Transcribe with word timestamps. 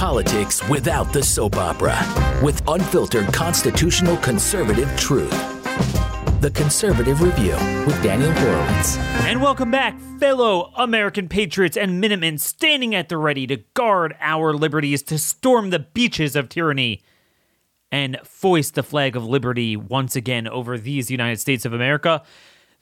politics 0.00 0.66
without 0.70 1.12
the 1.12 1.22
soap 1.22 1.56
opera 1.56 1.94
with 2.42 2.66
unfiltered 2.68 3.30
constitutional 3.34 4.16
conservative 4.16 4.88
truth. 4.96 5.30
The 6.40 6.50
Conservative 6.54 7.20
Review 7.20 7.52
with 7.84 8.02
Daniel 8.02 8.32
Horowitz. 8.32 8.96
And 8.96 9.42
welcome 9.42 9.70
back, 9.70 10.00
fellow 10.18 10.72
American 10.74 11.28
patriots 11.28 11.76
and 11.76 12.00
Minutemen 12.00 12.38
standing 12.38 12.94
at 12.94 13.10
the 13.10 13.18
ready 13.18 13.46
to 13.48 13.58
guard 13.74 14.16
our 14.20 14.54
liberties, 14.54 15.02
to 15.02 15.18
storm 15.18 15.68
the 15.68 15.80
beaches 15.80 16.34
of 16.34 16.48
tyranny, 16.48 17.02
and 17.92 18.18
foist 18.24 18.76
the 18.76 18.82
flag 18.82 19.16
of 19.16 19.26
liberty 19.26 19.76
once 19.76 20.16
again 20.16 20.48
over 20.48 20.78
these 20.78 21.10
United 21.10 21.40
States 21.40 21.66
of 21.66 21.74
America. 21.74 22.22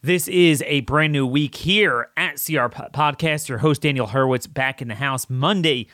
This 0.02 0.28
is 0.28 0.62
a 0.68 0.82
brand 0.82 1.12
new 1.14 1.26
week 1.26 1.56
here 1.56 2.10
at 2.16 2.34
CR 2.34 2.68
Podcast. 2.68 3.48
Your 3.48 3.58
host, 3.58 3.82
Daniel 3.82 4.06
Horowitz, 4.06 4.46
back 4.46 4.80
in 4.80 4.86
the 4.86 4.94
house 4.94 5.28
Monday, 5.28 5.88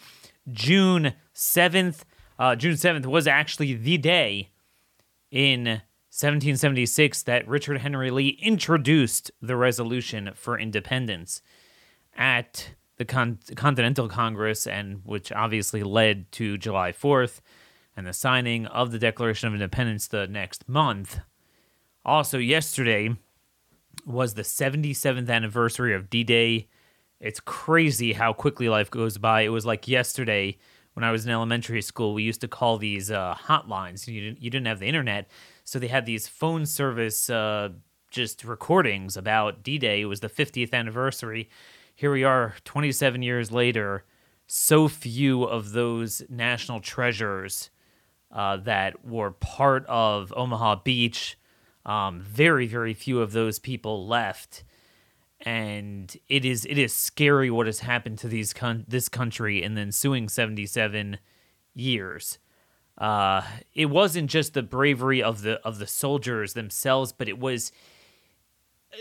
June 0.51 1.15
7th. 1.35 2.03
Uh, 2.39 2.57
June 2.57 2.75
7th 2.75 3.07
was 3.07 3.27
actually 3.27 3.75
the 3.75 3.97
day 3.99 4.51
in 5.31 5.65
1776 6.11 7.23
that 7.25 7.47
Richard 7.49 7.79
Henry 7.79 8.11
Lee 8.11 8.39
introduced 8.41 9.31
the 9.41 9.57
resolution 9.57 10.31
for 10.35 10.59
independence 10.59 11.43
at 12.17 12.71
the 12.97 13.05
Con- 13.05 13.39
Continental 13.57 14.09
Congress, 14.09 14.67
and 14.67 15.01
which 15.05 15.33
obviously 15.33 15.83
led 15.83 16.31
to 16.33 16.57
July 16.57 16.93
4th 16.93 17.41
and 17.97 18.07
the 18.07 18.13
signing 18.13 18.67
of 18.67 18.93
the 18.93 18.99
Declaration 18.99 19.49
of 19.49 19.55
Independence 19.55 20.07
the 20.07 20.27
next 20.27 20.69
month. 20.69 21.21
Also, 22.05 22.39
yesterday, 22.39 23.17
was 24.05 24.35
the 24.35 24.43
77th 24.43 25.29
anniversary 25.29 25.95
of 25.95 26.11
D 26.11 26.25
Day. 26.25 26.69
It's 27.25 27.41
crazy 27.41 28.13
how 28.13 28.35
quickly 28.35 28.69
life 28.69 28.91
goes 28.91 29.17
by. 29.17 29.41
It 29.41 29.49
was 29.49 29.65
like 29.65 29.89
yesterday 29.89 30.59
when 30.93 31.05
I 31.05 31.11
was 31.11 31.25
in 31.25 31.33
elementary 31.33 31.81
school. 31.81 32.13
We 32.13 32.23
used 32.23 32.43
to 32.43 32.49
call 32.49 32.77
these 32.77 33.11
uh, 33.11 33.35
hotlines. 33.35 34.07
You 34.07 34.21
didn't, 34.21 34.43
you 34.43 34.51
didn't 34.51 34.67
have 34.67 34.79
the 34.79 34.89
internet, 34.89 35.31
so 35.65 35.79
they 35.79 35.89
had 35.89 36.05
these 36.05 36.29
phone 36.29 36.67
service 36.67 37.31
uh, 37.31 37.71
just 38.11 38.45
recordings 38.45 39.17
about 39.17 39.63
D 39.63 39.79
Day. 39.79 40.03
It 40.03 40.05
was 40.05 40.21
the 40.21 40.29
50th 40.29 40.75
anniversary. 40.75 41.49
Here 41.95 42.13
we 42.13 42.25
are, 42.25 42.57
27 42.67 43.23
years 43.23 43.51
later. 43.51 44.05
So 44.47 44.87
few 44.87 45.45
of 45.45 45.73
those 45.73 46.23
national 46.29 46.81
treasures 46.81 47.71
uh, 48.31 48.59
that 48.59 49.03
were 49.03 49.31
part 49.31 49.87
of 49.87 50.31
Omaha 50.37 50.83
Beach 50.85 51.39
um, 51.87 52.21
very, 52.21 52.67
very 52.67 52.93
few 52.93 53.23
of 53.23 53.33
those 53.33 53.59
people 53.59 54.07
left, 54.07 54.63
and 55.45 56.17
it 56.29 56.45
is 56.45 56.65
it 56.65 56.79
is 56.79 56.93
scary 56.93 57.51
what 57.51 57.67
has 57.67 57.81
happened 57.81 58.19
to 58.19 58.29
these 58.29 58.53
con- 58.53 58.85
this 58.89 59.09
country 59.09 59.63
in 59.63 59.75
the 59.75 59.83
ensuing 59.83 60.29
seventy 60.29 60.67
seven 60.67 61.19
years. 61.75 62.39
Uh, 62.97 63.43
it 63.75 63.87
wasn't 63.87 64.31
just 64.31 64.55
the 64.55 64.63
bravery 64.63 65.23
of 65.23 65.43
the 65.43 65.61
of 65.61 65.79
the 65.79 65.87
soldiers 65.87 66.55
themselves, 66.55 67.13
but 67.13 67.29
it 67.29 67.39
was 67.39 67.73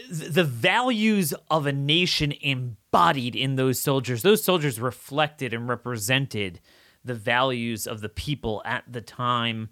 the 0.09 0.44
values 0.44 1.33
of 1.50 1.66
a 1.66 1.72
nation 1.72 2.33
embodied 2.41 3.35
in 3.35 3.55
those 3.55 3.80
soldiers. 3.80 4.22
Those 4.22 4.44
soldiers 4.44 4.80
reflected 4.80 5.53
and 5.53 5.69
represented 5.69 6.59
the 7.05 7.13
values 7.13 7.85
of 7.85 8.02
the 8.02 8.09
people 8.09 8.61
at 8.66 8.83
the 8.91 9.02
time. 9.02 9.69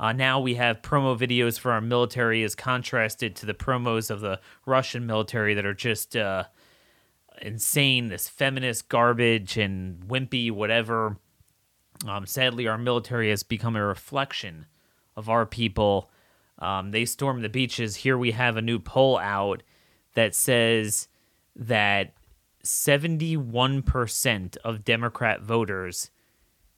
Uh, 0.00 0.12
now 0.12 0.38
we 0.38 0.54
have 0.54 0.80
promo 0.80 1.18
videos 1.18 1.58
for 1.58 1.72
our 1.72 1.80
military 1.80 2.42
as 2.44 2.54
contrasted 2.54 3.34
to 3.34 3.46
the 3.46 3.54
promos 3.54 4.10
of 4.10 4.20
the 4.20 4.40
Russian 4.64 5.06
military 5.06 5.54
that 5.54 5.66
are 5.66 5.74
just 5.74 6.16
uh, 6.16 6.44
insane, 7.42 8.08
this 8.08 8.28
feminist 8.28 8.88
garbage 8.88 9.56
and 9.56 10.00
wimpy, 10.06 10.50
whatever. 10.50 11.16
Um, 12.06 12.26
sadly, 12.26 12.68
our 12.68 12.78
military 12.78 13.30
has 13.30 13.42
become 13.42 13.74
a 13.74 13.84
reflection 13.84 14.66
of 15.16 15.28
our 15.28 15.44
people. 15.44 16.10
Um, 16.60 16.92
they 16.92 17.04
storm 17.04 17.42
the 17.42 17.48
beaches. 17.48 17.96
Here 17.96 18.16
we 18.16 18.30
have 18.32 18.56
a 18.56 18.62
new 18.62 18.78
poll 18.78 19.18
out 19.18 19.64
that 20.14 20.34
says 20.34 21.08
that 21.56 22.14
71% 22.64 24.56
of 24.58 24.84
Democrat 24.84 25.42
voters 25.42 26.10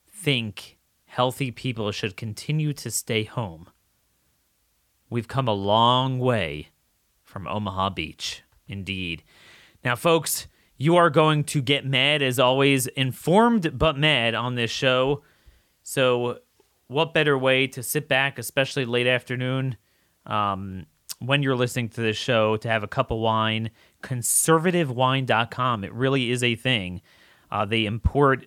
think 0.09 0.77
healthy 1.11 1.51
people 1.51 1.91
should 1.91 2.15
continue 2.15 2.71
to 2.71 2.89
stay 2.89 3.25
home. 3.25 3.69
We've 5.09 5.27
come 5.27 5.49
a 5.49 5.53
long 5.53 6.19
way 6.19 6.69
from 7.21 7.47
Omaha 7.47 7.89
Beach, 7.89 8.43
indeed. 8.65 9.21
Now, 9.83 9.97
folks, 9.97 10.47
you 10.77 10.95
are 10.95 11.09
going 11.09 11.43
to 11.43 11.61
get 11.61 11.85
mad 11.85 12.21
as 12.21 12.39
always, 12.39 12.87
informed 12.87 13.77
but 13.77 13.97
mad 13.97 14.35
on 14.35 14.55
this 14.55 14.71
show. 14.71 15.21
So, 15.83 16.39
what 16.87 17.13
better 17.13 17.37
way 17.37 17.67
to 17.67 17.83
sit 17.83 18.07
back, 18.07 18.39
especially 18.39 18.85
late 18.85 19.07
afternoon, 19.07 19.75
um, 20.25 20.85
when 21.19 21.43
you're 21.43 21.57
listening 21.57 21.89
to 21.89 22.01
this 22.01 22.15
show, 22.15 22.55
to 22.55 22.69
have 22.69 22.83
a 22.83 22.87
cup 22.87 23.11
of 23.11 23.19
wine? 23.19 23.71
Conservativewine.com. 24.01 25.83
It 25.83 25.93
really 25.93 26.31
is 26.31 26.41
a 26.41 26.55
thing. 26.55 27.01
Uh, 27.51 27.65
they 27.65 27.85
import 27.85 28.45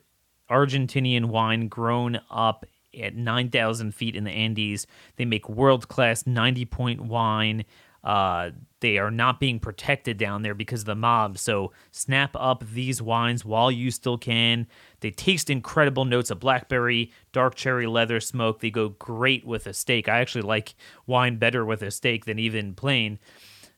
Argentinian 0.51 1.27
wine 1.27 1.69
grown 1.69 2.21
up 2.31 2.67
at 3.01 3.15
9,000 3.15 3.95
feet 3.95 4.17
in 4.17 4.25
the 4.25 4.31
Andes. 4.31 4.87
They 5.17 5.25
make 5.25 5.49
world 5.49 5.89
class 5.89 6.27
90 6.27 6.65
point 6.67 7.01
wine. 7.01 7.65
Uh, 8.03 8.51
they 8.81 8.99
are 8.99 9.11
not 9.11 9.41
being 9.41 9.59
protected 9.59 10.19
down 10.19 10.43
there 10.43 10.55
because 10.55 10.81
of 10.81 10.87
the 10.87 10.95
mob. 10.95 11.39
So 11.39 11.73
snap 11.91 12.37
up 12.39 12.63
these 12.75 13.01
wines 13.01 13.45
while 13.45 13.71
you 13.71 13.91
still 13.91 14.19
can. 14.19 14.67
They 15.01 15.11
taste 15.11 15.49
incredible 15.49 16.05
notes 16.05 16.31
of 16.31 16.39
blackberry, 16.39 17.11
dark 17.33 17.55
cherry 17.55 17.87
leather 17.87 18.21
smoke. 18.21 18.61
They 18.61 18.71
go 18.71 18.91
great 18.91 19.47
with 19.47 19.67
a 19.67 19.73
steak. 19.73 20.07
I 20.07 20.19
actually 20.19 20.43
like 20.43 20.75
wine 21.07 21.39
better 21.39 21.65
with 21.65 21.81
a 21.81 21.91
steak 21.91 22.27
than 22.27 22.39
even 22.39 22.75
plain. 22.75 23.19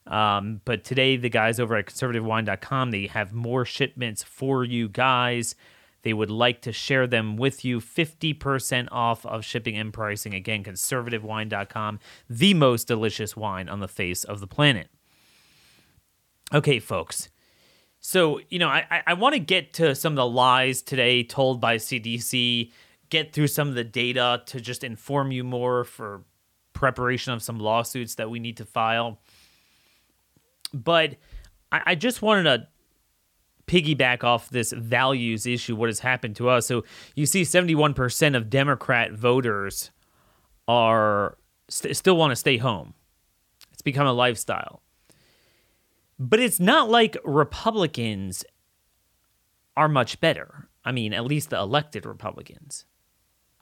Um, 0.08 0.60
but 0.64 0.84
today, 0.84 1.16
the 1.16 1.28
guys 1.28 1.58
over 1.60 1.76
at 1.76 1.86
conservativewine.com, 1.86 2.90
they 2.90 3.06
have 3.06 3.32
more 3.32 3.64
shipments 3.64 4.22
for 4.22 4.64
you 4.64 4.88
guys. 4.88 5.54
They 6.06 6.12
would 6.12 6.30
like 6.30 6.62
to 6.62 6.72
share 6.72 7.08
them 7.08 7.36
with 7.36 7.64
you 7.64 7.80
50% 7.80 8.86
off 8.92 9.26
of 9.26 9.44
shipping 9.44 9.76
and 9.76 9.92
pricing. 9.92 10.34
Again, 10.34 10.62
conservativewine.com, 10.62 11.98
the 12.30 12.54
most 12.54 12.86
delicious 12.86 13.36
wine 13.36 13.68
on 13.68 13.80
the 13.80 13.88
face 13.88 14.22
of 14.22 14.38
the 14.38 14.46
planet. 14.46 14.86
Okay, 16.54 16.78
folks. 16.78 17.28
So, 17.98 18.40
you 18.50 18.60
know, 18.60 18.68
I, 18.68 19.02
I 19.04 19.14
want 19.14 19.32
to 19.32 19.40
get 19.40 19.72
to 19.72 19.96
some 19.96 20.12
of 20.12 20.16
the 20.16 20.28
lies 20.28 20.80
today 20.80 21.24
told 21.24 21.60
by 21.60 21.74
CDC, 21.76 22.70
get 23.10 23.32
through 23.32 23.48
some 23.48 23.68
of 23.68 23.74
the 23.74 23.82
data 23.82 24.44
to 24.46 24.60
just 24.60 24.84
inform 24.84 25.32
you 25.32 25.42
more 25.42 25.82
for 25.82 26.22
preparation 26.72 27.32
of 27.32 27.42
some 27.42 27.58
lawsuits 27.58 28.14
that 28.14 28.30
we 28.30 28.38
need 28.38 28.58
to 28.58 28.64
file. 28.64 29.18
But 30.72 31.16
I, 31.72 31.82
I 31.84 31.94
just 31.96 32.22
wanted 32.22 32.44
to 32.44 32.68
piggyback 33.66 34.24
off 34.24 34.50
this 34.50 34.72
values 34.72 35.46
issue, 35.46 35.76
what 35.76 35.88
has 35.88 36.00
happened 36.00 36.36
to 36.36 36.48
us. 36.48 36.66
So 36.66 36.84
you 37.14 37.26
see 37.26 37.42
71% 37.42 38.36
of 38.36 38.50
Democrat 38.50 39.12
voters 39.12 39.90
are 40.68 41.36
st- 41.68 41.96
still 41.96 42.16
want 42.16 42.30
to 42.30 42.36
stay 42.36 42.56
home. 42.58 42.94
It's 43.72 43.82
become 43.82 44.06
a 44.06 44.12
lifestyle. 44.12 44.82
But 46.18 46.40
it's 46.40 46.60
not 46.60 46.88
like 46.88 47.16
Republicans 47.24 48.44
are 49.76 49.88
much 49.88 50.20
better. 50.20 50.68
I 50.84 50.92
mean, 50.92 51.12
at 51.12 51.24
least 51.26 51.50
the 51.50 51.58
elected 51.58 52.06
Republicans. 52.06 52.84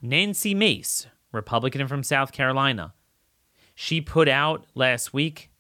Nancy 0.01 0.55
Mace, 0.55 1.07
Republican 1.33 1.89
from 1.89 2.03
South 2.03 2.31
Carolina, 2.31 2.95
she 3.75 4.01
put 4.01 4.29
out 4.29 4.67
last 4.75 5.13
week 5.13 5.51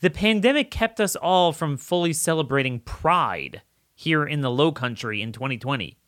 the 0.00 0.10
pandemic 0.10 0.70
kept 0.70 1.00
us 1.00 1.16
all 1.16 1.52
from 1.52 1.76
fully 1.76 2.12
celebrating 2.12 2.80
Pride 2.80 3.62
here 3.94 4.24
in 4.24 4.42
the 4.42 4.50
Low 4.50 4.72
Country 4.72 5.20
in 5.20 5.32
2020. 5.32 5.98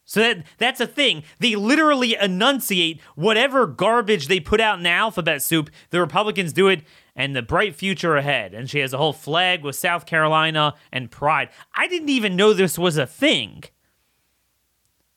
So 0.04 0.20
that 0.20 0.44
that's 0.58 0.80
a 0.80 0.86
thing. 0.86 1.22
They 1.38 1.56
literally 1.56 2.16
enunciate 2.20 3.00
whatever 3.14 3.66
garbage 3.66 4.28
they 4.28 4.40
put 4.40 4.60
out 4.60 4.76
in 4.76 4.82
the 4.82 4.90
alphabet 4.90 5.42
soup. 5.42 5.70
The 5.90 6.00
Republicans 6.00 6.52
do 6.52 6.68
it 6.68 6.82
and 7.14 7.36
the 7.36 7.42
bright 7.42 7.74
future 7.74 8.16
ahead. 8.16 8.54
And 8.54 8.68
she 8.68 8.78
has 8.80 8.92
a 8.92 8.98
whole 8.98 9.12
flag 9.12 9.62
with 9.62 9.76
South 9.76 10.06
Carolina 10.06 10.74
and 10.90 11.10
pride. 11.10 11.50
I 11.74 11.88
didn't 11.88 12.08
even 12.08 12.36
know 12.36 12.52
this 12.52 12.78
was 12.78 12.96
a 12.96 13.06
thing. 13.06 13.64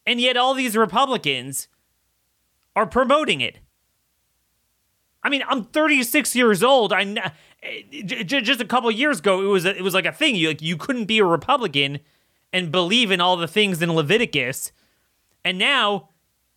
And 0.05 0.19
yet 0.19 0.37
all 0.37 0.53
these 0.53 0.77
Republicans 0.77 1.67
are 2.75 2.85
promoting 2.85 3.41
it. 3.41 3.59
I 5.23 5.29
mean, 5.29 5.43
I'm 5.47 5.63
36 5.63 6.35
years 6.35 6.61
old. 6.61 6.93
I 6.93 7.31
eh, 7.63 8.03
just 8.03 8.61
a 8.61 8.65
couple 8.65 8.91
years 8.91 9.19
ago, 9.19 9.41
it 9.41 9.47
was 9.47 9.65
a, 9.65 9.75
it 9.75 9.81
was 9.81 9.95
like 9.95 10.05
a 10.05 10.11
thing. 10.11 10.35
You 10.35 10.49
like 10.49 10.61
you 10.61 10.77
couldn't 10.77 11.05
be 11.05 11.17
a 11.17 11.25
Republican 11.25 11.99
and 12.53 12.71
believe 12.71 13.09
in 13.09 13.19
all 13.19 13.35
the 13.35 13.47
things 13.47 13.81
in 13.81 13.91
Leviticus, 13.93 14.71
and 15.43 15.57
now 15.57 16.09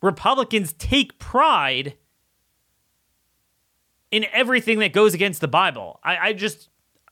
Republicans 0.03 0.73
take 0.73 1.17
pride 1.17 1.95
in 4.11 4.25
everything 4.31 4.79
that 4.79 4.93
goes 4.93 5.13
against 5.13 5.41
the 5.41 5.47
Bible. 5.47 5.99
I, 6.03 6.17
I 6.17 6.33
just, 6.33 6.69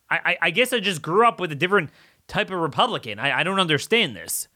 I, 0.10 0.38
I 0.42 0.50
guess 0.52 0.74
I 0.74 0.80
just 0.80 1.02
grew 1.02 1.28
up 1.28 1.40
with 1.40 1.52
a 1.52 1.56
different 1.56 1.90
type 2.28 2.50
of 2.50 2.60
Republican. 2.60 3.20
I, 3.20 3.40
I 3.40 3.44
don't 3.44 3.60
understand 3.60 4.16
this. 4.16 4.48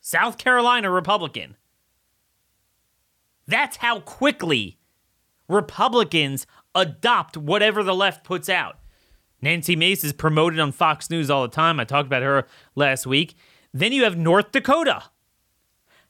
South 0.00 0.36
Carolina 0.36 0.90
Republican. 0.90 1.56
That's 3.46 3.78
how 3.78 4.00
quickly 4.00 4.78
Republicans 5.48 6.46
adopt 6.74 7.36
whatever 7.36 7.82
the 7.82 7.94
left 7.94 8.24
puts 8.24 8.48
out. 8.48 8.78
Nancy 9.40 9.76
Mace 9.76 10.04
is 10.04 10.12
promoted 10.12 10.58
on 10.58 10.72
Fox 10.72 11.10
News 11.10 11.30
all 11.30 11.42
the 11.42 11.48
time. 11.48 11.78
I 11.78 11.84
talked 11.84 12.06
about 12.06 12.22
her 12.22 12.46
last 12.74 13.06
week. 13.06 13.34
Then 13.72 13.92
you 13.92 14.04
have 14.04 14.16
North 14.16 14.52
Dakota. 14.52 15.04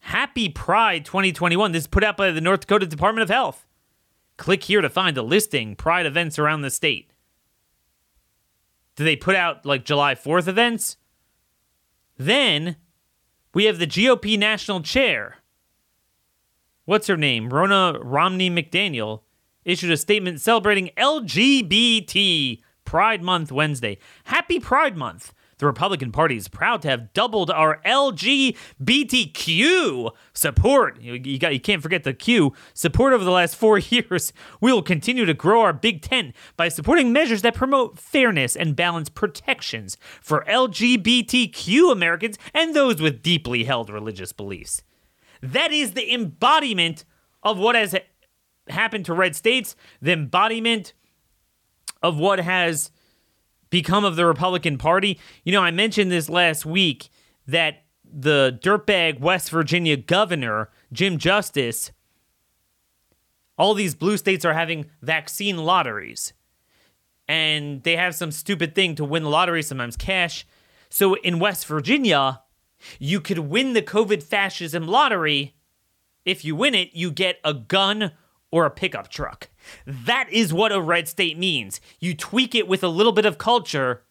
Happy 0.01 0.49
Pride 0.49 1.05
2021. 1.05 1.73
This 1.73 1.85
is 1.85 1.87
put 1.87 2.05
out 2.05 2.17
by 2.17 2.31
the 2.31 2.41
North 2.41 2.61
Dakota 2.61 2.87
Department 2.87 3.23
of 3.23 3.31
Health. 3.31 3.67
Click 4.37 4.65
here 4.65 4.81
to 4.81 4.89
find 4.89 5.17
a 5.17 5.23
listing 5.23 5.77
Pride 5.77 6.07
events 6.07 6.39
around 6.39 6.63
the 6.63 6.71
state. 6.71 7.13
Do 8.97 9.05
they 9.05 9.17
put 9.17 9.37
out 9.37 9.67
like 9.67 9.85
July 9.85 10.15
4th 10.15 10.49
events? 10.49 10.97
Then 12.17 12.77
we 13.53 13.65
have 13.65 13.79
the 13.79 13.87
GOP 13.87 14.39
national 14.39 14.83
chair. 14.83 15.39
What's 16.85 17.07
her 17.07 17.17
name? 17.17 17.51
Rona 17.51 17.99
Romney 18.01 18.51
McDaniel 18.51 19.23
issued 19.65 19.91
a 19.91 19.97
statement 19.97 20.41
celebrating 20.41 20.91
LGBT 20.97 22.61
Pride 22.85 23.23
Month 23.23 23.51
Wednesday. 23.51 23.99
Happy 24.25 24.61
Pride 24.61 24.97
Month. 24.97 25.33
The 25.65 25.69
Republican 25.69 26.13
Party 26.13 26.37
is 26.37 26.47
proud 26.47 26.83
to 26.83 26.89
have 26.91 27.15
doubled 27.15 27.51
our 27.51 27.81
LGBTQ 27.87 28.55
support. 30.35 31.01
You, 31.01 31.15
you, 31.15 31.39
got, 31.39 31.55
you 31.55 31.61
can't 31.61 31.81
forget 31.81 32.05
the 32.05 32.13
Q 32.13 32.53
support 32.75 33.15
over 33.15 33.25
the 33.25 33.31
last 33.31 33.57
four 33.57 33.79
years. 33.91 34.35
We 34.61 34.75
will 34.75 34.83
continue 34.83 35.25
to 35.25 35.33
grow 35.33 35.63
our 35.63 35.73
big 35.73 36.03
tent 36.03 36.37
by 36.59 36.69
supporting 36.69 37.15
measures 37.15 37.41
that 37.41 37.55
promote 37.55 37.99
fairness 37.99 38.55
and 38.57 38.77
balance 38.77 39.09
protections 39.09 39.97
for 40.21 40.45
LGBTQ 40.47 41.91
Americans 41.91 42.37
and 42.53 42.77
those 42.77 43.01
with 43.01 43.23
deeply 43.23 43.65
held 43.65 43.89
religious 43.89 44.33
beliefs. 44.33 44.83
That 45.41 45.73
is 45.73 45.93
the 45.93 46.13
embodiment 46.13 47.07
of 47.43 47.57
what 47.57 47.75
has 47.75 47.97
happened 48.69 49.07
to 49.07 49.15
red 49.15 49.35
states, 49.35 49.77
the 50.03 50.13
embodiment 50.13 50.93
of 52.03 52.19
what 52.19 52.39
has 52.41 52.91
become 53.75 54.05
of 54.05 54.15
the 54.15 54.25
Republican 54.25 54.79
Party. 54.79 55.19
You 55.43 55.51
know, 55.51 55.61
I 55.61 55.73
mentioned 55.73 56.09
this 56.09 56.29
last 56.29 56.65
week 56.65 57.09
that 57.49 57.83
the 58.05 58.57
dirtbag 58.63 59.19
West 59.19 59.51
Virginia 59.51 59.97
governor, 59.97 60.71
Jim 60.93 61.19
Justice, 61.19 61.91
all 63.59 63.75
these 63.75 63.97
blue 63.97 64.17
states 64.17 64.45
are 64.45 64.53
having 64.53 64.87
vaccine 65.03 65.57
lotteries. 65.57 66.35
And 67.27 67.83
they 67.83 67.97
have 67.97 68.15
some 68.15 68.31
stupid 68.31 68.77
thing 68.77 68.95
to 68.95 69.05
win 69.05 69.25
the 69.25 69.29
lottery, 69.29 69.65
sometimes 69.65 69.97
cash. 69.97 70.47
So 70.89 71.15
in 71.15 71.41
West 71.41 71.67
Virginia, 71.67 72.43
you 73.01 73.21
could 73.21 73.41
win 73.41 73.73
the 73.73 73.83
COVID 73.83 74.23
fascism 74.23 74.87
lottery. 74.87 75.57
If 76.25 76.45
you 76.45 76.55
win 76.55 76.77
it, 76.77 76.91
you 76.93 77.11
get 77.11 77.41
a 77.43 77.53
gun 77.53 78.13
or 78.53 78.67
a 78.67 78.71
pickup 78.71 79.09
truck. 79.09 79.49
That 79.87 80.29
is 80.31 80.53
what 80.53 80.73
a 80.73 80.81
red 80.81 81.09
state 81.09 81.39
means. 81.39 81.81
You 82.01 82.15
tweak 82.15 82.55
it 82.55 82.69
with 82.69 82.83
a 82.83 82.89
little 82.89 83.13
bit 83.13 83.27
of 83.27 83.39
culture, 83.39 84.05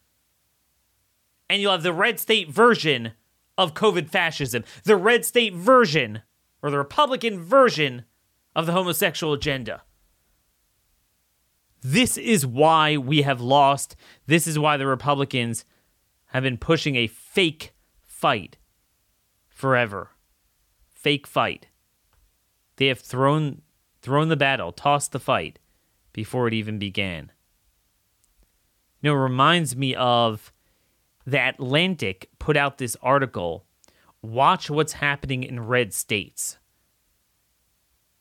and 1.50 1.62
you'll 1.62 1.72
have 1.72 1.84
the 1.84 1.94
red 1.94 2.20
state 2.20 2.50
version 2.50 3.14
of 3.58 3.74
COVID 3.74 4.10
fascism, 4.10 4.64
the 4.84 4.96
red 4.96 5.26
state 5.26 5.54
version, 5.54 6.22
or 6.62 6.72
the 6.72 6.78
Republican 6.78 7.40
version 7.40 8.06
of 8.56 8.66
the 8.66 8.72
homosexual 8.72 9.34
agenda. 9.34 9.84
This 11.82 12.18
is 12.18 12.46
why 12.46 12.96
we 12.96 13.24
have 13.24 13.42
lost. 13.42 13.96
This 14.26 14.48
is 14.48 14.58
why 14.58 14.78
the 14.78 14.88
Republicans 14.88 15.66
have 16.28 16.44
been 16.44 16.58
pushing 16.58 16.96
a 16.96 17.08
fake 17.08 17.74
fight 18.02 18.58
forever. 19.50 20.12
Fake 20.94 21.28
fight. 21.28 21.68
They 22.78 22.88
have 22.88 23.00
thrown 23.00 23.62
thrown 24.04 24.30
the 24.30 24.36
battle, 24.36 24.72
tossed 24.72 25.14
the 25.14 25.20
fight 25.20 25.58
before 26.12 26.48
it 26.48 26.54
even 26.54 26.78
began. 26.78 27.32
You 29.02 29.10
know, 29.10 29.16
it 29.16 29.22
reminds 29.22 29.76
me 29.76 29.96
of 29.96 30.54
the 31.26 31.40
Atlantic 31.40 32.30
put 32.38 32.56
out 32.56 32.78
this 32.78 32.96
article, 33.02 33.66
Watch 34.22 34.70
What's 34.70 34.94
Happening 34.94 35.44
in 35.44 35.66
Red 35.66 35.94
States. 35.94 36.60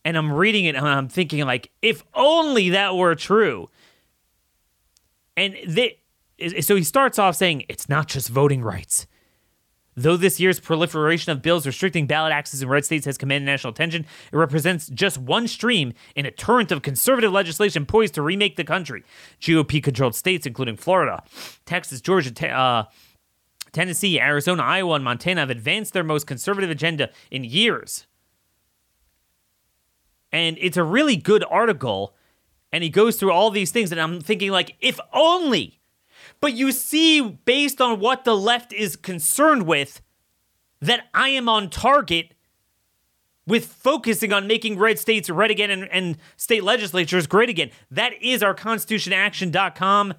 And 0.05 0.17
I'm 0.17 0.33
reading 0.33 0.65
it 0.65 0.75
and 0.75 0.89
I'm 0.89 1.09
thinking, 1.09 1.45
like, 1.45 1.71
if 1.83 2.03
only 2.15 2.71
that 2.71 2.97
were 2.97 3.15
true. 3.15 3.69
And 5.37 5.57
they, 5.67 5.99
so 6.61 6.75
he 6.75 6.83
starts 6.83 7.19
off 7.19 7.37
saying, 7.37 7.65
it's 7.69 7.89
not 7.89 8.09
just 8.09 8.29
voting 8.29 8.63
rights. 8.63 9.07
Though 9.95 10.17
this 10.17 10.41
year's 10.41 10.59
proliferation 10.59 11.33
of 11.33 11.43
bills 11.43 11.67
restricting 11.67 12.07
ballot 12.07 12.33
access 12.33 12.63
in 12.63 12.69
red 12.69 12.85
states 12.85 13.05
has 13.05 13.19
commanded 13.19 13.45
national 13.45 13.73
attention, 13.73 14.07
it 14.33 14.37
represents 14.37 14.89
just 14.89 15.19
one 15.19 15.47
stream 15.47 15.93
in 16.17 16.25
a 16.25 16.31
torrent 16.31 16.73
of 16.73 16.81
conservative 16.81 17.31
legislation 17.31 17.85
poised 17.85 18.15
to 18.15 18.23
remake 18.23 18.57
the 18.57 18.65
country. 18.65 19.05
GOP 19.41 19.83
controlled 19.83 20.15
states, 20.15 20.47
including 20.47 20.77
Florida, 20.77 21.23
Texas, 21.67 22.01
Georgia, 22.01 22.51
uh, 22.51 22.85
Tennessee, 23.73 24.19
Arizona, 24.19 24.63
Iowa, 24.63 24.95
and 24.95 25.05
Montana, 25.05 25.43
have 25.43 25.51
advanced 25.51 25.93
their 25.93 26.05
most 26.05 26.27
conservative 26.27 26.71
agenda 26.71 27.11
in 27.31 27.45
years. 27.45 28.07
And 30.31 30.57
it's 30.59 30.79
a 30.79 30.85
really 30.85 31.17
good 31.17 31.45
article. 31.51 32.15
And 32.73 32.83
he 32.83 32.89
goes 32.89 33.17
through 33.17 33.33
all 33.33 33.51
these 33.51 33.71
things. 33.71 33.93
And 33.93 34.01
I'm 34.01 34.21
thinking, 34.21 34.51
like, 34.51 34.77
if 34.81 34.99
only 35.13 35.82
but 36.43 36.55
you 36.55 36.73
see, 36.73 37.21
based 37.23 37.81
on 37.81 38.01
what 38.01 38.25
the 38.25 38.37
left 38.37 38.73
is 38.73 38.97
concerned 38.97 39.63
with, 39.63 40.03
that 40.81 41.07
I 41.15 41.29
am 41.29 41.49
on 41.49 41.71
target 41.71 42.35
with 43.47 43.67
focusing 43.67 44.33
on 44.33 44.49
making 44.49 44.77
red 44.77 44.99
states 44.99 45.31
red 45.31 45.53
again 45.53 45.71
and, 45.71 45.89
and 45.93 46.19
state 46.37 46.65
legislatures 46.65 47.29
great 47.29 47.49
again. 47.49 47.71
That 47.93 48.21
is 48.21 48.43
our 48.43 48.57
constitutionaction.com 48.57 50.15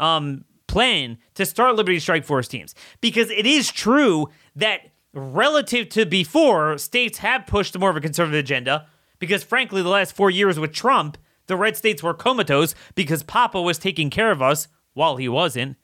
um, 0.00 0.44
plan 0.66 1.18
to 1.34 1.46
start 1.46 1.76
Liberty 1.76 2.00
Strike 2.00 2.24
Force 2.24 2.48
teams. 2.48 2.74
Because 3.00 3.30
it 3.30 3.46
is 3.46 3.70
true 3.70 4.28
that 4.56 4.90
relative 5.12 5.88
to 5.90 6.04
before, 6.04 6.78
states 6.78 7.18
have 7.18 7.46
pushed 7.46 7.78
more 7.78 7.90
of 7.90 7.96
a 7.96 8.00
conservative 8.00 8.40
agenda. 8.40 8.88
Because 9.20 9.44
frankly, 9.44 9.82
the 9.82 9.88
last 9.88 10.16
four 10.16 10.30
years 10.30 10.58
with 10.58 10.72
Trump, 10.72 11.16
the 11.46 11.56
red 11.56 11.76
states 11.76 12.02
were 12.02 12.14
comatose 12.14 12.74
because 12.96 13.22
Papa 13.22 13.62
was 13.62 13.78
taking 13.78 14.10
care 14.10 14.32
of 14.32 14.42
us 14.42 14.66
while 14.94 15.16
he 15.16 15.28
wasn't. 15.28 15.76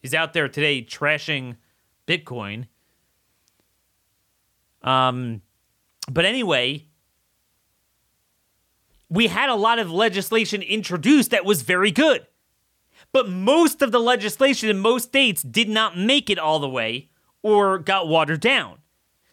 He's 0.00 0.14
out 0.14 0.32
there 0.32 0.48
today 0.48 0.82
trashing 0.82 1.56
Bitcoin. 2.06 2.66
Um, 4.82 5.42
but 6.10 6.24
anyway, 6.24 6.86
we 9.08 9.28
had 9.28 9.48
a 9.48 9.54
lot 9.54 9.78
of 9.78 9.90
legislation 9.90 10.62
introduced 10.62 11.30
that 11.30 11.44
was 11.44 11.62
very 11.62 11.90
good. 11.90 12.26
But 13.12 13.28
most 13.28 13.82
of 13.82 13.92
the 13.92 14.00
legislation 14.00 14.68
in 14.68 14.78
most 14.78 15.04
states 15.08 15.42
did 15.42 15.68
not 15.68 15.98
make 15.98 16.30
it 16.30 16.38
all 16.38 16.58
the 16.58 16.68
way 16.68 17.10
or 17.42 17.78
got 17.78 18.08
watered 18.08 18.40
down. 18.40 18.78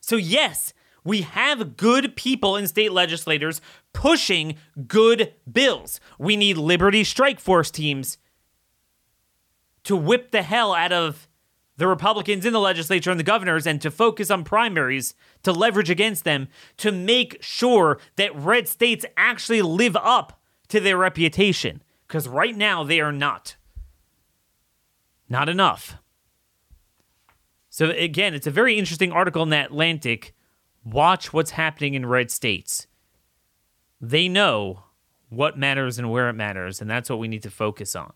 So, 0.01 0.15
yes, 0.17 0.73
we 1.03 1.21
have 1.21 1.77
good 1.77 2.15
people 2.15 2.55
in 2.55 2.67
state 2.67 2.91
legislators 2.91 3.61
pushing 3.93 4.55
good 4.87 5.33
bills. 5.51 5.99
We 6.17 6.35
need 6.35 6.57
Liberty 6.57 7.03
Strike 7.03 7.39
Force 7.39 7.71
teams 7.71 8.17
to 9.89 9.95
whip 9.95 10.29
the 10.29 10.43
hell 10.43 10.75
out 10.75 10.91
of 10.91 11.27
the 11.77 11.87
Republicans 11.87 12.45
in 12.45 12.53
the 12.53 12.59
legislature 12.59 13.09
and 13.09 13.19
the 13.19 13.23
governors 13.23 13.65
and 13.65 13.81
to 13.81 13.89
focus 13.89 14.29
on 14.29 14.43
primaries 14.43 15.15
to 15.41 15.51
leverage 15.51 15.89
against 15.89 16.23
them 16.25 16.47
to 16.77 16.91
make 16.91 17.39
sure 17.41 17.99
that 18.15 18.35
red 18.35 18.67
states 18.67 19.03
actually 19.17 19.63
live 19.63 19.95
up 19.95 20.39
to 20.67 20.79
their 20.79 20.95
reputation. 20.95 21.81
Because 22.07 22.27
right 22.27 22.55
now 22.55 22.83
they 22.83 23.01
are 23.01 23.11
not. 23.11 23.55
Not 25.27 25.49
enough. 25.49 25.97
So, 27.71 27.89
again, 27.89 28.35
it's 28.35 28.45
a 28.45 28.51
very 28.51 28.77
interesting 28.77 29.11
article 29.11 29.41
in 29.41 29.49
the 29.49 29.65
Atlantic. 29.65 30.35
Watch 30.85 31.33
what's 31.33 31.51
happening 31.51 31.95
in 31.95 32.05
red 32.05 32.29
states. 32.29 32.85
They 33.99 34.27
know 34.27 34.83
what 35.29 35.57
matters 35.57 35.97
and 35.97 36.11
where 36.11 36.29
it 36.29 36.33
matters, 36.33 36.79
and 36.79 36.87
that's 36.87 37.09
what 37.09 37.17
we 37.17 37.27
need 37.27 37.41
to 37.41 37.49
focus 37.49 37.95
on. 37.95 38.13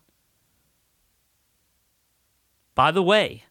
By 2.74 2.90
the 2.90 3.02
way, 3.02 3.44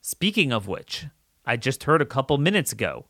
speaking 0.00 0.52
of 0.52 0.68
which, 0.68 1.06
I 1.44 1.56
just 1.56 1.84
heard 1.84 2.00
a 2.00 2.06
couple 2.06 2.38
minutes 2.38 2.72
ago. 2.72 3.06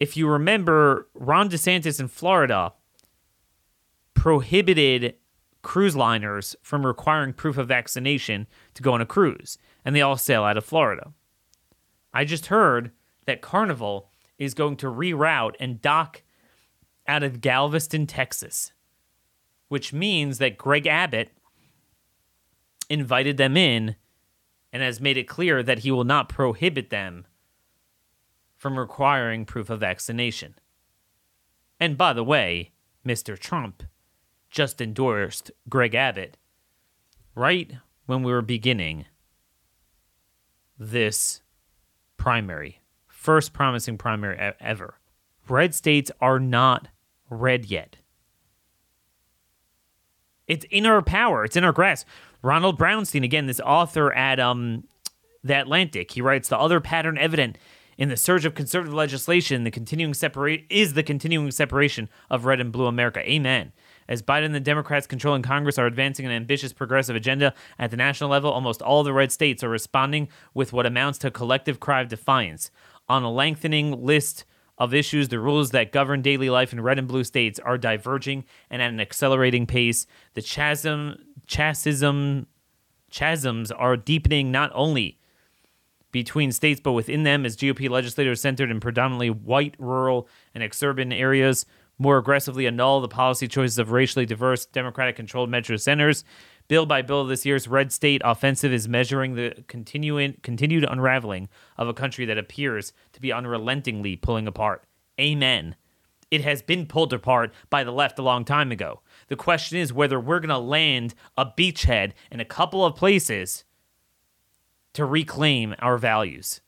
If 0.00 0.16
you 0.16 0.28
remember, 0.28 1.08
Ron 1.14 1.48
DeSantis 1.48 2.00
in 2.00 2.08
Florida 2.08 2.72
prohibited 4.14 5.14
cruise 5.62 5.94
liners 5.94 6.56
from 6.62 6.84
requiring 6.84 7.32
proof 7.32 7.56
of 7.56 7.68
vaccination 7.68 8.48
to 8.74 8.82
go 8.82 8.92
on 8.92 9.00
a 9.00 9.06
cruise, 9.06 9.58
and 9.84 9.94
they 9.94 10.02
all 10.02 10.16
sail 10.16 10.42
out 10.42 10.56
of 10.56 10.64
Florida. 10.64 11.12
I 12.12 12.24
just 12.24 12.46
heard 12.46 12.90
that 13.26 13.40
Carnival 13.40 14.10
is 14.38 14.54
going 14.54 14.76
to 14.78 14.86
reroute 14.86 15.54
and 15.60 15.80
dock 15.80 16.22
out 17.06 17.22
of 17.22 17.40
Galveston, 17.40 18.08
Texas, 18.08 18.72
which 19.68 19.92
means 19.92 20.38
that 20.38 20.58
Greg 20.58 20.88
Abbott 20.88 21.30
invited 22.92 23.38
them 23.38 23.56
in 23.56 23.96
and 24.70 24.82
has 24.82 25.00
made 25.00 25.16
it 25.16 25.26
clear 25.26 25.62
that 25.62 25.78
he 25.78 25.90
will 25.90 26.04
not 26.04 26.28
prohibit 26.28 26.90
them 26.90 27.26
from 28.54 28.78
requiring 28.78 29.46
proof 29.46 29.70
of 29.70 29.80
vaccination. 29.80 30.54
And 31.80 31.96
by 31.96 32.12
the 32.12 32.22
way, 32.22 32.72
Mr. 33.04 33.38
Trump 33.38 33.82
just 34.50 34.80
endorsed 34.80 35.50
Greg 35.70 35.94
Abbott 35.94 36.36
right 37.34 37.72
when 38.04 38.22
we 38.22 38.30
were 38.30 38.42
beginning 38.42 39.06
this 40.78 41.40
primary, 42.18 42.82
first 43.06 43.54
promising 43.54 43.96
primary 43.96 44.36
ever. 44.60 44.98
Red 45.48 45.74
states 45.74 46.10
are 46.20 46.38
not 46.38 46.88
red 47.30 47.64
yet. 47.64 47.96
It's 50.46 50.66
in 50.70 50.84
our 50.84 51.00
power, 51.00 51.44
it's 51.44 51.56
in 51.56 51.64
our 51.64 51.72
grasp. 51.72 52.06
Ronald 52.42 52.78
Brownstein, 52.78 53.24
again, 53.24 53.46
this 53.46 53.60
author 53.60 54.12
at 54.12 54.40
um, 54.40 54.84
The 55.44 55.60
Atlantic, 55.60 56.10
he 56.10 56.20
writes 56.20 56.48
the 56.48 56.58
other 56.58 56.80
pattern 56.80 57.16
evident 57.16 57.56
in 57.98 58.08
the 58.08 58.16
surge 58.16 58.44
of 58.44 58.54
conservative 58.54 58.94
legislation, 58.94 59.64
the 59.64 59.70
continuing 59.70 60.14
separate 60.14 60.64
is 60.70 60.94
the 60.94 61.02
continuing 61.02 61.50
separation 61.50 62.08
of 62.30 62.46
red 62.46 62.60
and 62.60 62.72
blue 62.72 62.86
America. 62.86 63.20
Amen. 63.30 63.72
As 64.08 64.22
Biden 64.22 64.46
and 64.46 64.54
the 64.54 64.60
Democrats 64.60 65.06
controlling 65.06 65.42
Congress 65.42 65.78
are 65.78 65.86
advancing 65.86 66.26
an 66.26 66.32
ambitious 66.32 66.72
progressive 66.72 67.14
agenda 67.14 67.54
at 67.78 67.90
the 67.90 67.96
national 67.96 68.30
level, 68.30 68.50
almost 68.50 68.82
all 68.82 69.04
the 69.04 69.12
red 69.12 69.30
states 69.30 69.62
are 69.62 69.68
responding 69.68 70.28
with 70.54 70.72
what 70.72 70.86
amounts 70.86 71.18
to 71.18 71.28
a 71.28 71.30
collective 71.30 71.80
cry 71.80 72.00
of 72.00 72.08
defiance. 72.08 72.70
On 73.08 73.22
a 73.22 73.30
lengthening 73.30 74.04
list 74.04 74.44
of 74.78 74.94
issues, 74.94 75.28
the 75.28 75.38
rules 75.38 75.70
that 75.70 75.92
govern 75.92 76.22
daily 76.22 76.50
life 76.50 76.72
in 76.72 76.80
red 76.80 76.98
and 76.98 77.06
blue 77.06 77.24
states 77.24 77.58
are 77.60 77.78
diverging 77.78 78.44
and 78.70 78.82
at 78.82 78.90
an 78.90 79.00
accelerating 79.00 79.66
pace. 79.66 80.06
The 80.34 80.42
chasm, 80.42 81.16
chasm, 81.46 82.46
chasms 83.10 83.70
are 83.70 83.96
deepening 83.96 84.50
not 84.50 84.70
only 84.74 85.18
between 86.10 86.52
states, 86.52 86.80
but 86.80 86.92
within 86.92 87.22
them 87.22 87.46
as 87.46 87.56
GOP 87.56 87.88
legislators 87.88 88.40
centered 88.40 88.70
in 88.70 88.80
predominantly 88.80 89.30
white, 89.30 89.74
rural, 89.78 90.28
and 90.54 90.62
exurban 90.62 91.18
areas 91.18 91.64
more 91.98 92.18
aggressively 92.18 92.66
annul 92.66 93.00
the 93.00 93.08
policy 93.08 93.48
choices 93.48 93.78
of 93.78 93.92
racially 93.92 94.26
diverse, 94.26 94.66
Democratic 94.66 95.16
controlled 95.16 95.48
metro 95.48 95.76
centers. 95.76 96.24
Bill 96.72 96.86
by 96.86 97.02
bill, 97.02 97.26
this 97.26 97.44
year's 97.44 97.68
red 97.68 97.92
state 97.92 98.22
offensive 98.24 98.72
is 98.72 98.88
measuring 98.88 99.34
the 99.34 99.62
continuing, 99.68 100.38
continued 100.42 100.86
unraveling 100.88 101.50
of 101.76 101.86
a 101.86 101.92
country 101.92 102.24
that 102.24 102.38
appears 102.38 102.94
to 103.12 103.20
be 103.20 103.30
unrelentingly 103.30 104.16
pulling 104.16 104.48
apart. 104.48 104.82
Amen. 105.20 105.76
It 106.30 106.40
has 106.40 106.62
been 106.62 106.86
pulled 106.86 107.12
apart 107.12 107.52
by 107.68 107.84
the 107.84 107.90
left 107.90 108.18
a 108.18 108.22
long 108.22 108.46
time 108.46 108.72
ago. 108.72 109.02
The 109.28 109.36
question 109.36 109.76
is 109.76 109.92
whether 109.92 110.18
we're 110.18 110.40
going 110.40 110.48
to 110.48 110.56
land 110.56 111.12
a 111.36 111.44
beachhead 111.44 112.12
in 112.30 112.40
a 112.40 112.46
couple 112.46 112.86
of 112.86 112.96
places 112.96 113.64
to 114.94 115.04
reclaim 115.04 115.74
our 115.78 115.98
values. 115.98 116.62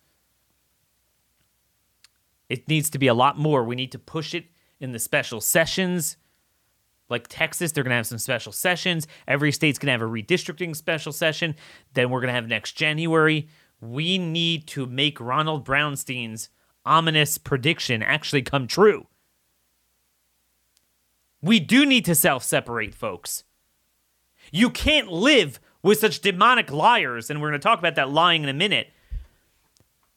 It 2.51 2.69
needs 2.69 2.91
to 2.91 2.99
be 2.99 3.07
a 3.07 3.15
lot 3.15 3.39
more. 3.39 3.65
We 3.65 3.75
need 3.75 3.93
to 3.93 3.99
push 3.99 4.35
it 4.35 4.49
in 4.79 4.93
the 4.93 4.99
special 4.99 5.41
sessions. 5.41 6.19
Like 7.09 7.27
Texas, 7.29 7.73
they're 7.73 7.85
going 7.85 7.91
to 7.91 7.97
have 7.97 8.07
some 8.07 8.19
special 8.19 8.53
sessions. 8.53 9.07
Every 9.29 9.53
state's 9.53 9.79
going 9.79 9.89
to 9.89 9.93
have 9.93 10.03
a 10.03 10.05
redistricting 10.05 10.75
special 10.75 11.13
session. 11.13 11.55
Then 11.93 12.11
we're 12.11 12.21
going 12.21 12.29
to 12.29 12.35
have 12.35 12.49
next 12.49 12.73
January. 12.73 13.49
We 13.81 14.19
need 14.19 14.67
to 14.69 14.87
make 14.87 15.21
Ronald 15.21 15.65
Brownstein's 15.65 16.49
ominous 16.87 17.39
prediction 17.39 18.03
actually 18.03 18.43
come 18.43 18.67
true. 18.67 19.07
We 21.43 21.61
do 21.61 21.85
need 21.85 22.07
to 22.07 22.15
self 22.15 22.43
separate, 22.43 22.95
folks. 22.95 23.45
You 24.51 24.71
can't 24.71 25.13
live 25.13 25.61
with 25.83 25.99
such 25.99 26.21
demonic 26.21 26.73
liars, 26.73 27.29
and 27.29 27.41
we're 27.41 27.51
going 27.51 27.61
to 27.61 27.65
talk 27.65 27.79
about 27.79 27.97
that 27.97 28.11
lying 28.11 28.43
in 28.43 28.49
a 28.49 28.55
minute. 28.55 28.89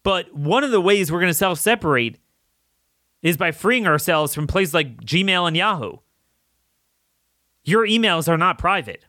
But 0.03 0.33
one 0.33 0.63
of 0.63 0.71
the 0.71 0.79
ways 0.79 1.11
we're 1.11 1.19
going 1.19 1.29
to 1.29 1.33
self 1.33 1.59
separate 1.59 2.17
is 3.21 3.35
by 3.35 3.51
freeing 3.51 3.87
ourselves 3.87 4.33
from 4.33 4.47
places 4.47 4.73
like 4.73 5.01
Gmail 5.01 5.47
and 5.47 5.57
Yahoo. 5.57 5.97
Your 7.67 7.85
emails 7.85 8.29
are 8.29 8.37
not 8.37 8.57
private. 8.57 9.05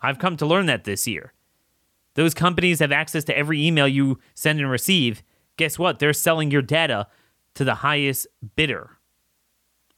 I've 0.00 0.20
come 0.20 0.36
to 0.36 0.46
learn 0.46 0.66
that 0.66 0.84
this 0.84 1.08
year. 1.08 1.32
Those 2.14 2.34
companies 2.34 2.78
have 2.78 2.92
access 2.92 3.24
to 3.24 3.36
every 3.36 3.66
email 3.66 3.88
you 3.88 4.20
send 4.32 4.60
and 4.60 4.70
receive. 4.70 5.24
Guess 5.56 5.76
what? 5.76 5.98
They're 5.98 6.12
selling 6.12 6.52
your 6.52 6.62
data 6.62 7.08
to 7.54 7.64
the 7.64 7.74
highest 7.74 8.28
bidder. 8.54 8.90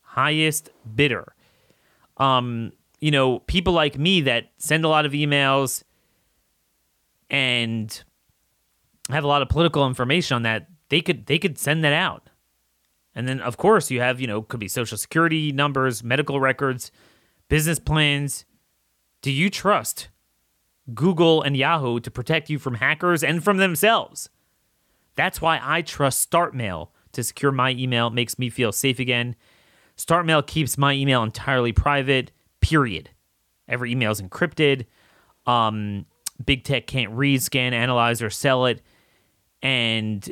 Highest 0.01 0.71
bidder. 0.97 1.35
Um, 2.17 2.73
you 2.99 3.11
know, 3.11 3.41
people 3.41 3.75
like 3.75 3.99
me 3.99 4.23
that 4.23 4.53
send 4.57 4.87
a 4.87 4.89
lot 4.89 5.05
of 5.05 5.13
emails 5.13 5.85
and 7.29 8.03
have 9.11 9.23
a 9.23 9.29
lot 9.29 9.43
of 9.43 9.51
political 9.51 9.87
information 9.87 10.35
on 10.35 10.43
that, 10.45 10.69
they 10.89 11.03
could 11.03 11.27
they 11.27 11.39
could 11.39 11.59
send 11.59 11.85
that 11.85 11.93
out. 11.93 12.31
And 13.15 13.29
then 13.29 13.41
of 13.43 13.59
course 13.59 13.91
you 13.91 14.01
have, 14.01 14.19
you 14.19 14.27
know, 14.27 14.41
could 14.41 14.61
be 14.61 14.69
social 14.69 14.97
security 14.97 15.53
numbers, 15.53 16.03
medical 16.03 16.41
records, 16.41 16.91
business 17.49 17.79
plans. 17.79 18.45
Do 19.23 19.31
you 19.31 19.51
trust 19.51 20.09
Google 20.95 21.43
and 21.43 21.57
Yahoo 21.57 22.01
to 22.01 22.11
protect 22.11 22.49
you 22.51 22.59
from 22.59 22.75
hackers 22.75 23.25
and 23.25 23.43
from 23.43 23.57
themselves? 23.57 24.31
That's 25.17 25.41
why 25.41 25.61
I 25.63 25.83
trust 25.83 26.31
StartMail 26.31 26.89
to 27.13 27.25
secure 27.25 27.51
my 27.51 27.73
email, 27.73 28.11
makes 28.11 28.39
me 28.39 28.51
feel 28.51 28.71
safe 28.71 28.99
again. 28.99 29.35
StartMail 29.97 30.47
keeps 30.47 30.79
my 30.79 30.93
email 30.93 31.23
entirely 31.23 31.73
private, 31.73 32.31
period. 32.61 33.11
Every 33.69 33.93
email 33.93 34.13
is 34.13 34.23
encrypted. 34.23 34.87
Um, 35.47 36.07
big 36.45 36.65
tech 36.65 36.87
can't 36.87 37.11
read, 37.13 37.43
scan, 37.43 37.75
analyze, 37.75 38.23
or 38.23 38.31
sell 38.31 38.67
it, 38.67 38.81
and 39.63 40.31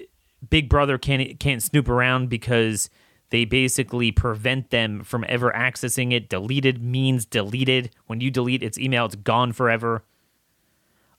Big 0.48 0.68
Brother 0.68 0.98
can't 0.98 1.38
can't 1.40 1.62
snoop 1.62 1.88
around 1.88 2.28
because 2.28 2.90
they 3.30 3.44
basically 3.44 4.12
prevent 4.12 4.70
them 4.70 5.02
from 5.02 5.24
ever 5.28 5.50
accessing 5.50 6.12
it. 6.12 6.28
Deleted 6.28 6.82
means 6.82 7.24
deleted. 7.24 7.90
When 8.06 8.20
you 8.20 8.30
delete 8.30 8.62
its 8.62 8.78
email, 8.78 9.06
it's 9.06 9.16
gone 9.16 9.52
forever. 9.52 10.04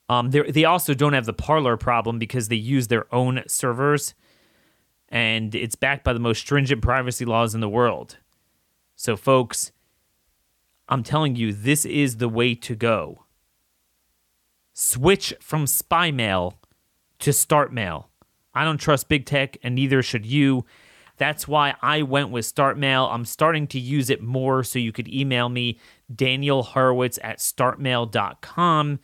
Um, 0.08 0.30
they 0.30 0.64
also 0.64 0.94
don't 0.94 1.12
have 1.12 1.26
the 1.26 1.34
Parler 1.34 1.76
problem 1.76 2.18
because 2.18 2.48
they 2.48 2.56
use 2.56 2.88
their 2.88 3.12
own 3.14 3.42
servers, 3.46 4.14
and 5.10 5.54
it's 5.54 5.74
backed 5.74 6.02
by 6.02 6.14
the 6.14 6.18
most 6.18 6.40
stringent 6.40 6.80
privacy 6.80 7.26
laws 7.26 7.54
in 7.54 7.60
the 7.60 7.68
world. 7.68 8.16
So, 8.96 9.16
folks, 9.16 9.70
I'm 10.88 11.02
telling 11.02 11.36
you, 11.36 11.52
this 11.52 11.84
is 11.84 12.16
the 12.16 12.28
way 12.28 12.54
to 12.54 12.74
go 12.74 13.24
switch 14.72 15.34
from 15.40 15.66
spy 15.66 16.12
mail 16.12 16.54
to 17.18 17.32
start 17.32 17.72
mail. 17.72 18.08
I 18.54 18.64
don't 18.64 18.78
trust 18.78 19.08
big 19.08 19.26
tech, 19.26 19.58
and 19.62 19.74
neither 19.74 20.02
should 20.02 20.24
you. 20.24 20.64
That's 21.18 21.46
why 21.46 21.74
I 21.82 22.02
went 22.02 22.30
with 22.30 22.46
StartMail. 22.46 23.12
I'm 23.12 23.24
starting 23.24 23.66
to 23.68 23.78
use 23.78 24.08
it 24.08 24.22
more, 24.22 24.62
so 24.62 24.78
you 24.78 24.92
could 24.92 25.08
email 25.08 25.48
me. 25.48 25.78
Daniel 26.14 26.62
Horowitz 26.62 27.18
at 27.22 27.38
startmail.com 27.38 29.00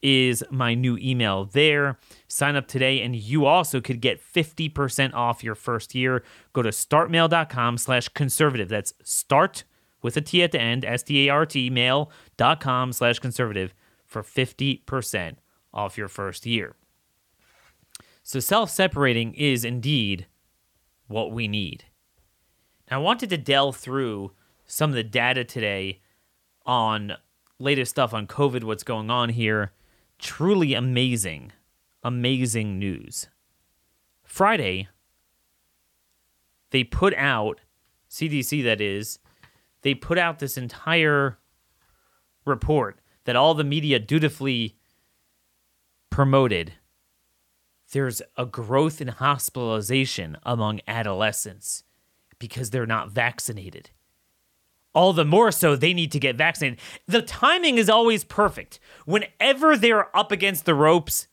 is 0.00 0.44
my 0.50 0.74
new 0.74 0.96
email 0.98 1.44
there. 1.44 1.98
Sign 2.26 2.56
up 2.56 2.66
today, 2.68 3.02
and 3.02 3.14
you 3.14 3.46
also 3.46 3.80
could 3.80 4.00
get 4.00 4.20
50% 4.22 5.14
off 5.14 5.44
your 5.44 5.54
first 5.54 5.94
year. 5.94 6.24
Go 6.52 6.62
to 6.62 6.70
startmail.com 6.70 7.78
slash 7.78 8.08
conservative. 8.08 8.68
That's 8.68 8.94
start 9.02 9.64
with 10.02 10.16
a 10.16 10.20
T 10.20 10.42
at 10.42 10.52
the 10.52 10.60
end, 10.60 10.84
S-T-A-R-T, 10.84 11.70
mail.com 11.70 12.92
slash 12.92 13.18
conservative 13.18 13.74
for 14.06 14.22
50% 14.22 15.36
off 15.74 15.98
your 15.98 16.08
first 16.08 16.46
year. 16.46 16.76
So, 18.22 18.40
self 18.40 18.70
separating 18.70 19.34
is 19.34 19.64
indeed 19.64 20.26
what 21.08 21.32
we 21.32 21.48
need. 21.48 21.84
Now, 22.90 22.98
I 22.98 23.02
wanted 23.02 23.30
to 23.30 23.36
delve 23.36 23.76
through 23.76 24.32
some 24.66 24.90
of 24.90 24.96
the 24.96 25.02
data 25.02 25.44
today 25.44 26.00
on 26.64 27.14
latest 27.58 27.90
stuff 27.90 28.14
on 28.14 28.26
COVID, 28.26 28.64
what's 28.64 28.84
going 28.84 29.10
on 29.10 29.30
here. 29.30 29.72
Truly 30.18 30.74
amazing, 30.74 31.52
amazing 32.02 32.78
news. 32.78 33.28
Friday, 34.22 34.88
they 36.70 36.84
put 36.84 37.14
out, 37.14 37.60
CDC 38.10 38.62
that 38.64 38.80
is, 38.80 39.18
they 39.82 39.94
put 39.94 40.18
out 40.18 40.38
this 40.38 40.56
entire 40.56 41.38
report 42.44 43.00
that 43.24 43.36
all 43.36 43.54
the 43.54 43.64
media 43.64 43.98
dutifully 43.98 44.76
promoted, 46.10 46.74
there's 47.92 48.22
a 48.36 48.44
growth 48.44 49.00
in 49.00 49.08
hospitalization 49.08 50.36
among 50.42 50.80
adolescents 50.86 51.84
because 52.38 52.70
they're 52.70 52.86
not 52.86 53.10
vaccinated. 53.10 53.90
All 54.94 55.12
the 55.12 55.24
more 55.24 55.52
so, 55.52 55.76
they 55.76 55.94
need 55.94 56.12
to 56.12 56.18
get 56.18 56.36
vaccinated. 56.36 56.80
The 57.06 57.22
timing 57.22 57.78
is 57.78 57.88
always 57.88 58.24
perfect. 58.24 58.80
Whenever 59.04 59.76
they're 59.76 60.14
up 60.16 60.32
against 60.32 60.64
the 60.64 60.74
ropes 60.74 61.28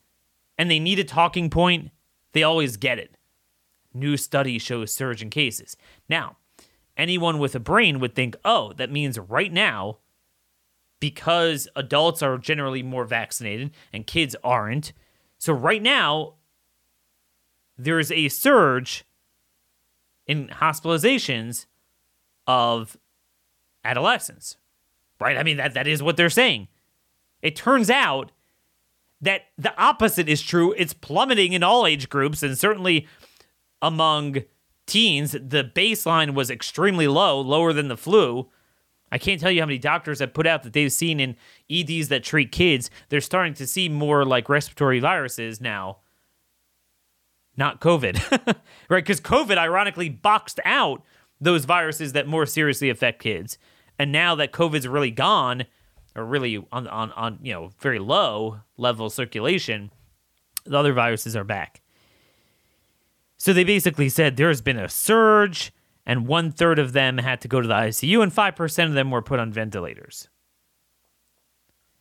and 0.58 0.70
they 0.70 0.80
need 0.80 1.00
a 1.00 1.04
talking 1.04 1.50
point, 1.50 1.92
they 2.34 2.44
always 2.44 2.78
get 2.78 3.00
it. 3.00 3.18
New 3.94 4.18
study 4.18 4.60
shows 4.60 4.92
surge 4.92 5.22
in 5.22 5.30
cases. 5.30 5.78
Now, 6.10 6.38
anyone 6.98 7.40
with 7.40 7.56
a 7.56 7.60
brain 7.60 8.00
would 8.00 8.14
think, 8.14 8.36
oh, 8.44 8.74
that 8.74 8.92
means 8.92 9.18
right 9.18 9.52
now, 9.52 9.98
because 11.00 11.68
adults 11.76 12.22
are 12.22 12.38
generally 12.38 12.84
more 12.84 13.06
vaccinated 13.06 13.72
and 13.94 14.08
kids 14.08 14.36
aren't. 14.44 14.94
So 15.38 15.54
right 15.54 15.82
now, 15.82 16.36
there's 17.77 18.12
a 18.12 18.29
surge 18.29 19.05
in 20.27 20.48
hospitalizations 20.48 21.65
of 22.48 22.98
adolescents. 23.84 24.58
Right? 25.20 25.38
I 25.38 25.44
mean, 25.44 25.58
that, 25.58 25.74
that 25.74 25.88
is 25.88 26.03
what 26.03 26.17
they're 26.17 26.29
saying. 26.29 26.67
It 27.41 27.55
turns 27.55 27.89
out 27.89 28.32
that 29.22 29.44
the 29.58 29.77
opposite 29.82 30.27
is 30.27 30.41
true. 30.41 30.74
It's 30.77 30.94
plummeting 30.94 31.53
in 31.53 31.63
all 31.63 31.86
age 31.86 32.10
groups, 32.10 32.44
and 32.44 32.58
certainly 32.58 33.08
among 33.82 34.44
teens, 34.86 35.32
the 35.32 35.72
baseline 35.75 36.34
was 36.34 36.50
extremely 36.50 37.08
low, 37.08 37.39
lower 37.39 37.74
than 37.74 37.88
the 37.88 37.98
flu. 37.98 38.50
I 39.12 39.17
can't 39.17 39.39
tell 39.39 39.51
you 39.51 39.62
how 39.62 39.67
many 39.67 39.77
doctors 39.77 40.20
have 40.20 40.34
put 40.34 40.48
out 40.48 40.63
that 40.63 40.74
they've 40.74 40.91
seen 40.91 41.20
in 41.20 41.36
EDs 41.70 42.10
that 42.10 42.24
treat 42.24 42.51
kids. 42.51 42.89
They're 43.10 43.22
starting 43.22 43.53
to 43.55 43.67
see 43.67 43.88
more 43.88 44.25
like 44.25 44.50
respiratory 44.50 45.00
viruses 45.00 45.62
now, 45.62 46.00
not 47.58 47.82
COVID, 47.82 48.56
right? 48.90 49.04
Because 49.04 49.22
COVID 49.22 49.58
ironically 49.58 50.10
boxed 50.10 50.60
out 50.66 51.04
those 51.40 51.66
viruses 51.66 52.14
that 52.14 52.28
more 52.28 52.46
seriously 52.46 52.90
affect 52.90 53.22
kids. 53.22 53.58
And 53.98 54.12
now 54.12 54.36
that 54.36 54.52
COVID's 54.52 54.88
really 54.88 55.12
gone, 55.12 55.66
or 56.16 56.26
really 56.26 56.66
on 56.72 56.88
on 56.88 57.12
on 57.14 57.40
you 57.42 57.54
know 57.54 57.72
very 57.80 58.00
low 58.00 58.60
level 58.78 59.10
circulation, 59.10 59.92
the 60.66 60.78
other 60.78 60.94
viruses 60.94 61.36
are 61.36 61.44
back. 61.44 61.82
So 63.38 63.54
they 63.54 63.64
basically 63.64 64.10
said 64.10 64.38
there's 64.38 64.62
been 64.62 64.80
a 64.80 64.90
surge, 64.90 65.72
and 66.06 66.28
one 66.28 66.52
third 66.52 66.80
of 66.80 66.94
them 66.94 67.18
had 67.18 67.42
to 67.42 67.48
go 67.48 67.62
to 67.62 67.68
the 67.68 67.74
ICU, 67.74 68.22
and 68.22 68.34
five 68.34 68.56
percent 68.56 68.90
of 68.90 68.96
them 68.96 69.12
were 69.12 69.22
put 69.22 69.40
on 69.40 69.52
ventilators. 69.52 70.30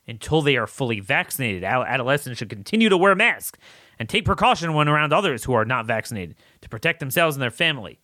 Until 0.07 0.41
they 0.41 0.55
are 0.55 0.67
fully 0.67 0.99
vaccinated, 0.99 1.63
adolescents 1.63 2.37
should 2.37 2.49
continue 2.49 2.89
to 2.89 2.97
wear 2.97 3.15
masks 3.15 3.57
and 3.99 4.09
take 4.09 4.25
precaution 4.25 4.73
when 4.73 4.87
around 4.87 5.13
others 5.13 5.43
who 5.43 5.53
are 5.53 5.65
not 5.65 5.85
vaccinated 5.85 6.35
to 6.61 6.69
protect 6.69 6.99
themselves 6.99 7.35
and 7.35 7.41
their 7.41 7.51
family. 7.51 7.99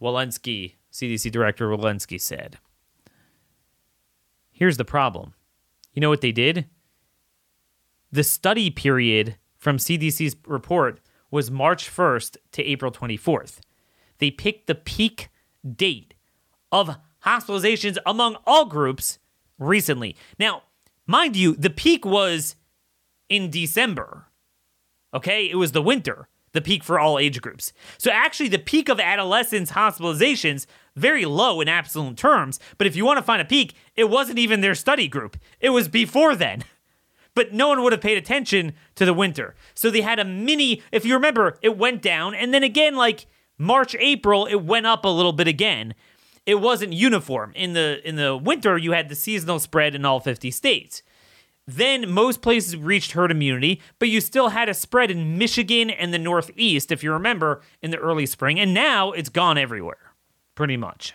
Walensky, 0.00 0.74
CDC 0.92 1.30
Director 1.30 1.68
Walensky 1.68 2.20
said. 2.20 2.58
Here's 4.50 4.76
the 4.76 4.84
problem. 4.84 5.34
You 5.92 6.00
know 6.00 6.10
what 6.10 6.20
they 6.20 6.32
did? 6.32 6.66
The 8.12 8.24
study 8.24 8.70
period 8.70 9.36
from 9.56 9.78
CDC's 9.78 10.36
report 10.46 11.00
was 11.30 11.50
March 11.50 11.90
1st 11.90 12.36
to 12.52 12.62
April 12.62 12.92
24th. 12.92 13.60
They 14.18 14.30
picked 14.30 14.66
the 14.66 14.74
peak 14.74 15.30
date 15.68 16.14
of 16.70 16.96
hospitalizations 17.24 17.96
among 18.06 18.36
all 18.46 18.66
groups 18.66 19.18
recently. 19.58 20.16
Now, 20.38 20.62
mind 21.06 21.36
you, 21.36 21.56
the 21.56 21.70
peak 21.70 22.04
was 22.04 22.56
in 23.28 23.50
December. 23.50 24.26
Okay? 25.14 25.48
It 25.48 25.56
was 25.56 25.72
the 25.72 25.82
winter, 25.82 26.28
the 26.52 26.60
peak 26.60 26.84
for 26.84 26.98
all 26.98 27.18
age 27.18 27.40
groups. 27.40 27.72
So 27.96 28.10
actually, 28.10 28.48
the 28.48 28.58
peak 28.58 28.88
of 28.88 29.00
adolescents 29.00 29.72
hospitalizations 29.72 30.66
very 30.96 31.24
low 31.24 31.60
in 31.60 31.68
absolute 31.68 32.16
terms. 32.16 32.60
But 32.78 32.86
if 32.86 32.96
you 32.96 33.04
want 33.04 33.18
to 33.18 33.22
find 33.22 33.40
a 33.40 33.46
peak, 33.46 33.74
it 33.96 34.10
wasn't 34.10 34.38
even 34.38 34.60
their 34.60 34.74
study 34.74 35.08
group. 35.08 35.36
It 35.60 35.70
was 35.70 35.88
before 35.88 36.34
then. 36.34 36.64
But 37.36 37.52
no 37.52 37.66
one 37.66 37.82
would 37.82 37.90
have 37.90 38.00
paid 38.00 38.16
attention 38.16 38.74
to 38.94 39.04
the 39.04 39.12
winter. 39.12 39.56
So 39.74 39.90
they 39.90 40.02
had 40.02 40.20
a 40.20 40.24
mini, 40.24 40.82
if 40.92 41.04
you 41.04 41.14
remember, 41.14 41.58
it 41.62 41.76
went 41.76 42.00
down. 42.00 42.32
And 42.32 42.54
then 42.54 42.62
again, 42.62 42.94
like 42.94 43.26
March, 43.58 43.96
April, 43.98 44.46
it 44.46 44.62
went 44.62 44.86
up 44.86 45.04
a 45.04 45.08
little 45.08 45.32
bit 45.32 45.48
again. 45.48 45.94
It 46.46 46.60
wasn't 46.60 46.92
uniform. 46.92 47.52
In 47.56 47.72
the 47.72 48.00
in 48.06 48.14
the 48.14 48.36
winter, 48.36 48.78
you 48.78 48.92
had 48.92 49.08
the 49.08 49.16
seasonal 49.16 49.58
spread 49.58 49.96
in 49.96 50.04
all 50.04 50.20
50 50.20 50.52
states. 50.52 51.02
Then 51.66 52.10
most 52.10 52.42
places 52.42 52.76
reached 52.76 53.12
herd 53.12 53.30
immunity, 53.30 53.80
but 53.98 54.10
you 54.10 54.20
still 54.20 54.50
had 54.50 54.68
a 54.68 54.74
spread 54.74 55.10
in 55.10 55.38
Michigan 55.38 55.88
and 55.88 56.12
the 56.12 56.18
Northeast, 56.18 56.92
if 56.92 57.02
you 57.02 57.10
remember, 57.12 57.62
in 57.80 57.90
the 57.90 57.96
early 57.96 58.26
spring. 58.26 58.60
And 58.60 58.74
now 58.74 59.12
it's 59.12 59.30
gone 59.30 59.56
everywhere 59.56 60.12
pretty 60.54 60.76
much. 60.76 61.14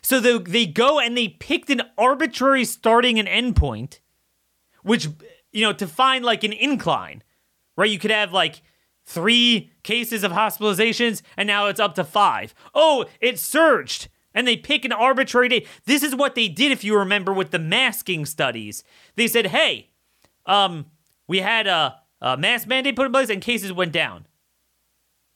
So 0.00 0.20
they, 0.20 0.38
they 0.38 0.66
go 0.66 0.98
and 0.98 1.16
they 1.16 1.28
picked 1.28 1.68
an 1.68 1.82
arbitrary 1.98 2.64
starting 2.64 3.18
and 3.18 3.28
end 3.28 3.56
point, 3.56 4.00
which, 4.82 5.08
you 5.52 5.62
know, 5.62 5.72
to 5.74 5.86
find 5.86 6.24
like 6.24 6.44
an 6.44 6.52
incline, 6.52 7.22
right? 7.76 7.90
You 7.90 7.98
could 7.98 8.10
have 8.10 8.32
like 8.32 8.62
three 9.04 9.72
cases 9.82 10.24
of 10.24 10.32
hospitalizations 10.32 11.22
and 11.36 11.46
now 11.46 11.66
it's 11.66 11.80
up 11.80 11.94
to 11.96 12.04
five. 12.04 12.54
Oh, 12.74 13.06
it 13.20 13.38
surged. 13.38 14.08
And 14.36 14.46
they 14.46 14.56
pick 14.56 14.84
an 14.84 14.92
arbitrary 14.92 15.48
date. 15.48 15.66
This 15.86 16.02
is 16.02 16.14
what 16.14 16.34
they 16.34 16.46
did, 16.46 16.70
if 16.70 16.84
you 16.84 16.96
remember, 16.96 17.32
with 17.32 17.50
the 17.50 17.58
masking 17.58 18.26
studies. 18.26 18.84
They 19.16 19.26
said, 19.26 19.46
hey, 19.46 19.88
um, 20.44 20.86
we 21.26 21.40
had 21.40 21.66
a, 21.66 21.96
a 22.20 22.36
mask 22.36 22.68
mandate 22.68 22.94
put 22.94 23.06
in 23.06 23.12
place 23.12 23.30
and 23.30 23.40
cases 23.40 23.72
went 23.72 23.92
down. 23.92 24.26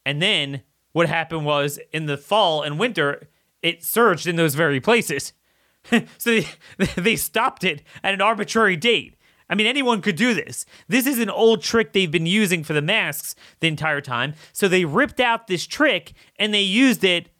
And 0.05 0.21
then 0.21 0.63
what 0.93 1.09
happened 1.09 1.47
was 1.47 1.81
in 1.93 2.07
the 2.07 2.19
fall 2.19 2.63
and 2.63 2.79
winter, 2.79 3.29
it 3.63 3.83
surged 3.83 4.27
in 4.27 4.37
those 4.37 4.55
very 4.55 4.81
places. 4.81 5.33
so 5.91 6.01
they, 6.25 6.47
they 6.97 7.17
stopped 7.17 7.65
it 7.65 7.83
at 8.05 8.15
an 8.15 8.21
arbitrary 8.21 8.77
date. 8.77 9.17
I 9.49 9.57
mean, 9.57 9.67
anyone 9.67 10.01
could 10.01 10.15
do 10.15 10.33
this. 10.33 10.65
This 10.89 11.07
is 11.07 11.19
an 11.19 11.31
old 11.31 11.63
trick 11.63 11.93
they've 11.93 12.11
been 12.11 12.27
using 12.27 12.63
for 12.63 12.73
the 12.75 12.83
masks 12.83 13.35
the 13.59 13.67
entire 13.67 14.01
time. 14.01 14.35
So 14.53 14.69
they 14.69 14.85
ripped 14.85 15.19
out 15.21 15.49
this 15.49 15.67
trick 15.67 16.13
and 16.37 16.55
they 16.55 16.61
used 16.61 17.03
it 17.03 17.31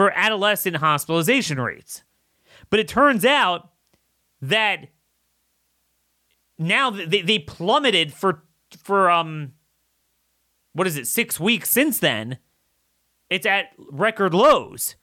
for 0.00 0.16
adolescent 0.16 0.76
hospitalization 0.76 1.60
rates. 1.60 2.04
But 2.70 2.80
it 2.80 2.88
turns 2.88 3.22
out 3.22 3.72
that 4.40 4.88
now 6.58 6.88
they, 6.88 7.20
they 7.20 7.38
plummeted 7.38 8.14
for 8.14 8.44
for 8.82 9.10
um 9.10 9.52
what 10.72 10.86
is 10.86 10.96
it 10.96 11.06
six 11.06 11.38
weeks 11.38 11.68
since 11.68 11.98
then 11.98 12.38
it's 13.28 13.44
at 13.44 13.72
record 13.90 14.32
lows. 14.32 14.96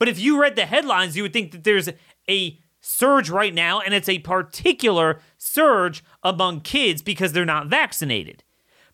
But 0.00 0.08
if 0.08 0.18
you 0.18 0.42
read 0.42 0.56
the 0.56 0.66
headlines, 0.66 1.16
you 1.16 1.22
would 1.22 1.32
think 1.32 1.52
that 1.52 1.62
there's 1.62 1.88
a 2.28 2.58
surge 2.80 3.30
right 3.30 3.54
now, 3.54 3.78
and 3.78 3.94
it's 3.94 4.08
a 4.08 4.18
particular 4.18 5.20
surge 5.38 6.02
among 6.24 6.62
kids 6.62 7.00
because 7.00 7.32
they're 7.32 7.44
not 7.44 7.68
vaccinated. 7.68 8.42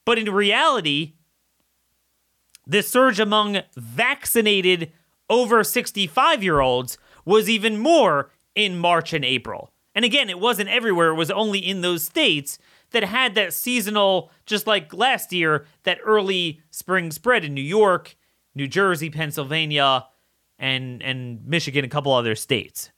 But 0.05 0.18
in 0.18 0.31
reality, 0.31 1.14
the 2.66 2.83
surge 2.83 3.18
among 3.18 3.62
vaccinated 3.75 4.92
over 5.33 5.64
65 5.64 6.42
year 6.42 6.61
olds 6.61 6.99
was 7.25 7.49
even 7.49 7.79
more 7.79 8.31
in 8.55 8.79
March 8.79 9.12
and 9.12 9.25
April. 9.25 9.73
And 9.95 10.05
again, 10.05 10.31
it 10.31 10.38
wasn't 10.38 10.68
everywhere, 10.68 11.09
it 11.09 11.14
was 11.14 11.31
only 11.31 11.59
in 11.59 11.81
those 11.81 12.03
states 12.05 12.59
that 12.90 13.05
had 13.05 13.35
that 13.35 13.53
seasonal, 13.55 14.31
just 14.47 14.66
like 14.66 14.92
last 14.92 15.33
year, 15.33 15.66
that 15.85 15.99
early 16.05 16.61
spring 16.71 17.11
spread 17.11 17.45
in 17.45 17.55
New 17.55 17.62
York 17.62 18.16
New 18.55 18.68
Jersey, 18.68 19.11
Pennsylvania, 19.11 20.07
and 20.59 21.03
and 21.03 21.45
Michigan, 21.47 21.85
a 21.85 21.88
couple 21.88 22.12
other 22.12 22.35
states. 22.35 22.90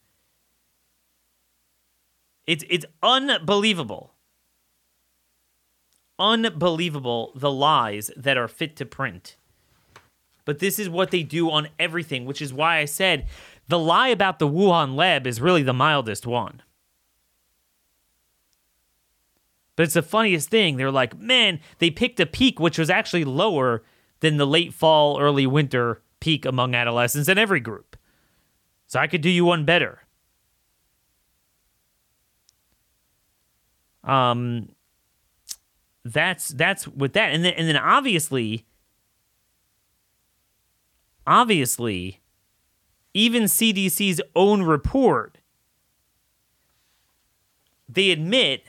It's 2.46 2.64
it's 2.68 2.84
unbelievable. 3.02 4.14
Unbelievable 6.18 7.32
the 7.34 7.50
lies 7.50 8.10
that 8.16 8.36
are 8.36 8.48
fit 8.48 8.76
to 8.76 8.86
print. 8.86 9.36
But 10.44 10.58
this 10.58 10.78
is 10.78 10.88
what 10.88 11.10
they 11.10 11.22
do 11.22 11.50
on 11.50 11.68
everything, 11.78 12.26
which 12.26 12.42
is 12.42 12.52
why 12.52 12.78
I 12.78 12.84
said 12.84 13.26
the 13.68 13.78
lie 13.78 14.08
about 14.08 14.38
the 14.38 14.48
Wuhan 14.48 14.94
lab 14.94 15.26
is 15.26 15.40
really 15.40 15.62
the 15.62 15.72
mildest 15.72 16.26
one. 16.26 16.62
But 19.76 19.84
it's 19.84 19.94
the 19.94 20.02
funniest 20.02 20.50
thing. 20.50 20.76
They're 20.76 20.90
like, 20.90 21.18
man, 21.18 21.60
they 21.78 21.90
picked 21.90 22.20
a 22.20 22.26
peak 22.26 22.60
which 22.60 22.78
was 22.78 22.90
actually 22.90 23.24
lower 23.24 23.82
than 24.20 24.36
the 24.36 24.46
late 24.46 24.72
fall, 24.72 25.20
early 25.20 25.46
winter 25.46 26.02
peak 26.20 26.44
among 26.44 26.74
adolescents 26.74 27.28
in 27.28 27.38
every 27.38 27.60
group. 27.60 27.96
So 28.86 29.00
I 29.00 29.06
could 29.06 29.20
do 29.20 29.30
you 29.30 29.44
one 29.44 29.64
better. 29.64 30.00
Um, 34.04 34.68
that's 36.04 36.48
that's 36.48 36.86
with 36.86 37.14
that, 37.14 37.32
and 37.32 37.44
then 37.44 37.54
and 37.54 37.66
then 37.66 37.78
obviously, 37.78 38.66
obviously, 41.26 42.20
even 43.12 43.44
CDC's 43.44 44.20
own 44.34 44.62
report, 44.62 45.38
they 47.88 48.10
admit 48.10 48.64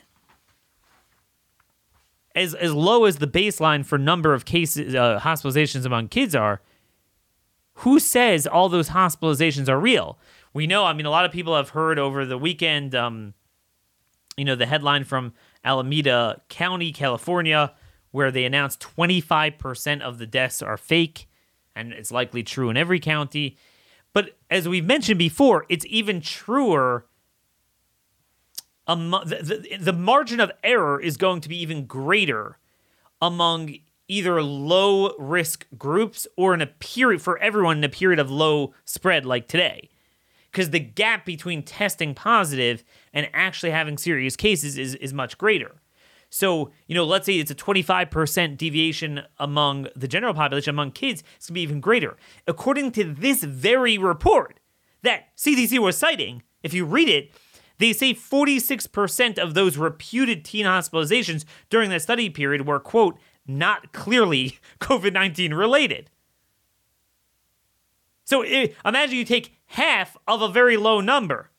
as 2.36 2.54
as 2.54 2.74
low 2.74 3.06
as 3.06 3.18
the 3.18 3.28
baseline 3.28 3.86
for 3.86 3.98
number 3.98 4.34
of 4.34 4.46
cases 4.46 4.94
uh, 4.94 5.20
hospitalizations 5.22 5.86
among 5.86 6.10
kids 6.10 6.36
are 6.36 6.62
who 7.80 8.00
says 8.00 8.46
all 8.46 8.70
those 8.70 8.90
hospitalizations 8.90 9.70
are 9.70 9.80
real? 9.80 10.20
We 10.54 10.68
know 10.68 10.86
i 10.86 10.94
mean 10.94 11.06
a 11.06 11.10
lot 11.10 11.26
of 11.26 11.32
people 11.32 11.56
have 11.56 11.70
heard 11.70 11.98
over 11.98 12.26
the 12.26 12.38
weekend 12.38 12.94
um, 12.94 13.34
you 14.38 14.46
know 14.46 14.56
the 14.56 14.66
headline 14.66 15.04
from 15.04 15.34
alameda 15.64 16.42
county 16.50 16.92
california 16.92 17.74
where 18.16 18.32
they 18.32 18.46
announced 18.46 18.80
25% 18.96 20.00
of 20.00 20.20
the 20.20 20.26
deaths 20.26 20.62
are 20.62 20.78
fake, 20.78 21.28
and 21.76 21.92
it's 21.92 22.12
likely 22.12 22.44
true 22.44 22.70
in 22.70 22.78
every 22.78 23.00
county. 23.00 23.58
But 24.14 24.38
as 24.50 24.68
we've 24.68 24.86
mentioned 24.86 25.20
before, 25.20 25.66
it's 25.70 25.86
even 25.90 26.22
truer. 26.22 27.06
Among, 28.88 29.28
the, 29.28 29.38
the, 29.38 29.78
the 29.78 29.94
margin 29.94 30.40
of 30.40 30.52
error 30.64 31.02
is 31.02 31.18
going 31.18 31.42
to 31.42 31.50
be 31.50 31.60
even 31.60 31.86
greater 31.86 32.60
among 33.22 33.76
either 34.08 34.42
low 34.44 35.16
risk 35.18 35.66
groups 35.78 36.28
or 36.38 36.54
in 36.54 36.62
a 36.62 36.68
period 36.68 37.22
for 37.22 37.40
everyone 37.40 37.80
in 37.80 37.84
a 37.84 37.90
period 37.90 38.20
of 38.20 38.30
low 38.30 38.74
spread 38.86 39.26
like 39.26 39.48
today. 39.48 39.90
Because 40.52 40.70
the 40.70 40.80
gap 40.80 41.26
between 41.26 41.64
testing 41.64 42.14
positive 42.14 42.84
and 43.14 43.28
actually 43.34 43.72
having 43.72 43.98
serious 43.98 44.36
cases 44.36 44.78
is, 44.78 44.96
is 44.96 45.14
much 45.14 45.38
greater. 45.38 45.82
So, 46.36 46.72
you 46.86 46.96
know, 46.96 47.06
let's 47.06 47.26
say 47.26 47.40
it's 47.40 47.50
a 47.50 47.56
25% 47.56 48.58
deviation 48.58 49.22
among 49.38 49.88
the 49.96 50.06
general 50.06 50.34
population, 50.34 50.72
among 50.72 50.92
kids, 50.92 51.24
it's 51.38 51.48
to 51.48 51.54
be 51.54 51.62
even 51.62 51.80
greater. 51.80 52.18
According 52.46 52.92
to 52.92 53.06
this 53.06 53.42
very 53.42 53.98
report 53.98 54.60
that 55.02 55.34
CDC 55.38 55.80
was 55.80 55.98
citing, 55.98 56.44
if 56.62 56.74
you 56.74 56.84
read 56.84 57.08
it, 57.08 57.32
they 57.78 57.94
say 57.94 58.14
46% 58.14 59.40
of 59.40 59.54
those 59.54 59.78
reputed 59.78 60.44
teen 60.44 60.66
hospitalizations 60.66 61.46
during 61.70 61.90
that 61.92 62.02
study 62.02 62.30
period 62.30 62.68
were, 62.68 62.82
quote, 62.82 63.18
not 63.48 63.94
clearly 63.94 64.60
COVID 64.82 65.14
19 65.14 65.54
related. 65.54 66.10
So 68.26 68.44
imagine 68.44 69.16
you 69.16 69.24
take 69.24 69.56
half 69.68 70.18
of 70.28 70.42
a 70.42 70.50
very 70.50 70.76
low 70.76 71.00
number. 71.00 71.52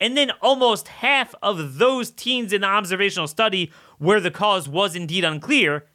And 0.00 0.16
then 0.16 0.30
almost 0.42 0.88
half 0.88 1.34
of 1.42 1.78
those 1.78 2.10
teens 2.10 2.52
in 2.52 2.60
the 2.60 2.66
observational 2.66 3.26
study 3.26 3.72
where 3.98 4.20
the 4.20 4.30
cause 4.30 4.68
was 4.68 4.94
indeed 4.94 5.24
unclear 5.24 5.86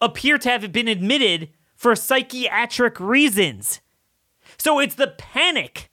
appear 0.00 0.38
to 0.38 0.50
have 0.50 0.70
been 0.72 0.88
admitted 0.88 1.50
for 1.74 1.96
psychiatric 1.96 3.00
reasons. 3.00 3.80
So 4.58 4.78
it's 4.78 4.94
the 4.94 5.08
panic, 5.08 5.90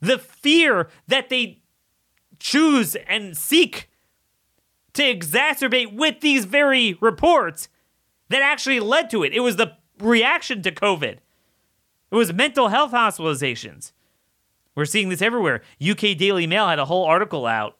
the 0.00 0.18
fear 0.18 0.88
that 1.08 1.28
they 1.28 1.62
choose 2.38 2.96
and 3.06 3.36
seek 3.36 3.90
to 4.94 5.02
exacerbate 5.02 5.94
with 5.94 6.20
these 6.20 6.44
very 6.44 6.94
reports 7.00 7.68
that 8.28 8.42
actually 8.42 8.80
led 8.80 9.10
to 9.10 9.22
it. 9.22 9.32
It 9.32 9.40
was 9.40 9.56
the 9.56 9.76
reaction 9.98 10.62
to 10.62 10.72
COVID. 10.72 11.18
It 12.10 12.14
was 12.16 12.32
mental 12.32 12.68
health 12.68 12.92
hospitalizations. 12.92 13.92
We're 14.74 14.84
seeing 14.84 15.08
this 15.08 15.22
everywhere. 15.22 15.62
UK 15.86 16.16
Daily 16.16 16.46
Mail 16.46 16.68
had 16.68 16.78
a 16.78 16.86
whole 16.86 17.04
article 17.04 17.46
out 17.46 17.76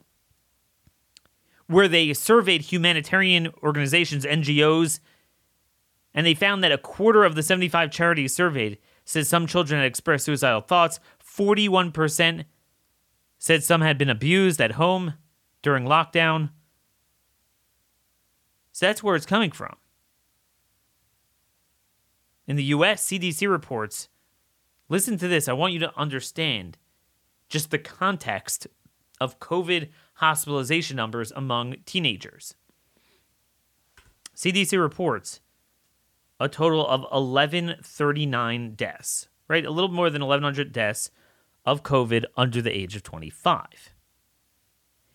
where 1.67 1.87
they 1.87 2.13
surveyed 2.13 2.61
humanitarian 2.61 3.51
organizations, 3.63 4.25
NGOs, 4.25 4.99
and 6.13 6.25
they 6.25 6.35
found 6.35 6.63
that 6.63 6.71
a 6.71 6.77
quarter 6.77 7.23
of 7.23 7.35
the 7.35 7.43
75 7.43 7.89
charities 7.89 8.35
surveyed 8.35 8.77
said 9.05 9.25
some 9.25 9.47
children 9.47 9.81
had 9.81 9.87
expressed 9.87 10.25
suicidal 10.25 10.61
thoughts. 10.61 10.99
41% 11.25 12.45
said 13.39 13.63
some 13.63 13.81
had 13.81 13.97
been 13.97 14.09
abused 14.09 14.61
at 14.61 14.73
home 14.73 15.15
during 15.61 15.85
lockdown. 15.85 16.51
So 18.71 18.85
that's 18.85 19.03
where 19.03 19.15
it's 19.15 19.25
coming 19.25 19.51
from. 19.51 19.75
In 22.45 22.55
the 22.55 22.63
US, 22.65 23.05
CDC 23.05 23.49
reports 23.49 24.09
listen 24.89 25.17
to 25.17 25.27
this. 25.27 25.47
I 25.47 25.53
want 25.53 25.73
you 25.73 25.79
to 25.79 25.97
understand 25.97 26.77
just 27.53 27.69
the 27.69 27.77
context 27.77 28.65
of 29.21 29.39
COVID 29.39 29.89
hospitalization 30.15 30.97
numbers 30.97 31.31
among 31.35 31.75
teenagers. 31.85 32.55
CDC 34.35 34.81
reports 34.81 35.39
a 36.39 36.49
total 36.49 36.83
of 36.83 37.01
1139 37.01 38.73
deaths, 38.73 39.27
right? 39.47 39.67
A 39.67 39.69
little 39.69 39.91
more 39.91 40.09
than 40.09 40.25
1,100 40.25 40.71
deaths 40.71 41.11
of 41.63 41.83
COVID 41.83 42.25
under 42.35 42.59
the 42.59 42.75
age 42.75 42.95
of 42.95 43.03
25. 43.03 43.93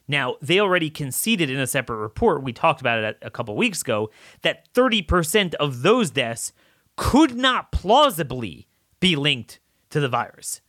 Now, 0.06 0.36
they 0.40 0.60
already 0.60 0.90
conceded 0.90 1.50
in 1.50 1.58
a 1.58 1.66
separate 1.66 1.96
report, 1.96 2.44
we 2.44 2.52
talked 2.52 2.80
about 2.80 3.02
it 3.02 3.18
a 3.20 3.32
couple 3.32 3.56
weeks 3.56 3.82
ago, 3.82 4.10
that 4.42 4.72
30% 4.74 5.54
of 5.54 5.82
those 5.82 6.12
deaths 6.12 6.52
could 6.96 7.34
not 7.34 7.72
plausibly 7.72 8.68
be 9.00 9.16
linked 9.16 9.58
to 9.90 9.98
the 9.98 10.08
virus. 10.08 10.60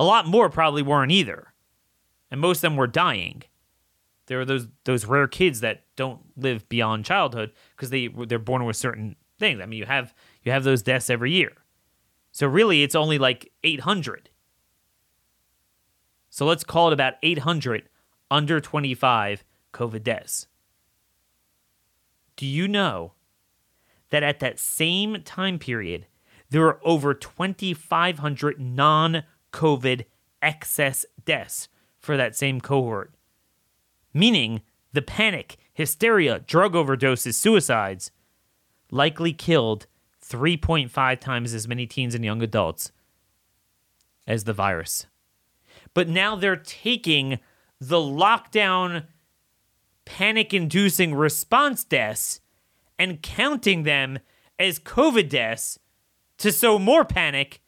A 0.00 0.04
lot 0.04 0.26
more 0.26 0.48
probably 0.48 0.80
weren't 0.80 1.12
either. 1.12 1.52
And 2.30 2.40
most 2.40 2.58
of 2.58 2.62
them 2.62 2.76
were 2.76 2.86
dying. 2.86 3.42
There 4.28 4.40
are 4.40 4.46
those 4.46 4.66
those 4.84 5.04
rare 5.04 5.28
kids 5.28 5.60
that 5.60 5.84
don't 5.94 6.20
live 6.38 6.66
beyond 6.70 7.04
childhood 7.04 7.52
because 7.76 7.90
they 7.90 8.08
they're 8.08 8.38
born 8.38 8.64
with 8.64 8.76
certain 8.76 9.16
things. 9.38 9.60
I 9.60 9.66
mean, 9.66 9.78
you 9.78 9.84
have 9.84 10.14
you 10.42 10.52
have 10.52 10.64
those 10.64 10.80
deaths 10.80 11.10
every 11.10 11.32
year. 11.32 11.52
So 12.32 12.46
really 12.46 12.82
it's 12.82 12.94
only 12.94 13.18
like 13.18 13.52
800. 13.62 14.30
So 16.30 16.46
let's 16.46 16.64
call 16.64 16.88
it 16.88 16.94
about 16.94 17.14
800 17.22 17.86
under 18.30 18.58
25 18.58 19.44
COVID 19.74 20.02
deaths. 20.02 20.46
Do 22.36 22.46
you 22.46 22.68
know 22.68 23.12
that 24.08 24.22
at 24.22 24.40
that 24.40 24.58
same 24.58 25.22
time 25.24 25.58
period, 25.58 26.06
there 26.48 26.62
were 26.62 26.80
over 26.84 27.12
2,500 27.12 28.58
non 28.58 29.24
COVID 29.52 30.04
excess 30.42 31.04
deaths 31.24 31.68
for 31.98 32.16
that 32.16 32.36
same 32.36 32.60
cohort? 32.60 33.12
Meaning 34.12 34.62
the 34.92 35.02
panic, 35.02 35.56
hysteria, 35.72 36.40
drug 36.40 36.74
overdoses, 36.74 37.34
suicides 37.34 38.10
likely 38.90 39.32
killed 39.32 39.86
3.5 40.24 41.20
times 41.20 41.54
as 41.54 41.68
many 41.68 41.86
teens 41.86 42.14
and 42.14 42.24
young 42.24 42.42
adults 42.42 42.92
as 44.26 44.44
the 44.44 44.52
virus. 44.52 45.06
But 45.94 46.08
now 46.08 46.36
they're 46.36 46.56
taking 46.56 47.40
the 47.80 47.96
lockdown 47.96 49.06
panic 50.04 50.52
inducing 50.52 51.14
response 51.14 51.84
deaths 51.84 52.40
and 52.98 53.22
counting 53.22 53.84
them 53.84 54.18
as 54.58 54.78
COVID 54.78 55.28
deaths 55.28 55.78
to 56.38 56.52
sow 56.52 56.78
more 56.78 57.04
panic 57.04 57.60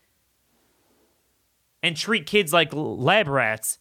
and 1.83 1.97
treat 1.97 2.27
kids 2.27 2.53
like 2.53 2.71
lab 2.73 3.29
rats 3.29 3.79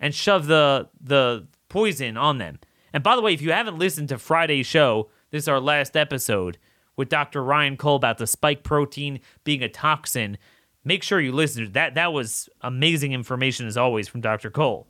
and 0.00 0.14
shove 0.14 0.46
the 0.46 0.88
the 1.00 1.46
poison 1.68 2.16
on 2.16 2.38
them. 2.38 2.58
And 2.92 3.02
by 3.02 3.16
the 3.16 3.22
way, 3.22 3.34
if 3.34 3.42
you 3.42 3.52
haven't 3.52 3.78
listened 3.78 4.08
to 4.08 4.18
Friday's 4.18 4.66
show, 4.66 5.10
this 5.30 5.44
is 5.44 5.48
our 5.48 5.60
last 5.60 5.96
episode 5.96 6.58
with 6.96 7.08
Dr. 7.08 7.44
Ryan 7.44 7.76
Cole 7.76 7.96
about 7.96 8.18
the 8.18 8.26
spike 8.26 8.62
protein 8.62 9.20
being 9.44 9.62
a 9.62 9.68
toxin. 9.68 10.38
Make 10.84 11.02
sure 11.02 11.20
you 11.20 11.32
listen 11.32 11.64
to 11.64 11.70
that. 11.72 11.94
That 11.94 12.12
was 12.12 12.48
amazing 12.62 13.12
information 13.12 13.66
as 13.66 13.76
always 13.76 14.08
from 14.08 14.20
Dr. 14.20 14.50
Cole. 14.50 14.86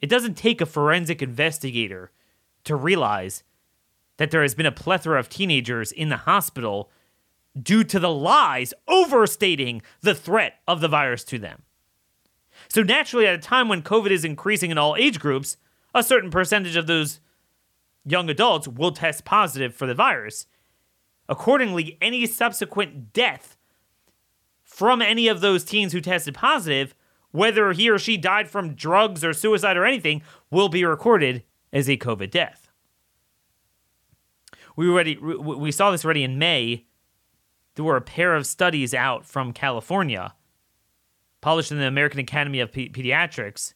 It 0.00 0.08
doesn't 0.08 0.34
take 0.34 0.60
a 0.60 0.66
forensic 0.66 1.22
investigator 1.22 2.12
to 2.64 2.76
realize 2.76 3.42
that 4.18 4.30
there 4.30 4.42
has 4.42 4.54
been 4.54 4.66
a 4.66 4.72
plethora 4.72 5.18
of 5.18 5.28
teenagers 5.28 5.90
in 5.90 6.10
the 6.10 6.18
hospital 6.18 6.90
due 7.60 7.84
to 7.84 7.98
the 7.98 8.12
lies 8.12 8.74
overstating 8.86 9.82
the 10.00 10.14
threat 10.14 10.54
of 10.66 10.80
the 10.80 10.88
virus 10.88 11.24
to 11.24 11.38
them. 11.38 11.62
So, 12.68 12.82
naturally, 12.82 13.26
at 13.26 13.34
a 13.34 13.38
time 13.38 13.68
when 13.68 13.82
COVID 13.82 14.10
is 14.10 14.24
increasing 14.24 14.70
in 14.70 14.78
all 14.78 14.96
age 14.96 15.20
groups, 15.20 15.56
a 15.94 16.02
certain 16.02 16.30
percentage 16.30 16.76
of 16.76 16.86
those 16.86 17.20
young 18.04 18.28
adults 18.30 18.66
will 18.68 18.92
test 18.92 19.24
positive 19.24 19.74
for 19.74 19.86
the 19.86 19.94
virus. 19.94 20.46
Accordingly, 21.28 21.98
any 22.00 22.26
subsequent 22.26 23.12
death 23.12 23.56
from 24.62 25.00
any 25.00 25.28
of 25.28 25.40
those 25.40 25.64
teens 25.64 25.92
who 25.92 26.00
tested 26.00 26.34
positive 26.34 26.94
whether 27.36 27.72
he 27.72 27.90
or 27.90 27.98
she 27.98 28.16
died 28.16 28.48
from 28.48 28.74
drugs 28.74 29.22
or 29.22 29.34
suicide 29.34 29.76
or 29.76 29.84
anything, 29.84 30.22
will 30.50 30.70
be 30.70 30.84
recorded 30.84 31.42
as 31.70 31.88
a 31.88 31.96
COVID 31.98 32.30
death. 32.30 32.70
We 34.74 34.88
already 34.88 35.16
we 35.18 35.70
saw 35.70 35.90
this 35.90 36.04
already 36.04 36.22
in 36.22 36.38
May. 36.38 36.86
There 37.76 37.84
were 37.84 37.96
a 37.96 38.02
pair 38.02 38.34
of 38.34 38.46
studies 38.46 38.92
out 38.92 39.24
from 39.24 39.52
California, 39.52 40.34
published 41.40 41.70
in 41.70 41.78
the 41.78 41.86
American 41.86 42.20
Academy 42.20 42.60
of 42.60 42.72
P- 42.72 42.88
Pediatrics. 42.88 43.74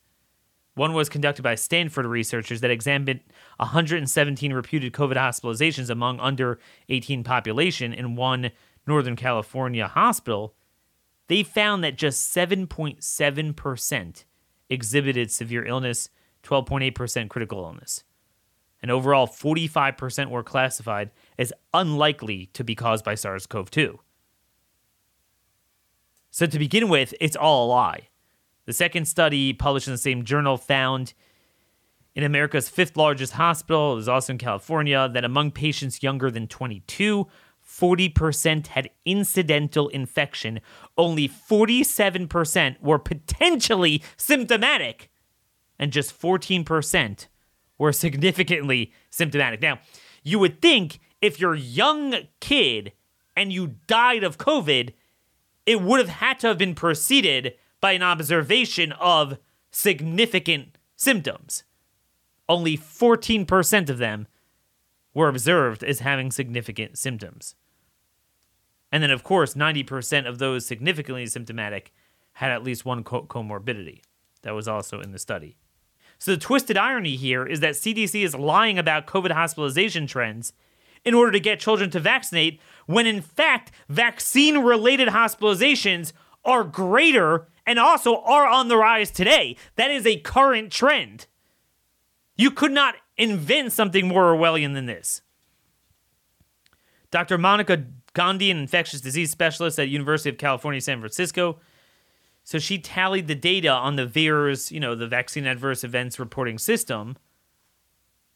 One 0.74 0.92
was 0.92 1.08
conducted 1.08 1.42
by 1.42 1.54
Stanford 1.54 2.06
researchers 2.06 2.60
that 2.62 2.70
examined 2.70 3.20
117 3.58 4.52
reputed 4.52 4.92
COVID 4.92 5.16
hospitalizations 5.16 5.90
among 5.90 6.18
under 6.18 6.58
18 6.88 7.22
population 7.22 7.92
in 7.92 8.16
one 8.16 8.50
Northern 8.86 9.16
California 9.16 9.86
hospital 9.86 10.54
they 11.30 11.44
found 11.44 11.84
that 11.84 11.96
just 11.96 12.36
7.7% 12.36 14.24
exhibited 14.68 15.30
severe 15.30 15.64
illness, 15.64 16.08
12.8% 16.42 17.28
critical 17.28 17.62
illness. 17.62 18.02
And 18.82 18.90
overall, 18.90 19.28
45% 19.28 20.28
were 20.28 20.42
classified 20.42 21.12
as 21.40 21.52
unlikely 21.72 22.50
to 22.52 22.62
be 22.62 22.74
caused 22.74 23.02
by 23.04 23.14
SARS 23.14 23.46
CoV 23.46 23.70
2. 23.70 23.98
So, 26.30 26.46
to 26.46 26.58
begin 26.58 26.88
with, 26.88 27.14
it's 27.18 27.34
all 27.34 27.66
a 27.66 27.68
lie. 27.68 28.08
The 28.66 28.74
second 28.74 29.06
study, 29.06 29.52
published 29.54 29.88
in 29.88 29.94
the 29.94 29.98
same 29.98 30.22
journal, 30.22 30.58
found 30.58 31.14
in 32.14 32.22
America's 32.22 32.68
fifth 32.68 32.96
largest 32.96 33.32
hospital, 33.32 33.94
it 33.94 33.96
was 33.96 34.08
also 34.08 34.34
in 34.34 34.38
California, 34.38 35.08
that 35.12 35.24
among 35.24 35.52
patients 35.52 36.02
younger 36.02 36.30
than 36.30 36.46
22, 36.46 37.26
40% 37.66 38.66
had 38.68 38.90
incidental 39.06 39.88
infection. 39.88 40.60
Only 40.98 41.28
47% 41.28 42.80
were 42.82 42.98
potentially 42.98 44.02
symptomatic, 44.16 45.10
and 45.78 45.90
just 45.90 46.20
14% 46.20 47.28
were 47.78 47.92
significantly 47.92 48.92
symptomatic. 49.08 49.62
Now, 49.62 49.78
you 50.22 50.38
would 50.38 50.60
think 50.60 51.00
if 51.20 51.40
you're 51.40 51.54
a 51.54 51.58
young 51.58 52.14
kid 52.40 52.92
and 53.36 53.52
you 53.52 53.76
died 53.86 54.24
of 54.24 54.38
COVID, 54.38 54.92
it 55.66 55.80
would 55.80 56.00
have 56.00 56.08
had 56.08 56.38
to 56.40 56.48
have 56.48 56.58
been 56.58 56.74
preceded 56.74 57.54
by 57.80 57.92
an 57.92 58.02
observation 58.02 58.92
of 58.92 59.38
significant 59.70 60.78
symptoms. 60.96 61.64
Only 62.48 62.76
14% 62.76 63.88
of 63.88 63.98
them 63.98 64.26
were 65.14 65.28
observed 65.28 65.82
as 65.84 66.00
having 66.00 66.30
significant 66.30 66.98
symptoms. 66.98 67.54
And 68.92 69.02
then, 69.02 69.10
of 69.10 69.22
course, 69.22 69.54
90% 69.54 70.26
of 70.26 70.38
those 70.38 70.66
significantly 70.66 71.26
symptomatic 71.26 71.92
had 72.34 72.50
at 72.50 72.64
least 72.64 72.84
one 72.84 73.04
co- 73.04 73.24
comorbidity. 73.24 74.02
That 74.42 74.54
was 74.54 74.66
also 74.66 75.00
in 75.00 75.12
the 75.12 75.18
study. 75.18 75.56
So, 76.18 76.32
the 76.32 76.38
twisted 76.38 76.76
irony 76.76 77.16
here 77.16 77.46
is 77.46 77.60
that 77.60 77.74
CDC 77.74 78.24
is 78.24 78.34
lying 78.34 78.78
about 78.78 79.06
COVID 79.06 79.30
hospitalization 79.30 80.06
trends 80.06 80.52
in 81.04 81.14
order 81.14 81.32
to 81.32 81.40
get 81.40 81.60
children 81.60 81.90
to 81.90 82.00
vaccinate, 82.00 82.60
when 82.86 83.06
in 83.06 83.20
fact, 83.22 83.72
vaccine 83.88 84.58
related 84.58 85.08
hospitalizations 85.08 86.12
are 86.44 86.64
greater 86.64 87.48
and 87.66 87.78
also 87.78 88.16
are 88.22 88.46
on 88.46 88.68
the 88.68 88.76
rise 88.76 89.10
today. 89.10 89.56
That 89.76 89.90
is 89.90 90.06
a 90.06 90.18
current 90.20 90.72
trend. 90.72 91.26
You 92.36 92.50
could 92.50 92.72
not 92.72 92.96
invent 93.16 93.72
something 93.72 94.08
more 94.08 94.34
Orwellian 94.34 94.74
than 94.74 94.86
this. 94.86 95.22
Dr. 97.10 97.38
Monica 97.38 97.84
Gandhi, 98.12 98.50
an 98.50 98.58
infectious 98.58 99.00
disease 99.00 99.30
specialist 99.30 99.78
at 99.78 99.88
University 99.88 100.30
of 100.30 100.38
California, 100.38 100.80
San 100.80 101.00
Francisco. 101.00 101.60
So 102.44 102.58
she 102.58 102.78
tallied 102.78 103.28
the 103.28 103.34
data 103.34 103.68
on 103.68 103.96
the 103.96 104.06
VAERS, 104.06 104.70
you 104.70 104.80
know, 104.80 104.94
the 104.94 105.06
vaccine 105.06 105.46
adverse 105.46 105.84
events 105.84 106.18
reporting 106.18 106.58
system. 106.58 107.16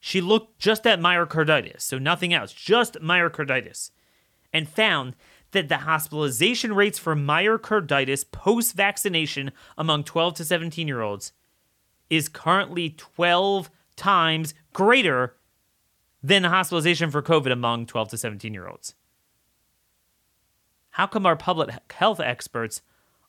She 0.06 0.20
looked 0.20 0.58
just 0.58 0.86
at 0.86 1.00
myocarditis, 1.00 1.80
so 1.80 1.96
nothing 1.96 2.34
else, 2.34 2.52
just 2.52 3.00
myocarditis, 3.00 3.90
and 4.52 4.68
found 4.68 5.16
that 5.52 5.70
the 5.70 5.78
hospitalization 5.78 6.74
rates 6.74 6.98
for 6.98 7.16
myocarditis 7.16 8.30
post 8.30 8.76
vaccination 8.76 9.50
among 9.78 10.04
12 10.04 10.34
to 10.34 10.44
17 10.44 10.86
year 10.86 11.00
olds 11.00 11.32
is 12.10 12.28
currently 12.28 12.90
12 12.90 13.70
times 13.96 14.52
greater 14.74 15.36
than 16.22 16.42
the 16.42 16.50
hospitalization 16.50 17.10
for 17.10 17.22
COVID 17.22 17.50
among 17.50 17.86
12 17.86 18.10
to 18.10 18.18
17 18.18 18.52
year 18.52 18.68
olds. 18.68 18.94
How 20.90 21.06
come 21.06 21.24
our 21.24 21.34
public 21.34 21.70
health 21.90 22.20
experts 22.20 22.82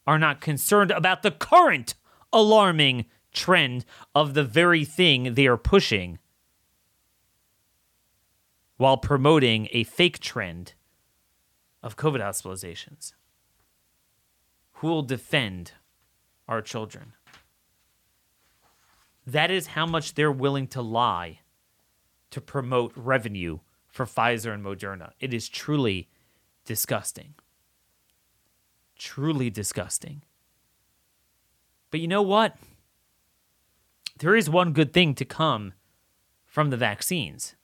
are 0.05 0.19
not 0.19 0.41
concerned 0.41 0.91
about 0.91 1.23
the 1.23 1.31
current 1.31 1.93
alarming 2.33 3.05
trend 3.31 3.85
of 4.13 4.33
the 4.33 4.43
very 4.43 4.83
thing 4.83 5.35
they 5.35 5.47
are 5.47 5.55
pushing 5.55 6.19
while 8.77 8.97
promoting 8.97 9.67
a 9.71 9.83
fake 9.83 10.19
trend 10.19 10.73
of 11.81 11.95
COVID 11.95 12.19
hospitalizations? 12.19 13.13
Who 14.73 14.87
will 14.87 15.03
defend 15.03 15.73
our 16.47 16.61
children? 16.61 17.13
That 19.25 19.49
is 19.49 19.67
how 19.67 19.85
much 19.85 20.13
they're 20.13 20.31
willing 20.31 20.67
to 20.67 20.81
lie 20.81 21.39
to 22.31 22.41
promote 22.41 22.91
revenue 22.95 23.59
for 23.87 24.05
Pfizer 24.05 24.53
and 24.53 24.63
Moderna. 24.63 25.11
It 25.19 25.33
is 25.33 25.47
truly 25.49 26.09
disgusting 26.65 27.35
truly 28.95 29.49
disgusting. 29.49 30.23
But 31.91 31.99
you 31.99 32.07
know 32.07 32.21
what? 32.21 32.55
There 34.17 34.35
is 34.35 34.49
one 34.49 34.73
good 34.73 34.93
thing 34.93 35.13
to 35.15 35.25
come 35.25 35.73
from 36.45 36.69
the 36.69 36.77
vaccines. 36.77 37.55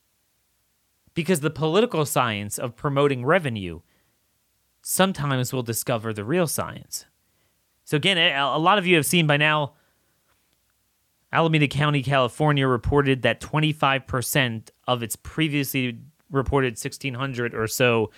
Because 1.13 1.41
the 1.41 1.49
political 1.49 2.05
science 2.05 2.57
of 2.57 2.75
promoting 2.75 3.25
revenue 3.25 3.81
sometimes 4.81 5.51
will 5.51 5.63
discover 5.63 6.13
the 6.13 6.23
real 6.23 6.47
science. 6.47 7.05
So, 7.83 7.97
again, 7.97 8.17
a 8.17 8.57
lot 8.57 8.77
of 8.77 8.87
you 8.87 8.95
have 8.95 9.05
seen 9.05 9.27
by 9.27 9.37
now, 9.37 9.73
Alameda 11.33 11.67
County, 11.67 12.01
California 12.03 12.67
reported 12.67 13.21
that 13.21 13.41
25% 13.41 14.69
of 14.87 15.03
its 15.03 15.15
previously 15.15 15.99
reported 16.29 16.73
1,600 16.73 17.53
or 17.53 17.67
so 17.67 18.09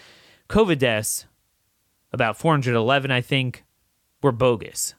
COVID 0.49 0.77
deaths 0.77 1.25
about 2.11 2.37
411, 2.37 3.09
I 3.09 3.21
think, 3.21 3.63
were 4.21 4.31
bogus. 4.31 4.93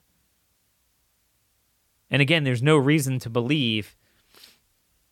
And 2.11 2.21
again, 2.21 2.45
there's 2.45 2.63
no 2.63 2.77
reason 2.77 3.19
to 3.21 3.31
believe 3.31 3.97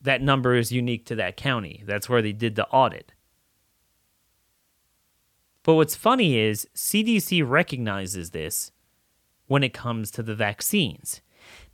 that 0.03 0.23
number 0.23 0.55
is 0.55 0.73
unique 0.73 1.07
to 1.07 1.15
that 1.17 1.37
county. 1.37 1.83
That's 1.87 2.09
where 2.09 2.23
they 2.23 2.33
did 2.33 2.57
the 2.57 2.67
audit. 2.69 3.13
But 5.63 5.75
what's 5.75 5.95
funny 5.95 6.39
is 6.39 6.69
CDC 6.75 7.49
recognizes 7.49 8.31
this 8.31 8.73
when 9.47 9.63
it 9.63 9.73
comes 9.73 10.11
to 10.13 10.23
the 10.23 10.35
vaccines. 10.35 11.21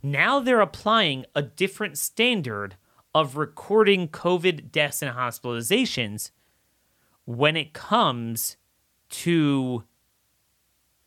Now 0.03 0.39
they're 0.39 0.61
applying 0.61 1.25
a 1.35 1.41
different 1.41 1.97
standard 1.97 2.75
of 3.15 3.35
recording 3.37 4.07
COVID 4.07 4.71
deaths 4.71 5.01
and 5.01 5.15
hospitalizations 5.15 6.31
when 7.25 7.57
it 7.57 7.73
comes 7.73 8.57
to 9.09 9.83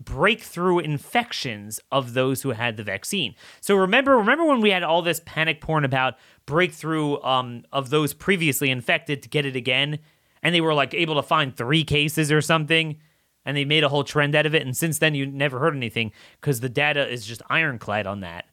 breakthrough 0.05 0.79
infections 0.79 1.81
of 1.91 2.15
those 2.15 2.43
who 2.43 2.51
had 2.51 2.77
the 2.77 2.83
vaccine. 2.83 3.35
So 3.61 3.77
remember, 3.77 4.17
remember 4.17 4.45
when 4.45 4.61
we 4.61 4.71
had 4.71 4.83
all 4.83 5.03
this 5.03 5.21
panic 5.25 5.61
porn 5.61 5.85
about 5.85 6.15
breakthrough 6.47 7.21
um, 7.23 7.65
of 7.73 7.91
those 7.91 8.15
previously 8.15 8.71
infected 8.71 9.23
to 9.23 9.29
get 9.29 9.47
it 9.47 9.57
again, 9.57 9.99
and 10.43 10.55
they 10.55 10.61
were 10.61 10.75
like 10.75 10.95
able 10.95 11.15
to 11.17 11.23
find 11.23 11.57
three 11.57 11.85
cases 11.85 12.33
or 12.33 12.41
something, 12.41 12.99
and 13.45 13.57
they 13.57 13.65
made 13.65 13.85
a 13.85 13.89
whole 13.89 14.05
trend 14.05 14.35
out 14.35 14.47
of 14.47 14.55
it. 14.55 14.63
And 14.63 14.77
since 14.77 14.99
then, 14.99 15.15
you 15.15 15.27
never 15.27 15.59
heard 15.59 15.77
anything 15.77 16.13
because 16.41 16.61
the 16.61 16.69
data 16.69 17.09
is 17.09 17.27
just 17.27 17.43
ironclad 17.49 18.07
on 18.07 18.21
that. 18.21 18.47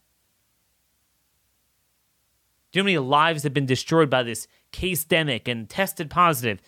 Do 2.72 2.80
you 2.80 2.84
know 2.84 2.86
many 2.86 2.98
lives 3.00 3.44
have 3.44 3.54
been 3.54 3.66
destroyed 3.66 4.10
by 4.10 4.24
this 4.24 4.48
case 4.72 5.04
demic 5.04 5.48
and 5.48 5.68
tested 5.68 6.10
positive? 6.10 6.62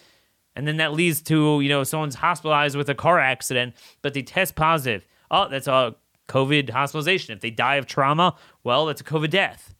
And 0.55 0.67
then 0.67 0.77
that 0.77 0.93
leads 0.93 1.21
to 1.23 1.59
you 1.61 1.69
know 1.69 1.83
someone's 1.83 2.15
hospitalized 2.15 2.75
with 2.75 2.89
a 2.89 2.95
car 2.95 3.19
accident 3.19 3.75
but 4.01 4.13
they 4.13 4.21
test 4.21 4.55
positive. 4.55 5.05
Oh 5.29 5.47
that's 5.49 5.67
a 5.67 5.95
covid 6.27 6.69
hospitalization. 6.69 7.33
If 7.33 7.41
they 7.41 7.51
die 7.51 7.75
of 7.75 7.85
trauma 7.85 8.35
well 8.63 8.85
that's 8.85 9.01
a 9.01 9.05
covid 9.05 9.29
death. 9.29 9.73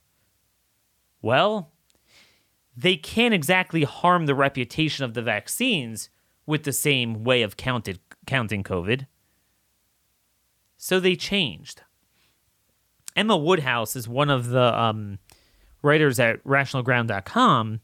Well 1.21 1.71
they 2.75 2.95
can't 2.95 3.33
exactly 3.33 3.83
harm 3.83 4.25
the 4.25 4.35
reputation 4.35 5.03
of 5.03 5.13
the 5.13 5.21
vaccines 5.21 6.09
with 6.45 6.63
the 6.63 6.73
same 6.73 7.23
way 7.23 7.41
of 7.41 7.57
counted 7.57 7.99
counting 8.25 8.63
covid. 8.63 9.07
So 10.77 10.99
they 10.99 11.15
changed. 11.15 11.83
Emma 13.15 13.37
woodhouse 13.37 13.95
is 13.95 14.07
one 14.07 14.29
of 14.29 14.47
the 14.47 14.79
um, 14.79 15.19
writers 15.81 16.19
at 16.19 16.43
rationalground.com 16.43 17.81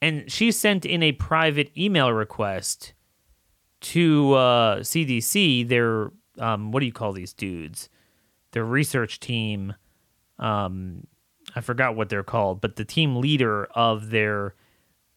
and 0.00 0.30
she 0.30 0.52
sent 0.52 0.84
in 0.84 1.02
a 1.02 1.12
private 1.12 1.76
email 1.76 2.12
request 2.12 2.92
to 3.80 4.34
uh, 4.34 4.76
CDC. 4.80 5.68
Their 5.68 6.10
um, 6.38 6.70
what 6.70 6.80
do 6.80 6.86
you 6.86 6.92
call 6.92 7.12
these 7.12 7.32
dudes? 7.32 7.88
Their 8.52 8.64
research 8.64 9.20
team. 9.20 9.74
Um, 10.38 11.06
I 11.56 11.60
forgot 11.60 11.96
what 11.96 12.08
they're 12.08 12.22
called, 12.22 12.60
but 12.60 12.76
the 12.76 12.84
team 12.84 13.16
leader 13.16 13.64
of 13.74 14.10
their 14.10 14.54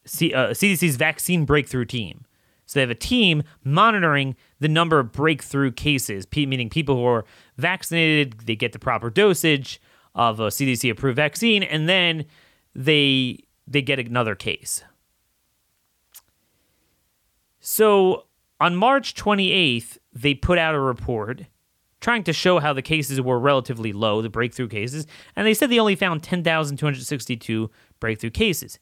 C- 0.05 0.33
uh, 0.33 0.49
CDC's 0.49 0.95
vaccine 0.95 1.45
breakthrough 1.45 1.85
team. 1.85 2.25
So 2.65 2.79
they 2.79 2.81
have 2.81 2.89
a 2.89 2.95
team 2.95 3.43
monitoring 3.65 4.35
the 4.59 4.69
number 4.69 4.97
of 4.97 5.11
breakthrough 5.11 5.71
cases, 5.71 6.25
meaning 6.33 6.69
people 6.69 6.95
who 6.95 7.05
are 7.05 7.25
vaccinated, 7.57 8.39
they 8.45 8.55
get 8.55 8.71
the 8.71 8.79
proper 8.79 9.09
dosage 9.09 9.81
of 10.15 10.39
a 10.39 10.47
CDC 10.47 10.89
approved 10.89 11.17
vaccine, 11.17 11.63
and 11.63 11.89
then 11.89 12.25
they 12.73 13.39
they 13.71 13.81
get 13.81 13.99
another 13.99 14.35
case. 14.35 14.83
So 17.59 18.25
on 18.59 18.75
March 18.75 19.13
28th, 19.15 19.97
they 20.13 20.33
put 20.33 20.57
out 20.57 20.75
a 20.75 20.79
report 20.79 21.45
trying 21.99 22.23
to 22.23 22.33
show 22.33 22.59
how 22.59 22.73
the 22.73 22.81
cases 22.81 23.21
were 23.21 23.39
relatively 23.39 23.93
low, 23.93 24.21
the 24.21 24.29
breakthrough 24.29 24.67
cases, 24.67 25.05
and 25.35 25.45
they 25.45 25.53
said 25.53 25.69
they 25.69 25.79
only 25.79 25.95
found 25.95 26.23
10,262 26.23 27.69
breakthrough 27.99 28.31
cases. 28.31 28.79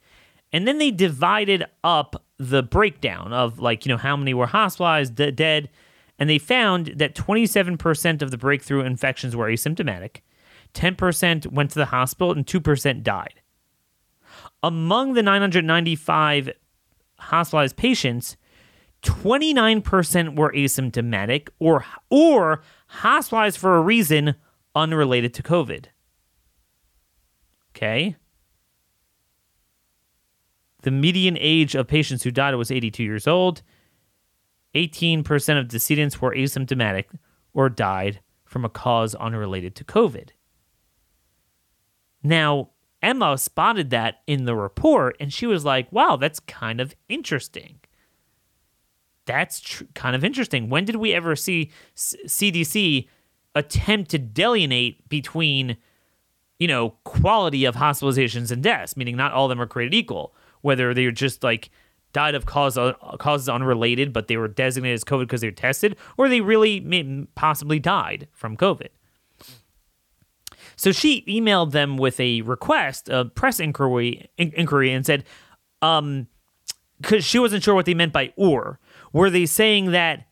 And 0.54 0.67
then 0.67 0.78
they 0.78 0.89
divided 0.89 1.65
up 1.84 2.23
the 2.38 2.63
breakdown 2.63 3.34
of 3.34 3.60
like, 3.60 3.86
you 3.86 3.91
know, 3.91 3.97
how 3.97 4.15
many 4.15 4.34
were 4.34 4.47
hospitalized, 4.47 5.15
d- 5.15 5.32
dead, 5.32 5.69
and 6.17 6.30
they 6.30 6.38
found 6.39 6.93
that 6.95 7.13
27% 7.13 8.21
of 8.21 8.32
the 8.32 8.38
breakthrough 8.38 8.82
infections 8.82 9.36
were 9.36 9.47
asymptomatic, 9.47 10.21
10% 10.73 11.47
went 11.52 11.71
to 11.71 11.80
the 11.80 11.86
hospital, 11.86 12.32
and 12.32 12.45
2% 12.45 13.04
died. 13.04 13.41
Among 14.62 15.13
the 15.13 15.24
995 15.24 16.50
hospitalized 17.17 17.78
patients, 17.78 18.36
29% 19.04 20.36
were 20.36 20.52
asymptomatic 20.52 21.50
or 21.60 21.86
or 22.10 22.62
hospitalized 22.88 23.58
for 23.58 23.78
a 23.78 23.82
reason 23.82 24.36
unrelated 24.76 25.34
to 25.36 25.43
COVID. 25.43 25.86
Okay? 27.76 28.17
The 30.82 30.91
median 30.91 31.38
age 31.39 31.76
of 31.76 31.88
patients 31.88 32.24
who 32.24 32.32
died 32.32 32.56
was 32.56 32.72
82 32.72 33.04
years 33.04 33.28
old. 33.28 33.62
18% 34.76 35.60
of 35.60 35.67
decedents 35.67 36.22
were 36.22 36.34
asymptomatic 36.36 37.06
or 37.54 37.69
died 37.69 38.22
from 38.45 38.65
a 38.65 38.69
cause 38.69 39.15
unrelated 39.15 39.76
to 39.76 39.84
COVID. 39.84 40.30
Now, 42.24 42.69
Emma 43.01 43.38
spotted 43.38 43.89
that 43.91 44.21
in 44.27 44.45
the 44.45 44.55
report 44.55 45.15
and 45.19 45.31
she 45.31 45.45
was 45.45 45.63
like, 45.63 45.91
wow, 45.91 46.15
that's 46.15 46.39
kind 46.39 46.81
of 46.81 46.95
interesting. 47.07 47.79
That's 49.25 49.59
tr- 49.62 49.83
kind 49.93 50.15
of 50.15 50.23
interesting. 50.23 50.69
When 50.69 50.85
did 50.85 50.97
we 50.97 51.13
ever 51.13 51.35
see 51.35 51.71
C- 51.95 52.17
CDC 52.25 53.07
attempt 53.55 54.12
to 54.12 54.17
delineate 54.17 55.07
between, 55.07 55.77
you 56.57 56.67
know, 56.67 56.91
quality 57.03 57.65
of 57.65 57.75
hospitalizations 57.75 58.51
and 58.51 58.62
deaths, 58.62 58.97
meaning 58.97 59.15
not 59.15 59.33
all 59.33 59.45
of 59.45 59.49
them 59.49 59.62
are 59.62 59.67
created 59.67 59.93
equal, 59.93 60.35
whether 60.62 60.93
they're 60.93 61.12
just 61.12 61.43
like 61.43 61.69
died 62.12 62.35
of 62.35 62.45
cause, 62.45 62.77
uh, 62.77 62.93
causes 63.19 63.47
unrelated, 63.47 64.12
but 64.12 64.27
they 64.27 64.38
were 64.38 64.47
designated 64.47 64.95
as 64.95 65.03
COVID 65.03 65.21
because 65.21 65.41
they 65.41 65.47
were 65.47 65.51
tested, 65.51 65.95
or 66.17 66.27
they 66.27 66.41
really 66.41 66.79
may, 66.79 67.25
possibly 67.35 67.79
died 67.79 68.27
from 68.31 68.57
COVID. 68.57 68.89
So 70.80 70.94
she 70.94 71.24
emailed 71.24 71.72
them 71.72 71.98
with 71.98 72.18
a 72.22 72.39
request, 72.44 73.10
a 73.10 73.26
press 73.26 73.60
inquiry, 73.60 74.30
in- 74.38 74.54
inquiry, 74.56 74.94
and 74.94 75.06
said, 75.06 75.26
um, 75.82 76.28
because 77.02 77.26
she 77.26 77.38
wasn't 77.38 77.63
sure 77.63 77.76
what 77.76 77.86
they 77.86 77.94
meant 77.94 78.13
by 78.13 78.32
or. 78.38 78.80
Were 79.12 79.30
they 79.30 79.46
saying 79.46 79.92
that 79.92 80.26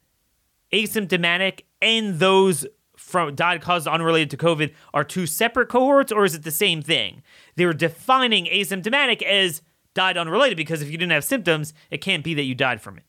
asymptomatic 0.71 1.63
and 1.81 2.19
those 2.19 2.65
from 2.95 3.35
died 3.35 3.61
caused 3.61 3.89
unrelated 3.89 4.29
to 4.29 4.37
COVID 4.37 4.73
are 4.93 5.03
two 5.03 5.27
separate 5.27 5.67
cohorts, 5.67 6.13
or 6.13 6.23
is 6.23 6.33
it 6.33 6.43
the 6.43 6.51
same 6.51 6.81
thing? 6.81 7.23
They 7.57 7.65
were 7.65 7.73
defining 7.73 8.45
asymptomatic 8.45 9.21
as 9.23 9.61
died 9.95 10.15
unrelated 10.15 10.55
because 10.55 10.81
if 10.81 10.89
you 10.89 10.97
didn't 10.97 11.11
have 11.11 11.25
symptoms, 11.25 11.73
it 11.91 11.97
can't 11.97 12.23
be 12.23 12.33
that 12.35 12.43
you 12.43 12.55
died 12.55 12.81
from 12.81 12.97
it. 12.97 13.03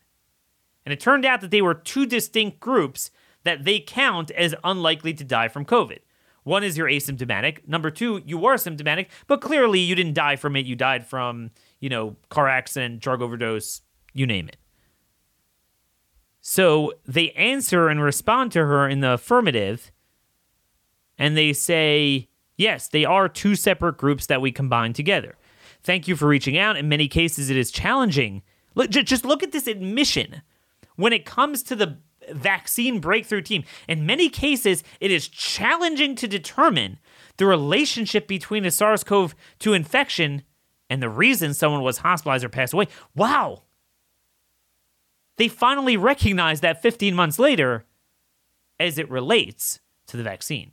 And 0.85 0.92
it 0.92 0.98
turned 0.98 1.24
out 1.24 1.40
that 1.42 1.53
they 1.53 1.62
were 1.62 1.74
two 1.74 2.05
distinct 2.05 2.59
groups 2.59 3.12
that 3.44 3.64
they 3.64 3.79
count 3.79 4.33
as 4.33 4.57
unlikely 4.64 5.14
to 5.14 5.22
die 5.22 5.46
from 5.46 5.64
COVID. 5.64 6.01
One 6.48 6.64
is 6.64 6.78
you're 6.78 6.88
asymptomatic. 6.88 7.68
Number 7.68 7.90
two, 7.90 8.22
you 8.24 8.38
were 8.38 8.56
symptomatic, 8.56 9.11
but 9.26 9.42
clearly 9.42 9.80
you 9.80 9.94
didn't 9.94 10.14
die 10.14 10.37
from 10.37 10.56
it. 10.56 10.64
You 10.64 10.74
died 10.74 11.06
from, 11.06 11.50
you 11.78 11.90
know, 11.90 12.16
car 12.30 12.48
accident, 12.48 13.00
drug 13.00 13.20
overdose, 13.20 13.82
you 14.14 14.26
name 14.26 14.48
it. 14.48 14.56
So 16.40 16.94
they 17.04 17.32
answer 17.32 17.88
and 17.88 18.02
respond 18.02 18.52
to 18.52 18.64
her 18.64 18.88
in 18.88 19.00
the 19.00 19.12
affirmative, 19.12 19.92
and 21.18 21.37
they 21.37 21.52
say, 21.52 22.30
yes, 22.56 22.88
they 22.88 23.04
are 23.04 23.28
two 23.28 23.54
separate 23.54 23.98
groups 23.98 24.24
that 24.26 24.40
we 24.40 24.50
combine 24.50 24.94
together. 24.94 25.37
Thank 25.82 26.08
you 26.08 26.16
for 26.16 26.26
reaching 26.26 26.56
out. 26.56 26.78
In 26.78 26.88
many 26.88 27.08
cases, 27.08 27.50
it 27.50 27.58
is 27.58 27.70
challenging. 27.70 28.42
Look, 28.74 28.88
just 28.88 29.26
look 29.26 29.42
at 29.42 29.52
this 29.52 29.66
admission. 29.66 30.40
When 30.96 31.12
it 31.12 31.26
comes 31.26 31.62
to 31.64 31.76
the 31.76 31.98
vaccine 32.32 33.00
breakthrough 33.00 33.42
team, 33.42 33.64
in 33.88 34.06
many 34.06 34.28
cases, 34.28 34.82
it 35.00 35.10
is 35.10 35.28
challenging 35.28 36.14
to 36.16 36.28
determine 36.28 36.98
the 37.36 37.46
relationship 37.46 38.26
between 38.26 38.64
a 38.64 38.70
SARS 38.70 39.04
CoV 39.04 39.34
2 39.58 39.72
infection 39.72 40.42
and 40.90 41.02
the 41.02 41.08
reason 41.08 41.54
someone 41.54 41.82
was 41.82 41.98
hospitalized 41.98 42.44
or 42.44 42.48
passed 42.48 42.72
away. 42.72 42.88
Wow 43.14 43.62
they 45.38 45.48
finally 45.48 45.96
recognize 45.96 46.60
that 46.60 46.82
15 46.82 47.14
months 47.14 47.38
later 47.38 47.84
as 48.78 48.98
it 48.98 49.08
relates 49.08 49.80
to 50.08 50.16
the 50.16 50.22
vaccine. 50.22 50.72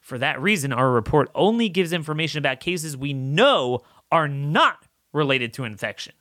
For 0.00 0.16
that 0.18 0.40
reason, 0.40 0.72
our 0.72 0.90
report 0.90 1.30
only 1.34 1.68
gives 1.68 1.92
information 1.92 2.38
about 2.38 2.60
cases 2.60 2.96
we 2.96 3.12
know 3.12 3.82
are 4.10 4.28
not 4.28 4.86
related 5.12 5.52
to 5.54 5.64
infection. 5.64 6.14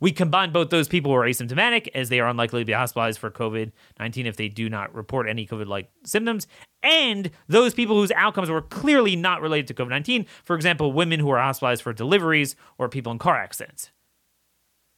We 0.00 0.12
combine 0.12 0.52
both 0.52 0.70
those 0.70 0.88
people 0.88 1.10
who 1.10 1.16
are 1.16 1.26
asymptomatic, 1.26 1.88
as 1.94 2.08
they 2.08 2.20
are 2.20 2.28
unlikely 2.28 2.60
to 2.60 2.64
be 2.64 2.72
hospitalized 2.72 3.18
for 3.18 3.30
COVID 3.30 3.72
19 3.98 4.26
if 4.26 4.36
they 4.36 4.48
do 4.48 4.68
not 4.68 4.94
report 4.94 5.28
any 5.28 5.46
COVID 5.46 5.66
like 5.66 5.90
symptoms, 6.04 6.46
and 6.82 7.30
those 7.48 7.74
people 7.74 7.96
whose 7.96 8.12
outcomes 8.12 8.50
were 8.50 8.62
clearly 8.62 9.16
not 9.16 9.40
related 9.40 9.66
to 9.68 9.74
COVID 9.74 9.90
19, 9.90 10.26
for 10.44 10.56
example, 10.56 10.92
women 10.92 11.20
who 11.20 11.30
are 11.30 11.38
hospitalized 11.38 11.82
for 11.82 11.92
deliveries 11.92 12.56
or 12.78 12.88
people 12.88 13.12
in 13.12 13.18
car 13.18 13.36
accidents. 13.36 13.90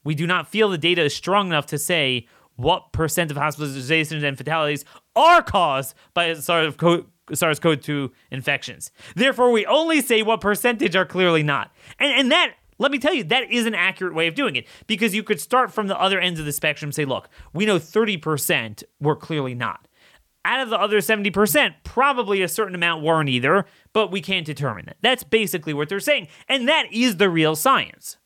We 0.04 0.14
do 0.14 0.26
not 0.26 0.48
feel 0.48 0.68
the 0.70 0.78
data 0.78 1.02
is 1.04 1.14
strong 1.14 1.48
enough 1.48 1.66
to 1.66 1.78
say 1.78 2.26
what 2.56 2.92
percent 2.92 3.30
of 3.30 3.36
hospitalizations 3.36 4.22
and 4.22 4.36
fatalities 4.36 4.84
are 5.16 5.42
caused 5.42 5.94
by 6.14 6.34
SARS-CoV-2 6.34 8.10
infections. 8.30 8.90
Therefore, 9.14 9.50
we 9.50 9.64
only 9.66 10.00
say 10.00 10.22
what 10.22 10.40
percentage 10.40 10.94
are 10.94 11.06
clearly 11.06 11.42
not. 11.42 11.70
And, 11.98 12.12
and 12.12 12.32
that, 12.32 12.54
let 12.80 12.90
me 12.90 12.98
tell 12.98 13.12
you, 13.12 13.22
that 13.24 13.52
is 13.52 13.66
an 13.66 13.74
accurate 13.74 14.14
way 14.14 14.26
of 14.26 14.34
doing 14.34 14.56
it 14.56 14.66
because 14.86 15.14
you 15.14 15.22
could 15.22 15.38
start 15.38 15.70
from 15.70 15.86
the 15.86 16.00
other 16.00 16.18
ends 16.18 16.40
of 16.40 16.46
the 16.46 16.52
spectrum 16.52 16.88
and 16.88 16.94
say, 16.94 17.04
look, 17.04 17.28
we 17.52 17.66
know 17.66 17.78
30% 17.78 18.82
were 18.98 19.14
clearly 19.14 19.54
not. 19.54 19.86
Out 20.46 20.60
of 20.60 20.70
the 20.70 20.80
other 20.80 20.98
70%, 20.98 21.74
probably 21.84 22.40
a 22.40 22.48
certain 22.48 22.74
amount 22.74 23.04
weren't 23.04 23.28
either, 23.28 23.66
but 23.92 24.10
we 24.10 24.22
can't 24.22 24.46
determine 24.46 24.88
it. 24.88 24.96
That's 25.02 25.22
basically 25.22 25.74
what 25.74 25.90
they're 25.90 26.00
saying. 26.00 26.28
And 26.48 26.66
that 26.68 26.90
is 26.90 27.18
the 27.18 27.28
real 27.28 27.54
science. 27.54 28.16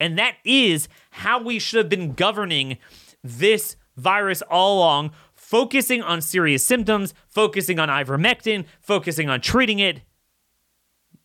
And 0.00 0.18
that 0.18 0.36
is 0.42 0.88
how 1.10 1.42
we 1.42 1.58
should 1.58 1.76
have 1.76 1.90
been 1.90 2.14
governing 2.14 2.78
this 3.22 3.76
virus 3.98 4.40
all 4.50 4.78
along, 4.78 5.10
focusing 5.34 6.00
on 6.00 6.22
serious 6.22 6.64
symptoms, 6.64 7.12
focusing 7.28 7.78
on 7.78 7.90
ivermectin, 7.90 8.64
focusing 8.80 9.28
on 9.28 9.42
treating 9.42 9.78
it, 9.78 10.00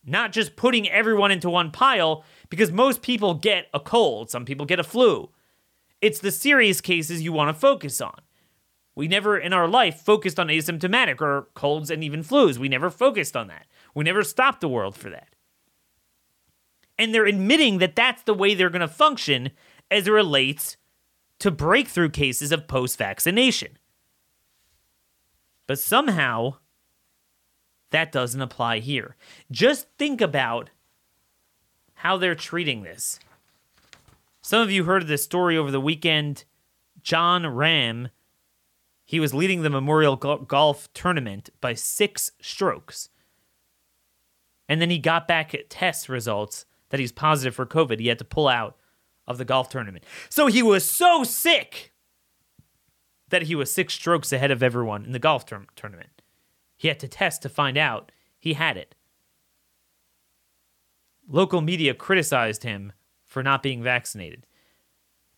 not 0.06 0.32
just 0.32 0.56
putting 0.56 0.88
everyone 0.88 1.30
into 1.30 1.50
one 1.50 1.70
pile 1.70 2.24
because 2.48 2.72
most 2.72 3.02
people 3.02 3.34
get 3.34 3.66
a 3.74 3.80
cold, 3.80 4.30
some 4.30 4.44
people 4.44 4.66
get 4.66 4.80
a 4.80 4.84
flu. 4.84 5.30
It's 6.00 6.20
the 6.20 6.30
serious 6.30 6.80
cases 6.80 7.22
you 7.22 7.32
want 7.32 7.54
to 7.54 7.60
focus 7.60 8.00
on. 8.00 8.20
We 8.94 9.08
never 9.08 9.36
in 9.36 9.52
our 9.52 9.68
life 9.68 10.00
focused 10.00 10.38
on 10.38 10.48
asymptomatic 10.48 11.20
or 11.20 11.48
colds 11.54 11.90
and 11.90 12.02
even 12.02 12.22
flus. 12.22 12.56
We 12.56 12.68
never 12.68 12.88
focused 12.88 13.36
on 13.36 13.48
that. 13.48 13.66
We 13.94 14.04
never 14.04 14.22
stopped 14.22 14.60
the 14.60 14.68
world 14.68 14.96
for 14.96 15.10
that 15.10 15.36
and 16.98 17.14
they're 17.14 17.26
admitting 17.26 17.78
that 17.78 17.96
that's 17.96 18.22
the 18.22 18.34
way 18.34 18.54
they're 18.54 18.70
going 18.70 18.80
to 18.80 18.88
function 18.88 19.50
as 19.90 20.06
it 20.06 20.12
relates 20.12 20.76
to 21.38 21.50
breakthrough 21.50 22.08
cases 22.08 22.52
of 22.52 22.66
post 22.66 22.98
vaccination. 22.98 23.78
But 25.66 25.78
somehow, 25.78 26.56
that 27.96 28.12
doesn't 28.12 28.42
apply 28.42 28.80
here. 28.80 29.16
Just 29.50 29.86
think 29.96 30.20
about 30.20 30.68
how 31.94 32.18
they're 32.18 32.34
treating 32.34 32.82
this. 32.82 33.18
Some 34.42 34.60
of 34.60 34.70
you 34.70 34.84
heard 34.84 35.06
this 35.06 35.24
story 35.24 35.56
over 35.56 35.70
the 35.70 35.80
weekend. 35.80 36.44
Jon 37.00 37.44
Rahm, 37.44 38.10
he 39.06 39.18
was 39.18 39.32
leading 39.32 39.62
the 39.62 39.70
Memorial 39.70 40.14
Golf 40.14 40.92
Tournament 40.92 41.48
by 41.62 41.72
six 41.72 42.32
strokes. 42.38 43.08
And 44.68 44.78
then 44.78 44.90
he 44.90 44.98
got 44.98 45.26
back 45.26 45.54
at 45.54 45.70
test 45.70 46.10
results 46.10 46.66
that 46.90 47.00
he's 47.00 47.12
positive 47.12 47.54
for 47.54 47.64
COVID. 47.64 47.98
He 47.98 48.08
had 48.08 48.18
to 48.18 48.26
pull 48.26 48.46
out 48.46 48.76
of 49.26 49.38
the 49.38 49.46
golf 49.46 49.70
tournament. 49.70 50.04
So 50.28 50.48
he 50.48 50.62
was 50.62 50.84
so 50.84 51.24
sick 51.24 51.94
that 53.30 53.44
he 53.44 53.54
was 53.54 53.72
six 53.72 53.94
strokes 53.94 54.34
ahead 54.34 54.50
of 54.50 54.62
everyone 54.62 55.06
in 55.06 55.12
the 55.12 55.18
golf 55.18 55.46
tournament. 55.46 56.15
He 56.76 56.88
had 56.88 57.00
to 57.00 57.08
test 57.08 57.42
to 57.42 57.48
find 57.48 57.76
out 57.76 58.12
he 58.38 58.54
had 58.54 58.76
it. 58.76 58.94
Local 61.28 61.60
media 61.60 61.94
criticized 61.94 62.62
him 62.62 62.92
for 63.24 63.42
not 63.42 63.62
being 63.62 63.82
vaccinated. 63.82 64.46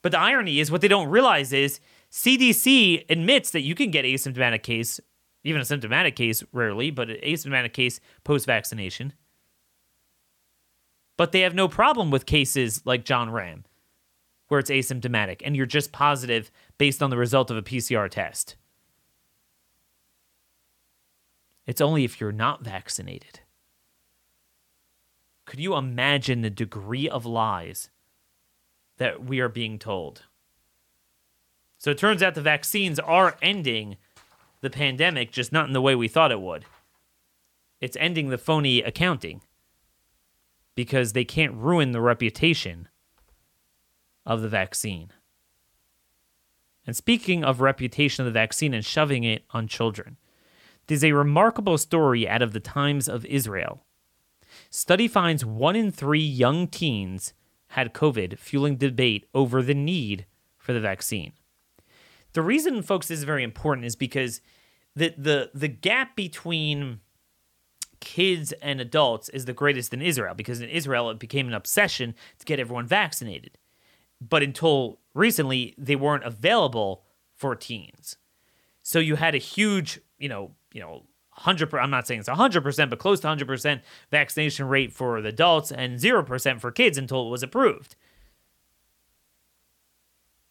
But 0.02 0.12
the 0.12 0.20
irony 0.20 0.60
is 0.60 0.70
what 0.70 0.80
they 0.80 0.88
don't 0.88 1.08
realize 1.08 1.52
is 1.52 1.80
CDC 2.10 3.04
admits 3.08 3.50
that 3.50 3.62
you 3.62 3.74
can 3.74 3.90
get 3.90 4.04
asymptomatic 4.04 4.62
case, 4.62 5.00
even 5.44 5.60
a 5.60 5.64
symptomatic 5.64 6.16
case 6.16 6.42
rarely, 6.52 6.90
but 6.90 7.10
an 7.10 7.16
asymptomatic 7.22 7.72
case 7.72 8.00
post 8.24 8.46
vaccination 8.46 9.12
but 11.18 11.32
they 11.32 11.40
have 11.40 11.54
no 11.54 11.68
problem 11.68 12.10
with 12.10 12.24
cases 12.24 12.80
like 12.86 13.04
Jon 13.04 13.28
Rahm, 13.28 13.64
where 14.46 14.60
it's 14.60 14.70
asymptomatic 14.70 15.42
and 15.44 15.54
you're 15.54 15.66
just 15.66 15.92
positive 15.92 16.50
based 16.78 17.02
on 17.02 17.10
the 17.10 17.18
result 17.18 17.50
of 17.50 17.58
a 17.58 17.62
PCR 17.62 18.08
test. 18.08 18.56
It's 21.68 21.82
only 21.82 22.02
if 22.02 22.18
you're 22.18 22.32
not 22.32 22.64
vaccinated. 22.64 23.40
Could 25.44 25.60
you 25.60 25.76
imagine 25.76 26.40
the 26.40 26.48
degree 26.48 27.06
of 27.06 27.26
lies 27.26 27.90
that 28.96 29.22
we 29.26 29.38
are 29.40 29.50
being 29.50 29.78
told? 29.78 30.22
So 31.76 31.90
it 31.90 31.98
turns 31.98 32.22
out 32.22 32.34
the 32.34 32.40
vaccines 32.40 32.98
are 32.98 33.36
ending 33.42 33.98
the 34.62 34.70
pandemic, 34.70 35.30
just 35.30 35.52
not 35.52 35.66
in 35.66 35.74
the 35.74 35.82
way 35.82 35.94
we 35.94 36.08
thought 36.08 36.32
it 36.32 36.40
would. 36.40 36.64
It's 37.82 37.98
ending 38.00 38.30
the 38.30 38.38
phony 38.38 38.80
accounting 38.80 39.42
because 40.74 41.12
they 41.12 41.26
can't 41.26 41.54
ruin 41.54 41.92
the 41.92 42.00
reputation 42.00 42.88
of 44.24 44.40
the 44.40 44.48
vaccine. 44.48 45.12
And 46.86 46.96
speaking 46.96 47.44
of 47.44 47.60
reputation 47.60 48.22
of 48.22 48.32
the 48.32 48.40
vaccine 48.40 48.72
and 48.72 48.82
shoving 48.82 49.24
it 49.24 49.44
on 49.50 49.68
children, 49.68 50.16
there's 50.88 51.04
a 51.04 51.12
remarkable 51.12 51.78
story 51.78 52.28
out 52.28 52.42
of 52.42 52.52
the 52.52 52.60
Times 52.60 53.08
of 53.08 53.24
Israel. 53.26 53.84
Study 54.70 55.06
finds 55.06 55.44
one 55.44 55.76
in 55.76 55.92
three 55.92 56.20
young 56.20 56.66
teens 56.66 57.32
had 57.68 57.92
COVID, 57.92 58.38
fueling 58.38 58.76
debate 58.76 59.26
over 59.34 59.62
the 59.62 59.74
need 59.74 60.26
for 60.56 60.72
the 60.72 60.80
vaccine. 60.80 61.32
The 62.32 62.42
reason, 62.42 62.82
folks, 62.82 63.08
this 63.08 63.18
is 63.18 63.24
very 63.24 63.44
important 63.44 63.86
is 63.86 63.96
because 63.96 64.40
the 64.96 65.14
the 65.16 65.50
the 65.54 65.68
gap 65.68 66.16
between 66.16 67.00
kids 68.00 68.52
and 68.62 68.80
adults 68.80 69.28
is 69.28 69.44
the 69.44 69.52
greatest 69.52 69.92
in 69.92 70.00
Israel 70.00 70.34
because 70.34 70.60
in 70.60 70.70
Israel 70.70 71.10
it 71.10 71.18
became 71.18 71.48
an 71.48 71.54
obsession 71.54 72.14
to 72.38 72.46
get 72.46 72.60
everyone 72.60 72.86
vaccinated. 72.86 73.58
But 74.20 74.42
until 74.42 75.00
recently, 75.14 75.74
they 75.76 75.96
weren't 75.96 76.24
available 76.24 77.04
for 77.34 77.54
teens. 77.54 78.16
So 78.82 78.98
you 78.98 79.16
had 79.16 79.34
a 79.34 79.38
huge, 79.38 80.00
you 80.18 80.28
know, 80.28 80.52
you 80.78 80.84
know, 80.84 81.02
100 81.34 81.74
I'm 81.74 81.90
not 81.90 82.06
saying 82.06 82.20
it's 82.20 82.28
100%, 82.28 82.90
but 82.90 83.00
close 83.00 83.18
to 83.20 83.26
100% 83.26 83.80
vaccination 84.12 84.68
rate 84.68 84.92
for 84.92 85.20
the 85.20 85.30
adults 85.30 85.72
and 85.72 85.98
0% 85.98 86.60
for 86.60 86.70
kids 86.70 86.96
until 86.96 87.26
it 87.26 87.30
was 87.30 87.42
approved. 87.42 87.96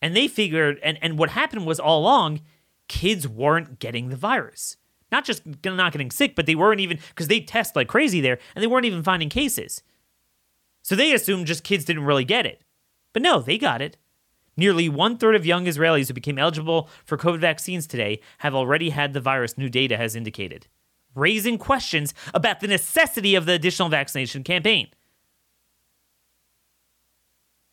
And 0.01 0.15
they 0.15 0.27
figured 0.27 0.79
and 0.83 0.99
and 1.01 1.17
what 1.17 1.29
happened 1.29 1.65
was 1.65 1.79
all 1.79 2.01
along 2.01 2.41
kids 2.89 3.27
weren't 3.27 3.79
getting 3.79 4.09
the 4.09 4.15
virus. 4.15 4.75
Not 5.11 5.23
just 5.23 5.43
not 5.63 5.91
getting 5.93 6.11
sick, 6.11 6.35
but 6.35 6.45
they 6.45 6.55
weren't 6.55 6.81
even 6.81 6.99
because 7.09 7.29
they 7.29 7.39
test 7.39 7.75
like 7.75 7.87
crazy 7.87 8.19
there 8.19 8.37
and 8.53 8.61
they 8.61 8.67
weren't 8.67 8.85
even 8.85 9.01
finding 9.01 9.29
cases. 9.29 9.81
So 10.83 10.95
they 10.95 11.13
assumed 11.13 11.47
just 11.47 11.63
kids 11.63 11.85
didn't 11.85 12.03
really 12.03 12.25
get 12.25 12.45
it. 12.45 12.61
But 13.13 13.21
no, 13.21 13.39
they 13.39 13.57
got 13.57 13.81
it. 13.81 13.97
Nearly 14.57 14.89
one 14.89 15.17
third 15.17 15.35
of 15.35 15.45
young 15.45 15.65
Israelis 15.65 16.07
who 16.07 16.15
became 16.15 16.39
eligible 16.39 16.89
for 17.05 17.15
COVID 17.15 17.39
vaccines 17.39 17.85
today 17.85 18.19
have 18.39 18.55
already 18.55 18.89
had 18.89 19.13
the 19.13 19.21
virus, 19.21 19.57
new 19.57 19.69
data 19.69 19.95
has 19.97 20.15
indicated, 20.15 20.67
raising 21.13 21.59
questions 21.59 22.13
about 22.33 22.59
the 22.59 22.67
necessity 22.67 23.35
of 23.35 23.45
the 23.45 23.53
additional 23.53 23.87
vaccination 23.87 24.43
campaign. 24.43 24.87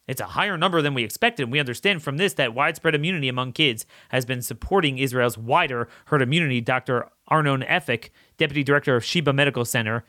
It's 0.07 0.21
a 0.21 0.27
higher 0.27 0.59
number 0.59 0.83
than 0.83 0.93
we 0.93 1.03
expected. 1.03 1.51
We 1.51 1.59
understand 1.59 2.03
from 2.03 2.19
this 2.19 2.35
that 2.35 2.55
widespread 2.55 2.95
immunity 2.95 3.29
among 3.29 3.53
kids 3.53 3.87
has 4.11 4.27
been 4.27 4.43
supporting 4.43 4.99
Israel's 4.99 5.39
wider 5.39 5.89
herd 6.07 6.21
immunity. 6.21 6.61
Dr. 6.61 7.09
Arnon 7.29 7.63
Afek, 7.63 8.11
deputy 8.37 8.63
director 8.63 8.97
of 8.97 9.05
Sheba 9.05 9.33
Medical 9.33 9.65
Center 9.65 10.05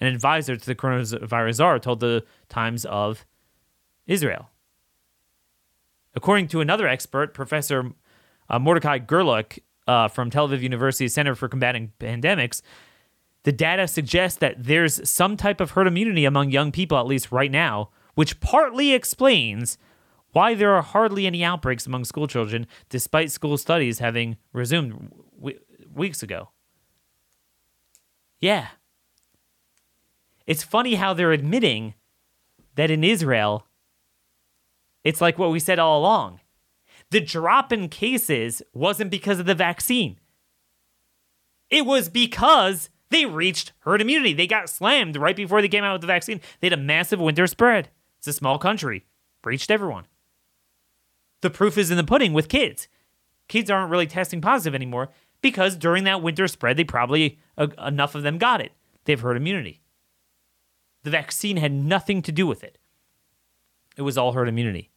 and 0.00 0.12
advisor 0.12 0.56
to 0.56 0.66
the 0.66 0.74
coronavirus 0.74 1.54
czar, 1.54 1.78
told 1.78 2.00
the 2.00 2.24
Times 2.48 2.84
of 2.86 3.24
Israel. 4.08 4.50
According 6.16 6.48
to 6.48 6.60
another 6.62 6.88
expert, 6.88 7.34
Professor 7.34 7.92
uh, 8.48 8.58
Mordecai 8.58 8.98
Gerlic 8.98 9.60
uh, 9.86 10.08
from 10.08 10.30
Tel 10.30 10.48
Aviv 10.48 10.62
University 10.62 11.08
Center 11.08 11.34
for 11.34 11.46
Combating 11.46 11.92
Pandemics, 12.00 12.62
the 13.42 13.52
data 13.52 13.86
suggests 13.86 14.38
that 14.38 14.56
there's 14.58 15.08
some 15.08 15.36
type 15.36 15.60
of 15.60 15.72
herd 15.72 15.86
immunity 15.86 16.24
among 16.24 16.50
young 16.50 16.72
people, 16.72 16.98
at 16.98 17.06
least 17.06 17.30
right 17.30 17.50
now, 17.50 17.90
which 18.14 18.40
partly 18.40 18.94
explains 18.94 19.76
why 20.32 20.54
there 20.54 20.74
are 20.74 20.82
hardly 20.82 21.26
any 21.26 21.44
outbreaks 21.44 21.86
among 21.86 22.04
schoolchildren, 22.04 22.66
despite 22.88 23.30
school 23.30 23.56
studies 23.58 23.98
having 23.98 24.36
resumed 24.52 25.12
w- 25.36 25.60
weeks 25.94 26.22
ago. 26.22 26.48
Yeah. 28.40 28.68
It's 30.46 30.62
funny 30.62 30.94
how 30.94 31.14
they're 31.14 31.32
admitting 31.32 31.94
that 32.74 32.90
in 32.90 33.04
Israel, 33.04 33.65
it's 35.06 35.20
like 35.20 35.38
what 35.38 35.52
we 35.52 35.60
said 35.60 35.78
all 35.78 36.00
along. 36.00 36.40
The 37.10 37.20
drop 37.20 37.72
in 37.72 37.88
cases 37.88 38.60
wasn't 38.74 39.08
because 39.08 39.38
of 39.38 39.46
the 39.46 39.54
vaccine, 39.54 40.18
it 41.70 41.86
was 41.86 42.08
because 42.08 42.90
they 43.10 43.24
reached 43.24 43.72
herd 43.80 44.00
immunity. 44.00 44.32
They 44.32 44.48
got 44.48 44.68
slammed 44.68 45.16
right 45.16 45.36
before 45.36 45.62
they 45.62 45.68
came 45.68 45.84
out 45.84 45.92
with 45.92 46.00
the 46.00 46.08
vaccine. 46.08 46.40
They 46.60 46.66
had 46.66 46.78
a 46.78 46.82
massive 46.82 47.20
winter 47.20 47.46
spread. 47.46 47.88
It's 48.18 48.26
a 48.26 48.32
small 48.32 48.58
country, 48.58 49.04
reached 49.44 49.70
everyone. 49.70 50.06
The 51.40 51.50
proof 51.50 51.78
is 51.78 51.92
in 51.92 51.96
the 51.96 52.04
pudding 52.04 52.32
with 52.32 52.48
kids. 52.48 52.88
Kids 53.46 53.70
aren't 53.70 53.92
really 53.92 54.08
testing 54.08 54.40
positive 54.40 54.74
anymore 54.74 55.10
because 55.40 55.76
during 55.76 56.02
that 56.04 56.22
winter 56.22 56.48
spread, 56.48 56.76
they 56.76 56.84
probably, 56.84 57.38
uh, 57.56 57.68
enough 57.84 58.16
of 58.16 58.24
them 58.24 58.38
got 58.38 58.60
it. 58.60 58.72
They 59.04 59.12
have 59.12 59.20
herd 59.20 59.36
immunity. 59.36 59.82
The 61.04 61.10
vaccine 61.10 61.58
had 61.58 61.72
nothing 61.72 62.22
to 62.22 62.32
do 62.32 62.44
with 62.48 62.64
it, 62.64 62.78
it 63.96 64.02
was 64.02 64.18
all 64.18 64.32
herd 64.32 64.48
immunity. 64.48 64.90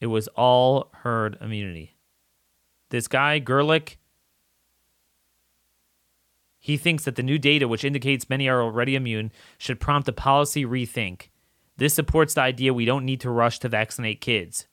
It 0.00 0.06
was 0.06 0.28
all 0.28 0.90
herd 1.02 1.36
immunity. 1.40 1.96
This 2.90 3.08
guy, 3.08 3.40
Gerlic, 3.40 3.96
he 6.58 6.76
thinks 6.76 7.04
that 7.04 7.16
the 7.16 7.22
new 7.22 7.38
data, 7.38 7.68
which 7.68 7.84
indicates 7.84 8.28
many 8.28 8.48
are 8.48 8.62
already 8.62 8.94
immune, 8.94 9.32
should 9.56 9.80
prompt 9.80 10.08
a 10.08 10.12
policy 10.12 10.64
rethink. 10.64 11.28
This 11.76 11.94
supports 11.94 12.34
the 12.34 12.40
idea 12.42 12.74
we 12.74 12.84
don't 12.84 13.04
need 13.04 13.20
to 13.20 13.30
rush 13.30 13.58
to 13.60 13.68
vaccinate 13.68 14.20
kids. 14.20 14.66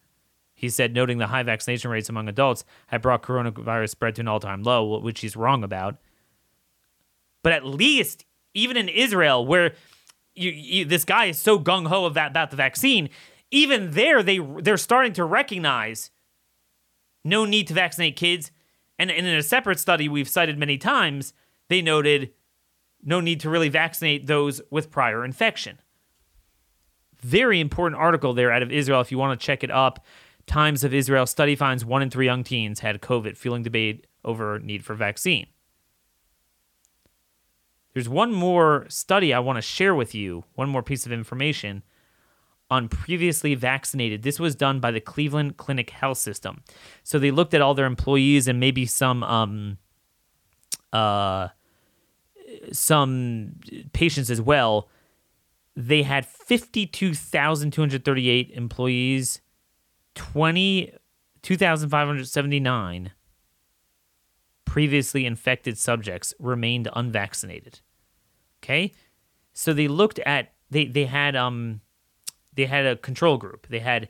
He 0.54 0.70
said, 0.70 0.94
noting 0.94 1.18
the 1.18 1.28
high 1.28 1.44
vaccination 1.44 1.92
rates 1.92 2.10
among 2.10 2.30
adults 2.30 2.64
had 2.88 3.02
brought 3.02 3.22
coronavirus 3.22 3.90
spread 3.90 4.16
to 4.16 4.22
an 4.22 4.28
all 4.28 4.40
time 4.40 4.64
low, 4.64 5.00
which 5.00 5.20
he's 5.20 5.36
wrong 5.36 5.64
about. 5.64 5.98
But 7.44 7.54
at 7.54 7.66
least, 7.66 8.26
even 8.54 8.78
in 8.78 8.90
Israel, 8.90 9.46
where 9.46 9.74
you, 10.34 10.50
you, 10.52 10.86
this 10.86 11.06
guy 11.06 11.26
is 11.26 11.38
so 11.38 11.60
gung 11.60 11.88
ho 11.88 12.06
about, 12.06 12.32
about 12.32 12.50
the 12.52 12.58
vaccine, 12.58 13.10
even 13.52 13.92
there 13.92 14.24
they 14.24 14.40
they're 14.40 14.78
starting 14.78 15.14
to 15.14 15.24
recognize 15.24 16.12
no 17.24 17.46
need 17.46 17.68
to 17.68 17.74
vaccinate 17.74 18.16
kids. 18.16 18.52
And, 18.98 19.12
and 19.12 19.26
in 19.26 19.36
a 19.36 19.44
separate 19.44 19.80
study 19.80 20.08
we've 20.08 20.30
cited 20.30 20.58
many 20.58 20.78
times, 20.78 21.34
they 21.68 21.82
noted 21.82 22.32
no 23.04 23.20
need 23.20 23.40
to 23.42 23.50
really 23.50 23.70
vaccinate 23.70 24.28
those 24.28 24.62
with 24.70 24.92
prior 24.92 25.26
infection. 25.26 25.80
Very 27.20 27.60
important 27.60 28.00
article 28.00 28.34
there 28.34 28.52
out 28.52 28.64
of 28.64 28.72
Israel 28.72 29.02
if 29.02 29.12
you 29.12 29.18
want 29.18 29.40
to 29.40 29.46
check 29.46 29.64
it 29.64 29.72
up. 29.72 30.06
Times 30.46 30.84
of 30.84 30.94
Israel 30.94 31.26
study 31.26 31.56
finds 31.56 31.84
one 31.84 32.04
in 32.04 32.10
three 32.10 32.26
young 32.26 32.44
teens 32.44 32.82
had 32.82 33.02
COVID, 33.02 33.36
fueling 33.36 33.64
debate 33.64 34.06
over 34.24 34.60
need 34.60 34.86
for 34.86 34.94
vaccine. 34.94 35.48
There's 37.94 38.10
one 38.10 38.32
more 38.32 38.86
study 38.90 39.34
I 39.34 39.40
want 39.40 39.58
to 39.58 39.62
share 39.62 39.96
with 39.96 40.14
you, 40.14 40.44
one 40.54 40.70
more 40.70 40.84
piece 40.84 41.06
of 41.06 41.12
information 41.12 41.82
on 42.76 42.90
previously 42.90 43.56
vaccinated. 43.56 44.24
This 44.24 44.40
was 44.40 44.56
done 44.56 44.80
by 44.80 44.92
the 44.92 45.00
Cleveland 45.00 45.58
Clinic 45.58 45.90
Health 45.90 46.18
System. 46.18 46.64
So 47.04 47.18
they 47.18 47.32
looked 47.32 47.54
at 47.54 47.62
all 47.62 47.74
their 47.74 47.86
employees 47.86 48.48
and 48.48 48.60
maybe 48.60 48.86
some 48.86 49.24
um, 49.24 49.78
uh, 50.94 51.50
some 52.72 53.56
patients 53.94 54.30
as 54.30 54.42
well. 54.42 54.90
They 55.76 56.04
had 56.04 56.26
52,238 56.26 58.52
employees, 58.52 59.42
20, 60.16 60.94
2,579 61.42 63.12
previously 64.66 65.26
infected 65.26 65.78
subjects 65.78 66.34
remained 66.40 66.88
unvaccinated. 66.94 67.80
Okay? 68.62 68.92
So 69.54 69.74
they 69.74 69.88
looked 69.88 70.20
at 70.20 70.54
they 70.70 70.86
they 70.86 71.06
had 71.06 71.36
um 71.36 71.82
they 72.56 72.66
had 72.66 72.86
a 72.86 72.96
control 72.96 73.38
group. 73.38 73.68
They 73.68 73.80
had 73.80 74.08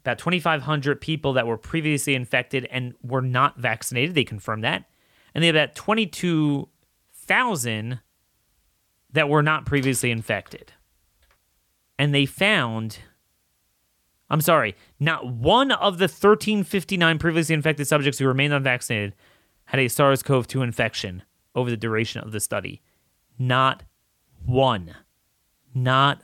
about 0.00 0.18
2500 0.18 1.00
people 1.00 1.32
that 1.34 1.46
were 1.46 1.56
previously 1.56 2.14
infected 2.14 2.66
and 2.70 2.94
were 3.02 3.22
not 3.22 3.58
vaccinated. 3.58 4.14
They 4.14 4.24
confirmed 4.24 4.64
that. 4.64 4.84
And 5.34 5.42
they 5.42 5.46
had 5.46 5.56
about 5.56 5.74
22,000 5.74 8.00
that 9.12 9.28
were 9.28 9.42
not 9.42 9.66
previously 9.66 10.10
infected. 10.10 10.72
And 11.98 12.14
they 12.14 12.24
found 12.26 12.98
I'm 14.32 14.40
sorry, 14.40 14.74
not 14.98 15.26
one 15.26 15.72
of 15.72 15.98
the 15.98 16.04
1359 16.04 17.18
previously 17.18 17.54
infected 17.54 17.86
subjects 17.86 18.18
who 18.18 18.26
remained 18.26 18.54
unvaccinated 18.54 19.14
had 19.66 19.78
a 19.78 19.88
SARS 19.88 20.22
CoV 20.22 20.46
2 20.46 20.62
infection 20.62 21.22
over 21.54 21.68
the 21.68 21.76
duration 21.76 22.22
of 22.22 22.32
the 22.32 22.40
study. 22.40 22.80
Not 23.38 23.82
one. 24.46 24.94
Not 25.74 26.22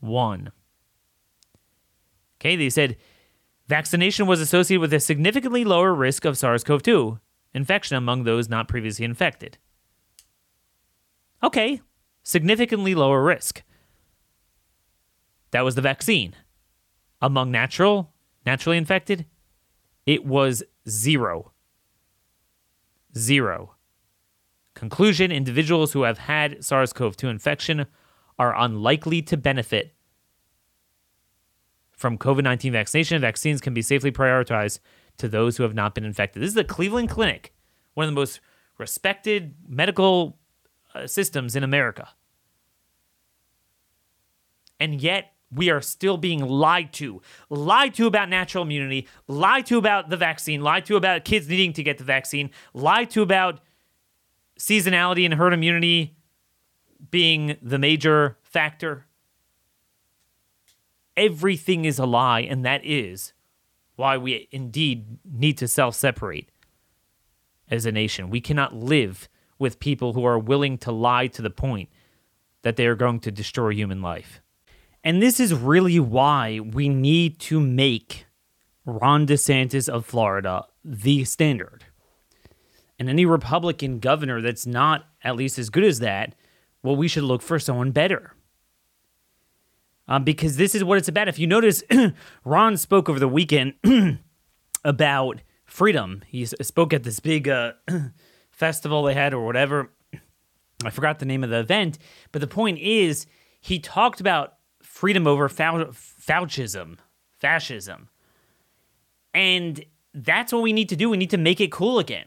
one. 0.00 0.52
Okay, 2.44 2.56
they 2.56 2.68
said 2.68 2.98
vaccination 3.68 4.26
was 4.26 4.38
associated 4.38 4.82
with 4.82 4.92
a 4.92 5.00
significantly 5.00 5.64
lower 5.64 5.94
risk 5.94 6.26
of 6.26 6.36
SARS 6.36 6.62
CoV 6.62 6.82
2 6.82 7.18
infection 7.54 7.96
among 7.96 8.24
those 8.24 8.50
not 8.50 8.68
previously 8.68 9.06
infected. 9.06 9.56
Okay, 11.42 11.80
significantly 12.22 12.94
lower 12.94 13.22
risk. 13.22 13.62
That 15.52 15.62
was 15.62 15.74
the 15.74 15.80
vaccine. 15.80 16.34
Among 17.22 17.50
natural, 17.50 18.12
naturally 18.44 18.76
infected, 18.76 19.24
it 20.04 20.26
was 20.26 20.62
zero. 20.86 21.52
Zero. 23.16 23.76
Conclusion 24.74 25.32
individuals 25.32 25.92
who 25.92 26.02
have 26.02 26.18
had 26.18 26.62
SARS 26.62 26.92
CoV 26.92 27.16
2 27.16 27.28
infection 27.28 27.86
are 28.38 28.54
unlikely 28.54 29.22
to 29.22 29.38
benefit 29.38 29.93
from 32.04 32.18
COVID 32.18 32.42
19 32.42 32.70
vaccination. 32.70 33.18
Vaccines 33.18 33.62
can 33.62 33.72
be 33.72 33.80
safely 33.80 34.12
prioritized 34.12 34.78
to 35.16 35.26
those 35.26 35.56
who 35.56 35.62
have 35.62 35.72
not 35.72 35.94
been 35.94 36.04
infected. 36.04 36.42
This 36.42 36.48
is 36.48 36.54
the 36.54 36.62
Cleveland 36.62 37.08
Clinic, 37.08 37.54
one 37.94 38.04
of 38.04 38.10
the 38.10 38.20
most 38.20 38.40
respected 38.76 39.54
medical 39.66 40.36
uh, 40.94 41.06
systems 41.06 41.56
in 41.56 41.64
America. 41.64 42.10
And 44.78 45.00
yet, 45.00 45.32
we 45.50 45.70
are 45.70 45.80
still 45.80 46.18
being 46.18 46.44
lied 46.44 46.92
to. 46.94 47.22
Lied 47.48 47.94
to 47.94 48.06
about 48.06 48.28
natural 48.28 48.64
immunity, 48.64 49.08
lied 49.26 49.64
to 49.64 49.78
about 49.78 50.10
the 50.10 50.18
vaccine, 50.18 50.60
lied 50.60 50.84
to 50.84 50.96
about 50.96 51.24
kids 51.24 51.48
needing 51.48 51.72
to 51.72 51.82
get 51.82 51.96
the 51.96 52.04
vaccine, 52.04 52.50
lied 52.74 53.08
to 53.12 53.22
about 53.22 53.60
seasonality 54.60 55.24
and 55.24 55.32
herd 55.32 55.54
immunity 55.54 56.18
being 57.10 57.56
the 57.62 57.78
major 57.78 58.36
factor. 58.42 59.06
Everything 61.16 61.84
is 61.84 61.98
a 61.98 62.06
lie, 62.06 62.40
and 62.40 62.64
that 62.64 62.84
is 62.84 63.32
why 63.96 64.16
we 64.16 64.48
indeed 64.50 65.18
need 65.24 65.58
to 65.58 65.68
self 65.68 65.94
separate 65.94 66.48
as 67.70 67.86
a 67.86 67.92
nation. 67.92 68.30
We 68.30 68.40
cannot 68.40 68.74
live 68.74 69.28
with 69.58 69.80
people 69.80 70.12
who 70.12 70.24
are 70.24 70.38
willing 70.38 70.78
to 70.78 70.92
lie 70.92 71.28
to 71.28 71.42
the 71.42 71.50
point 71.50 71.88
that 72.62 72.76
they 72.76 72.86
are 72.86 72.96
going 72.96 73.20
to 73.20 73.30
destroy 73.30 73.70
human 73.70 74.02
life. 74.02 74.40
And 75.04 75.22
this 75.22 75.38
is 75.38 75.54
really 75.54 76.00
why 76.00 76.60
we 76.60 76.88
need 76.88 77.38
to 77.40 77.60
make 77.60 78.26
Ron 78.86 79.26
DeSantis 79.26 79.88
of 79.88 80.06
Florida 80.06 80.64
the 80.84 81.24
standard. 81.24 81.84
And 82.98 83.08
any 83.08 83.26
Republican 83.26 83.98
governor 83.98 84.40
that's 84.40 84.66
not 84.66 85.06
at 85.22 85.36
least 85.36 85.58
as 85.58 85.70
good 85.70 85.84
as 85.84 85.98
that, 86.00 86.34
well, 86.82 86.96
we 86.96 87.08
should 87.08 87.24
look 87.24 87.42
for 87.42 87.58
someone 87.58 87.90
better. 87.90 88.33
Um, 90.06 90.24
because 90.24 90.56
this 90.56 90.74
is 90.74 90.84
what 90.84 90.98
it's 90.98 91.08
about. 91.08 91.28
If 91.28 91.38
you 91.38 91.46
notice, 91.46 91.82
Ron 92.44 92.76
spoke 92.76 93.08
over 93.08 93.18
the 93.18 93.28
weekend 93.28 93.74
about 94.84 95.40
freedom. 95.64 96.22
He 96.26 96.44
spoke 96.44 96.92
at 96.92 97.04
this 97.04 97.20
big 97.20 97.48
uh, 97.48 97.72
festival 98.50 99.02
they 99.02 99.14
had 99.14 99.32
or 99.32 99.44
whatever. 99.46 99.90
I 100.84 100.90
forgot 100.90 101.18
the 101.18 101.24
name 101.24 101.42
of 101.42 101.50
the 101.50 101.60
event, 101.60 101.98
but 102.32 102.40
the 102.40 102.46
point 102.46 102.78
is 102.78 103.26
he 103.60 103.78
talked 103.78 104.20
about 104.20 104.54
freedom 104.82 105.26
over 105.26 105.48
Faucism, 105.48 106.98
fascism. 107.30 108.08
And 109.32 109.84
that's 110.12 110.52
what 110.52 110.62
we 110.62 110.72
need 110.72 110.88
to 110.90 110.96
do. 110.96 111.10
We 111.10 111.16
need 111.16 111.30
to 111.30 111.38
make 111.38 111.60
it 111.60 111.72
cool 111.72 111.98
again. 111.98 112.26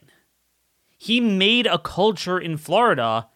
He 0.97 1.21
made 1.21 1.67
a 1.67 1.77
culture 1.77 2.39
in 2.39 2.57
Florida 2.57 3.27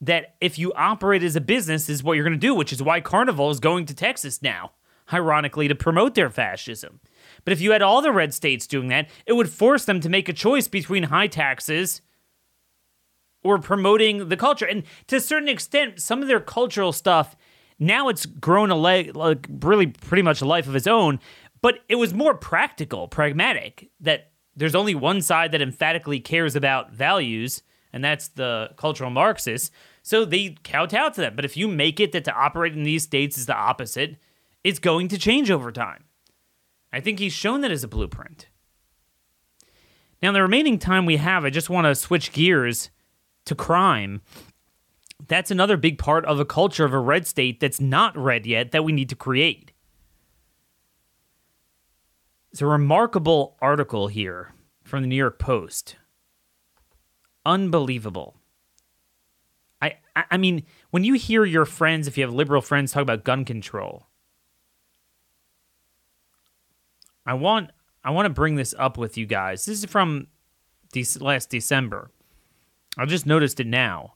that 0.00 0.34
if 0.40 0.58
you 0.58 0.72
operate 0.74 1.22
as 1.22 1.36
a 1.36 1.40
business 1.40 1.88
is 1.88 2.02
what 2.02 2.14
you're 2.14 2.24
going 2.24 2.38
to 2.38 2.46
do, 2.46 2.54
which 2.54 2.72
is 2.72 2.82
why 2.82 3.00
Carnival 3.00 3.50
is 3.50 3.60
going 3.60 3.86
to 3.86 3.94
Texas 3.94 4.42
now, 4.42 4.72
ironically, 5.12 5.68
to 5.68 5.74
promote 5.74 6.14
their 6.14 6.30
fascism. 6.30 7.00
But 7.44 7.52
if 7.52 7.60
you 7.60 7.72
had 7.72 7.82
all 7.82 8.00
the 8.00 8.12
red 8.12 8.32
states 8.32 8.66
doing 8.66 8.88
that, 8.88 9.08
it 9.26 9.34
would 9.34 9.50
force 9.50 9.84
them 9.84 10.00
to 10.00 10.08
make 10.08 10.28
a 10.28 10.32
choice 10.32 10.68
between 10.68 11.04
high 11.04 11.26
taxes 11.26 12.00
or 13.42 13.58
promoting 13.58 14.28
the 14.28 14.36
culture. 14.36 14.66
And 14.66 14.84
to 15.08 15.16
a 15.16 15.20
certain 15.20 15.48
extent, 15.48 16.00
some 16.00 16.22
of 16.22 16.28
their 16.28 16.40
cultural 16.40 16.92
stuff 16.92 17.36
now 17.82 18.08
it's 18.08 18.26
grown 18.26 18.70
a 18.70 18.76
leg, 18.76 19.16
like 19.16 19.48
really 19.48 19.86
pretty 19.86 20.22
much 20.22 20.42
a 20.42 20.46
life 20.46 20.68
of 20.68 20.76
its 20.76 20.86
own. 20.86 21.18
But 21.62 21.80
it 21.88 21.96
was 21.96 22.14
more 22.14 22.34
practical, 22.34 23.08
pragmatic. 23.08 23.90
That 24.00 24.30
there's 24.54 24.74
only 24.74 24.94
one 24.94 25.22
side 25.22 25.52
that 25.52 25.62
emphatically 25.62 26.20
cares 26.20 26.54
about 26.54 26.92
values, 26.92 27.62
and 27.92 28.04
that's 28.04 28.28
the 28.28 28.70
cultural 28.76 29.10
Marxists. 29.10 29.70
So 30.02 30.24
they 30.24 30.56
kowtow 30.64 31.10
to 31.10 31.20
them. 31.20 31.36
But 31.36 31.44
if 31.44 31.56
you 31.56 31.68
make 31.68 32.00
it 32.00 32.12
that 32.12 32.24
to 32.24 32.34
operate 32.34 32.74
in 32.74 32.82
these 32.82 33.02
states 33.02 33.36
is 33.36 33.46
the 33.46 33.56
opposite, 33.56 34.16
it's 34.64 34.78
going 34.78 35.08
to 35.08 35.18
change 35.18 35.50
over 35.50 35.70
time. 35.70 36.04
I 36.92 37.00
think 37.00 37.18
he's 37.18 37.32
shown 37.32 37.60
that 37.60 37.70
as 37.70 37.84
a 37.84 37.88
blueprint. 37.88 38.48
Now, 40.22 40.32
the 40.32 40.42
remaining 40.42 40.78
time 40.78 41.06
we 41.06 41.16
have, 41.16 41.44
I 41.44 41.50
just 41.50 41.70
want 41.70 41.86
to 41.86 41.94
switch 41.94 42.32
gears 42.32 42.90
to 43.46 43.54
crime 43.54 44.20
that's 45.28 45.50
another 45.50 45.76
big 45.76 45.98
part 45.98 46.24
of 46.24 46.40
a 46.40 46.44
culture 46.44 46.84
of 46.84 46.92
a 46.92 46.98
red 46.98 47.26
state 47.26 47.60
that's 47.60 47.80
not 47.80 48.16
red 48.16 48.46
yet 48.46 48.72
that 48.72 48.84
we 48.84 48.92
need 48.92 49.08
to 49.10 49.16
create. 49.16 49.72
It's 52.52 52.62
a 52.62 52.66
remarkable 52.66 53.56
article 53.60 54.08
here 54.08 54.52
from 54.82 55.02
the 55.02 55.08
New 55.08 55.16
York 55.16 55.38
Post. 55.38 55.96
Unbelievable. 57.46 58.39
I, 59.82 59.94
I 60.30 60.36
mean, 60.36 60.64
when 60.90 61.04
you 61.04 61.14
hear 61.14 61.44
your 61.44 61.64
friends, 61.64 62.06
if 62.06 62.18
you 62.18 62.24
have 62.24 62.34
liberal 62.34 62.60
friends, 62.60 62.92
talk 62.92 63.02
about 63.02 63.24
gun 63.24 63.44
control, 63.44 64.06
I 67.24 67.34
want 67.34 67.70
I 68.02 68.10
want 68.10 68.26
to 68.26 68.30
bring 68.30 68.56
this 68.56 68.74
up 68.78 68.96
with 68.96 69.16
you 69.16 69.26
guys. 69.26 69.64
This 69.64 69.78
is 69.78 69.84
from 69.84 70.28
de- 70.92 71.04
last 71.20 71.50
December. 71.50 72.10
I 72.98 73.04
just 73.06 73.26
noticed 73.26 73.60
it 73.60 73.66
now. 73.66 74.14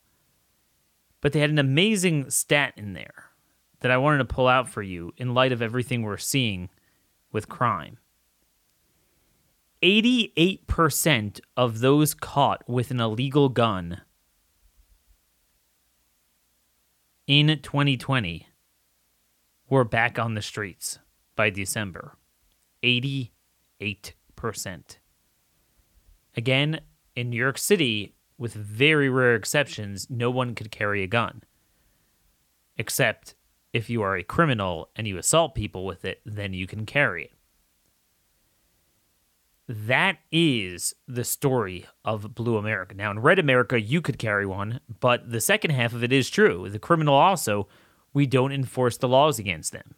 But 1.21 1.33
they 1.33 1.41
had 1.41 1.51
an 1.51 1.59
amazing 1.59 2.31
stat 2.31 2.75
in 2.77 2.93
there 2.93 3.31
that 3.81 3.91
I 3.91 3.97
wanted 3.97 4.19
to 4.19 4.25
pull 4.25 4.49
out 4.49 4.69
for 4.69 4.83
you 4.83 5.13
in 5.17 5.35
light 5.35 5.53
of 5.53 5.63
everything 5.63 6.03
we're 6.03 6.17
seeing 6.17 6.71
with 7.33 7.49
crime. 7.49 7.99
88% 9.83 11.41
of 11.57 11.81
those 11.81 12.15
caught 12.15 12.67
with 12.67 12.91
an 12.91 13.01
illegal 13.01 13.51
gun 13.51 14.01
in 17.27 17.59
2020 17.63 18.47
were 19.69 19.85
back 19.85 20.19
on 20.19 20.35
the 20.35 20.43
streets 20.43 20.99
by 21.37 21.51
December. 21.51 22.17
88%. 22.83 23.31
Again, 26.37 26.81
in 27.17 27.31
New 27.31 27.37
York 27.37 27.59
City, 27.59 28.15
with 28.37 28.53
very 28.53 29.09
rare 29.09 29.35
exceptions, 29.35 30.09
no 30.11 30.31
one 30.31 30.55
could 30.55 30.71
carry 30.71 31.03
a 31.03 31.07
gun. 31.07 31.43
Except 32.77 33.35
if 33.73 33.89
you 33.89 34.03
are 34.03 34.17
a 34.17 34.23
criminal 34.23 34.91
and 34.97 35.07
you 35.07 35.17
assault 35.17 35.55
people 35.55 35.87
with 35.87 36.05
it, 36.05 36.21
then 36.27 36.53
you 36.53 36.67
can 36.67 36.85
carry 36.85 37.25
it. 37.25 37.34
That 39.67 40.19
is 40.31 40.95
the 41.09 41.25
story 41.25 41.87
of 42.05 42.35
Blue 42.35 42.59
America. 42.59 42.95
Now, 42.95 43.11
in 43.11 43.19
Red 43.21 43.39
America, 43.39 43.81
you 43.81 44.03
could 44.03 44.19
carry 44.19 44.45
one, 44.45 44.81
but 45.01 45.31
the 45.31 45.41
second 45.41 45.71
half 45.71 45.95
of 45.95 46.05
it 46.05 46.13
is 46.13 46.29
true. 46.29 46.69
The 46.69 46.79
criminal 46.79 47.15
also, 47.15 47.69
we 48.13 48.27
don't 48.27 48.53
enforce 48.53 48.99
the 48.99 49.09
laws 49.09 49.39
against 49.39 49.73
them. 49.73 49.95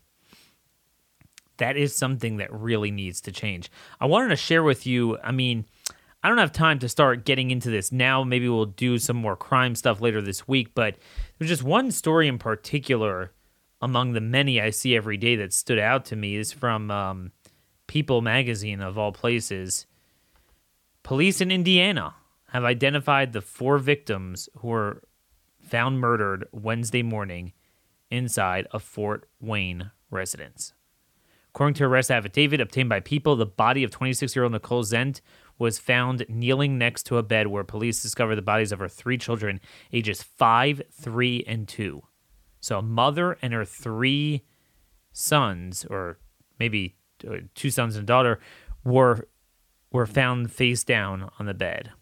That 1.56 1.76
is 1.76 1.96
something 1.96 2.36
that 2.36 2.52
really 2.52 2.90
needs 2.90 3.20
to 3.22 3.32
change. 3.32 3.70
I 4.00 4.06
wanted 4.06 4.28
to 4.28 4.36
share 4.36 4.62
with 4.62 4.86
you, 4.86 5.18
I 5.18 5.32
mean, 5.32 5.64
I 6.22 6.28
don't 6.28 6.38
have 6.38 6.52
time 6.52 6.78
to 6.80 6.88
start 6.88 7.24
getting 7.24 7.50
into 7.50 7.70
this 7.70 7.90
now. 7.90 8.22
Maybe 8.22 8.48
we'll 8.48 8.66
do 8.66 8.98
some 8.98 9.16
more 9.16 9.36
crime 9.36 9.74
stuff 9.74 10.00
later 10.00 10.20
this 10.20 10.46
week, 10.46 10.74
but 10.74 10.96
there's 11.38 11.50
just 11.50 11.62
one 11.62 11.90
story 11.90 12.28
in 12.28 12.38
particular 12.38 13.32
among 13.80 14.12
the 14.12 14.20
many 14.20 14.60
I 14.60 14.70
see 14.70 14.96
every 14.96 15.16
day 15.16 15.36
that 15.36 15.52
stood 15.52 15.78
out 15.78 16.04
to 16.06 16.16
me 16.16 16.36
is 16.36 16.52
from 16.52 16.90
um, 16.90 17.32
People 17.86 18.22
magazine, 18.22 18.80
of 18.80 18.98
all 18.98 19.12
places. 19.12 19.86
Police 21.02 21.40
in 21.40 21.50
Indiana 21.50 22.14
have 22.48 22.64
identified 22.64 23.32
the 23.32 23.40
four 23.40 23.78
victims 23.78 24.48
who 24.58 24.68
were 24.68 25.02
found 25.60 26.00
murdered 26.00 26.46
Wednesday 26.52 27.02
morning 27.02 27.52
inside 28.10 28.66
a 28.72 28.78
Fort 28.78 29.28
Wayne 29.40 29.90
residence. 30.10 30.72
According 31.50 31.74
to 31.74 31.84
arrest 31.84 32.10
affidavit 32.10 32.60
obtained 32.60 32.88
by 32.88 33.00
People, 33.00 33.34
the 33.34 33.46
body 33.46 33.82
of 33.82 33.90
26 33.90 34.36
year 34.36 34.44
old 34.44 34.52
Nicole 34.52 34.84
Zent 34.84 35.20
was 35.58 35.78
found 35.78 36.26
kneeling 36.28 36.76
next 36.76 37.04
to 37.04 37.16
a 37.16 37.22
bed 37.22 37.46
where 37.46 37.64
police 37.64 38.02
discovered 38.02 38.36
the 38.36 38.42
bodies 38.42 38.72
of 38.72 38.78
her 38.78 38.88
three 38.88 39.16
children, 39.16 39.60
ages 39.92 40.22
five, 40.22 40.82
three, 40.92 41.44
and 41.46 41.66
two. 41.66 42.02
So 42.60 42.78
a 42.78 42.82
mother 42.82 43.38
and 43.40 43.54
her 43.54 43.64
three 43.64 44.42
sons, 45.12 45.86
or 45.88 46.18
maybe 46.58 46.96
two 47.54 47.70
sons 47.70 47.96
and 47.96 48.04
a 48.04 48.06
daughter, 48.06 48.40
were 48.84 49.28
were 49.92 50.06
found 50.06 50.52
face 50.52 50.84
down 50.84 51.30
on 51.38 51.46
the 51.46 51.54
bed. 51.54 51.92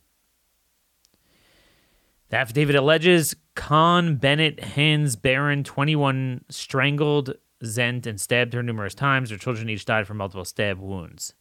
The 2.30 2.36
affidavit 2.36 2.74
alleges 2.74 3.36
Con 3.54 4.16
Bennett 4.16 4.58
Hans 4.60 5.14
Barron, 5.14 5.62
21, 5.62 6.44
strangled 6.48 7.34
Zent 7.64 8.06
and 8.06 8.20
stabbed 8.20 8.54
her 8.54 8.62
numerous 8.62 8.94
times. 8.94 9.30
Her 9.30 9.36
children 9.36 9.68
each 9.68 9.84
died 9.84 10.06
from 10.06 10.16
multiple 10.16 10.44
stab 10.44 10.78
wounds 10.78 11.34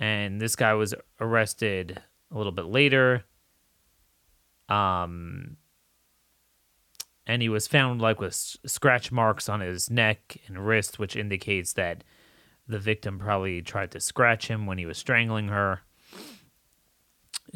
and 0.00 0.40
this 0.40 0.56
guy 0.56 0.74
was 0.74 0.94
arrested 1.20 2.00
a 2.30 2.36
little 2.36 2.52
bit 2.52 2.66
later. 2.66 3.24
Um, 4.68 5.56
and 7.26 7.42
he 7.42 7.48
was 7.48 7.66
found 7.66 8.00
like 8.00 8.20
with 8.20 8.34
scratch 8.34 9.10
marks 9.10 9.48
on 9.48 9.60
his 9.60 9.90
neck 9.90 10.38
and 10.46 10.66
wrist, 10.66 10.98
which 10.98 11.16
indicates 11.16 11.72
that 11.74 12.04
the 12.66 12.78
victim 12.78 13.18
probably 13.18 13.62
tried 13.62 13.90
to 13.92 14.00
scratch 14.00 14.48
him 14.48 14.66
when 14.66 14.78
he 14.78 14.86
was 14.86 14.98
strangling 14.98 15.48
her. 15.48 15.80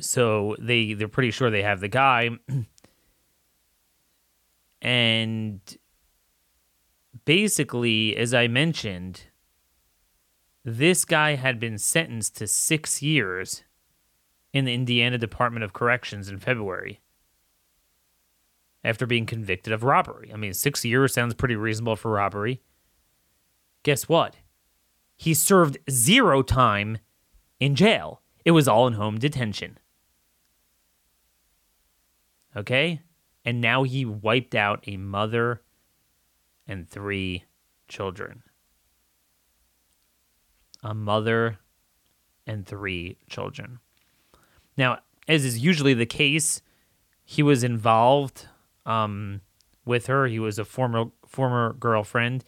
So 0.00 0.56
they 0.58 0.94
they're 0.94 1.08
pretty 1.08 1.30
sure 1.30 1.50
they 1.50 1.62
have 1.62 1.80
the 1.80 1.88
guy. 1.88 2.30
And 4.80 5.60
basically, 7.24 8.16
as 8.16 8.32
I 8.32 8.46
mentioned, 8.46 9.22
this 10.64 11.04
guy 11.04 11.34
had 11.34 11.58
been 11.58 11.78
sentenced 11.78 12.36
to 12.36 12.46
six 12.46 13.02
years 13.02 13.64
in 14.52 14.64
the 14.64 14.74
Indiana 14.74 15.18
Department 15.18 15.64
of 15.64 15.72
Corrections 15.72 16.28
in 16.28 16.38
February 16.38 17.00
after 18.88 19.04
being 19.06 19.26
convicted 19.26 19.70
of 19.70 19.84
robbery. 19.84 20.30
I 20.32 20.38
mean, 20.38 20.54
six 20.54 20.82
years 20.82 21.12
sounds 21.12 21.34
pretty 21.34 21.56
reasonable 21.56 21.94
for 21.94 22.10
robbery. 22.10 22.62
Guess 23.82 24.08
what? 24.08 24.36
He 25.14 25.34
served 25.34 25.76
zero 25.90 26.40
time 26.40 26.96
in 27.60 27.74
jail. 27.74 28.22
It 28.46 28.52
was 28.52 28.66
all 28.66 28.86
in 28.86 28.94
home 28.94 29.18
detention. 29.18 29.78
Okay? 32.56 33.02
And 33.44 33.60
now 33.60 33.82
he 33.82 34.06
wiped 34.06 34.54
out 34.54 34.82
a 34.86 34.96
mother 34.96 35.60
and 36.66 36.88
three 36.88 37.44
children. 37.88 38.42
A 40.82 40.94
mother 40.94 41.58
and 42.46 42.66
three 42.66 43.18
children. 43.28 43.80
Now, 44.78 45.00
as 45.26 45.44
is 45.44 45.58
usually 45.58 45.92
the 45.92 46.06
case, 46.06 46.62
he 47.22 47.42
was 47.42 47.62
involved 47.62 48.47
um, 48.88 49.42
with 49.84 50.06
her. 50.06 50.26
He 50.26 50.38
was 50.40 50.58
a 50.58 50.64
former 50.64 51.06
former 51.26 51.74
girlfriend, 51.74 52.44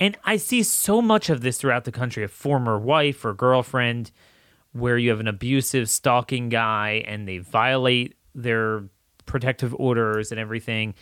and 0.00 0.16
I 0.24 0.36
see 0.36 0.62
so 0.62 1.02
much 1.02 1.28
of 1.28 1.42
this 1.42 1.58
throughout 1.58 1.84
the 1.84 1.92
country: 1.92 2.24
a 2.24 2.28
former 2.28 2.78
wife 2.78 3.24
or 3.24 3.34
girlfriend, 3.34 4.12
where 4.72 4.96
you 4.96 5.10
have 5.10 5.20
an 5.20 5.28
abusive, 5.28 5.90
stalking 5.90 6.48
guy, 6.48 7.04
and 7.06 7.28
they 7.28 7.38
violate 7.38 8.16
their 8.34 8.84
protective 9.26 9.74
orders 9.74 10.30
and 10.30 10.40
everything. 10.40 10.94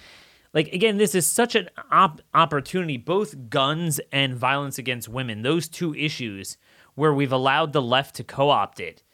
Like 0.53 0.73
again, 0.73 0.97
this 0.97 1.15
is 1.15 1.27
such 1.27 1.55
an 1.55 1.69
op- 1.93 2.23
opportunity. 2.35 2.97
Both 2.97 3.51
guns 3.51 4.01
and 4.11 4.35
violence 4.35 4.79
against 4.79 5.09
women; 5.09 5.43
those 5.43 5.69
two 5.69 5.95
issues 5.95 6.57
where 6.97 7.15
we've 7.15 7.33
allowed 7.33 7.73
the 7.73 7.83
left 7.83 8.17
to 8.17 8.25
co-opt 8.25 8.81
it 8.81 9.05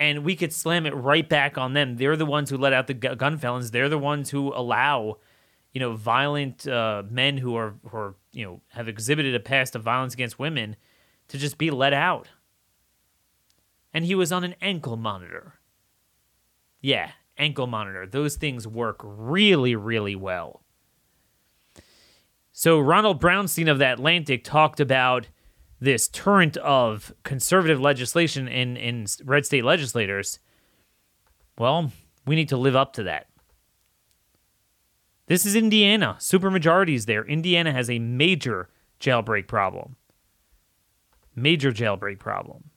and 0.00 0.24
we 0.24 0.34
could 0.34 0.52
slam 0.52 0.86
it 0.86 0.94
right 0.94 1.28
back 1.28 1.58
on 1.58 1.74
them. 1.74 1.96
They're 1.96 2.16
the 2.16 2.26
ones 2.26 2.48
who 2.48 2.56
let 2.56 2.72
out 2.72 2.86
the 2.86 2.94
gun 2.94 3.36
felons. 3.36 3.70
They're 3.70 3.90
the 3.90 3.98
ones 3.98 4.30
who 4.30 4.52
allow, 4.54 5.18
you 5.72 5.78
know, 5.78 5.92
violent 5.94 6.66
uh, 6.66 7.02
men 7.08 7.36
who 7.36 7.54
are 7.54 7.74
who 7.88 7.96
are 7.96 8.14
you 8.32 8.44
know 8.44 8.62
have 8.68 8.88
exhibited 8.88 9.34
a 9.34 9.40
past 9.40 9.76
of 9.76 9.82
violence 9.82 10.14
against 10.14 10.38
women 10.38 10.74
to 11.28 11.38
just 11.38 11.58
be 11.58 11.70
let 11.70 11.92
out. 11.92 12.28
And 13.92 14.04
he 14.04 14.14
was 14.14 14.32
on 14.32 14.42
an 14.42 14.54
ankle 14.62 14.96
monitor. 14.96 15.54
Yeah, 16.80 17.10
ankle 17.36 17.66
monitor. 17.66 18.06
Those 18.06 18.36
things 18.36 18.66
work 18.66 19.00
really, 19.02 19.76
really 19.76 20.16
well. 20.16 20.62
So 22.52 22.78
Ronald 22.78 23.20
Brownstein 23.20 23.70
of 23.70 23.78
the 23.78 23.92
Atlantic 23.92 24.44
talked 24.44 24.80
about 24.80 25.28
this 25.80 26.08
torrent 26.08 26.56
of 26.58 27.12
conservative 27.22 27.80
legislation 27.80 28.46
in, 28.46 28.76
in 28.76 29.06
red 29.24 29.46
state 29.46 29.64
legislators, 29.64 30.38
well, 31.58 31.90
we 32.26 32.36
need 32.36 32.48
to 32.50 32.56
live 32.56 32.76
up 32.76 32.92
to 32.94 33.02
that. 33.04 33.26
This 35.26 35.46
is 35.46 35.56
Indiana. 35.56 36.16
Supermajorities 36.18 37.06
there. 37.06 37.24
Indiana 37.24 37.72
has 37.72 37.88
a 37.88 37.98
major 37.98 38.68
jailbreak 39.00 39.46
problem. 39.46 39.96
Major 41.34 41.72
jailbreak 41.72 42.18
problem. 42.18 42.70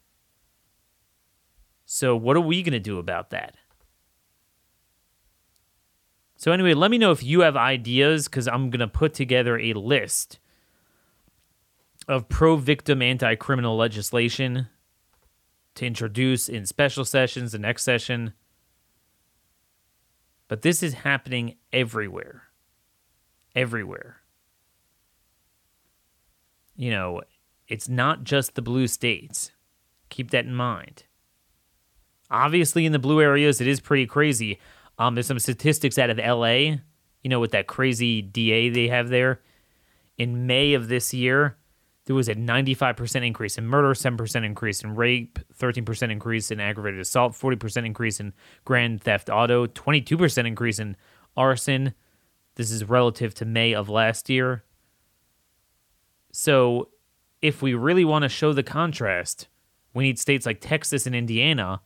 So, 1.86 2.16
what 2.16 2.38
are 2.38 2.42
we 2.42 2.64
going 2.64 2.74
to 2.74 2.80
do 2.80 3.00
about 3.00 3.32
that? 3.32 3.56
So, 6.38 6.52
anyway, 6.52 6.74
let 6.74 6.92
me 6.92 6.98
know 6.98 7.12
if 7.12 7.24
you 7.24 7.42
have 7.42 7.58
ideas 7.58 8.28
because 8.28 8.48
I'm 8.48 8.70
going 8.70 8.80
to 8.80 8.88
put 8.88 9.14
together 9.14 9.60
a 9.60 9.74
list 9.74 10.40
of 12.08 12.30
pro 12.30 12.56
victim 12.56 13.02
anti 13.02 13.36
criminal 13.36 13.76
legislation 13.76 14.68
to 15.76 15.86
introduce 15.86 16.50
in 16.50 16.66
special 16.66 17.06
sessions 17.06 17.52
the 17.52 17.60
next 17.60 17.84
session. 17.84 18.34
But 20.48 20.62
this 20.62 20.84
is 20.84 20.94
happening 20.94 21.56
everywhere. 21.72 22.44
Everywhere. 23.56 24.18
You 26.76 26.92
know, 26.92 27.22
it's 27.68 27.90
not 27.90 28.24
just 28.24 28.56
the 28.56 28.62
blue 28.62 28.88
states. 28.88 29.52
Keep 30.10 30.32
that 30.32 30.46
in 30.46 30.54
mind. 30.54 31.04
Obviously, 32.30 32.86
in 32.86 32.92
the 32.92 33.00
blue 33.00 33.22
areas, 33.22 33.62
it 33.62 33.68
is 33.68 33.80
pretty 33.80 34.06
crazy. 34.06 34.60
Um, 34.98 35.16
there's 35.16 35.28
some 35.28 35.40
statistics 35.40 35.98
out 35.98 36.10
of 36.10 36.18
LA, 36.18 36.78
you 37.22 37.30
know, 37.30 37.40
with 37.40 37.52
that 37.52 37.68
crazy 37.68 38.22
DA 38.22 38.70
they 38.70 38.88
have 38.88 39.10
there. 39.10 39.42
In 40.18 40.46
May 40.46 40.74
of 40.74 40.88
this 40.88 41.14
year, 41.14 41.58
there 42.06 42.16
was 42.16 42.28
a 42.28 42.36
95% 42.36 43.26
increase 43.26 43.58
in 43.58 43.66
murder, 43.66 43.94
7% 43.94 44.46
increase 44.46 44.84
in 44.84 44.96
rape, 44.96 45.40
13% 45.58 46.12
increase 46.12 46.52
in 46.52 46.60
aggravated 46.60 47.00
assault, 47.00 47.34
40% 47.34 47.86
increase 47.86 48.20
in 48.20 48.34
grand 48.66 49.02
theft 49.02 49.30
auto, 49.30 49.68
22% 49.68 50.46
increase 50.46 50.80
in 50.80 50.98
arson. 51.38 51.94
This 52.56 52.72
is 52.72 52.84
relative 52.84 53.34
to 53.36 53.46
May 53.46 53.74
of 53.74 53.88
last 53.90 54.30
year. 54.30 54.64
So, 56.32 56.90
if 57.42 57.62
we 57.62 57.74
really 57.74 58.06
want 58.06 58.24
to 58.24 58.30
show 58.30 58.54
the 58.54 58.64
contrast, 58.64 59.48
we 59.94 60.04
need 60.04 60.18
states 60.18 60.46
like 60.46 60.60
Texas 60.62 61.06
and 61.06 61.16
Indiana 61.16 61.82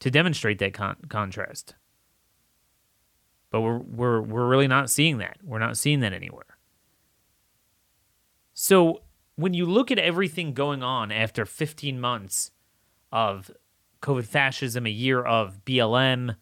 to 0.00 0.10
demonstrate 0.10 0.58
that 0.58 0.74
con- 0.74 0.96
contrast. 1.08 1.74
But 3.50 3.60
we're, 3.60 3.78
we're, 3.78 4.20
we're 4.20 4.48
really 4.48 4.68
not 4.68 4.90
seeing 4.90 5.18
that. 5.18 5.38
We're 5.42 5.58
not 5.58 5.76
seeing 5.76 6.00
that 6.00 6.12
anywhere. 6.12 6.51
So 8.62 9.02
when 9.34 9.54
you 9.54 9.66
look 9.66 9.90
at 9.90 9.98
everything 9.98 10.54
going 10.54 10.84
on 10.84 11.10
after 11.10 11.44
15 11.44 11.98
months 11.98 12.52
of 13.10 13.50
COVID 14.00 14.24
fascism, 14.24 14.86
a 14.86 14.88
year 14.88 15.20
of 15.20 15.64
BLM, 15.64 16.36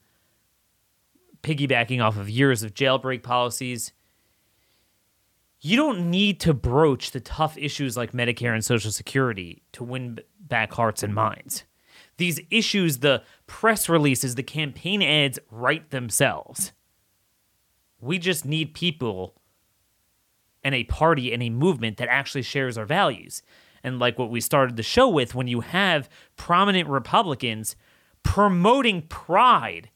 piggybacking 1.42 2.04
off 2.04 2.18
of 2.18 2.28
years 2.28 2.62
of 2.62 2.74
jailbreak 2.74 3.22
policies, 3.22 3.94
you 5.62 5.78
don't 5.78 6.10
need 6.10 6.40
to 6.40 6.52
broach 6.52 7.12
the 7.12 7.20
tough 7.20 7.56
issues 7.56 7.96
like 7.96 8.12
Medicare 8.12 8.52
and 8.52 8.62
Social 8.62 8.90
Security 8.90 9.62
to 9.72 9.82
win 9.82 10.18
back 10.38 10.74
hearts 10.74 11.02
and 11.02 11.14
minds. 11.14 11.64
These 12.18 12.38
issues, 12.50 12.98
the 12.98 13.22
press 13.46 13.88
releases, 13.88 14.34
the 14.34 14.42
campaign 14.42 15.00
ads 15.00 15.38
write 15.50 15.88
themselves. 15.88 16.72
We 17.98 18.18
just 18.18 18.44
need 18.44 18.74
people 18.74 19.39
and 20.62 20.74
a 20.74 20.84
party 20.84 21.32
and 21.32 21.42
a 21.42 21.50
movement 21.50 21.96
that 21.96 22.08
actually 22.08 22.42
shares 22.42 22.76
our 22.76 22.84
values. 22.84 23.42
And 23.82 23.98
like 23.98 24.18
what 24.18 24.30
we 24.30 24.40
started 24.40 24.76
the 24.76 24.82
show 24.82 25.08
with, 25.08 25.34
when 25.34 25.48
you 25.48 25.60
have 25.60 26.08
prominent 26.36 26.88
Republicans 26.88 27.76
promoting 28.22 29.02
pride 29.02 29.90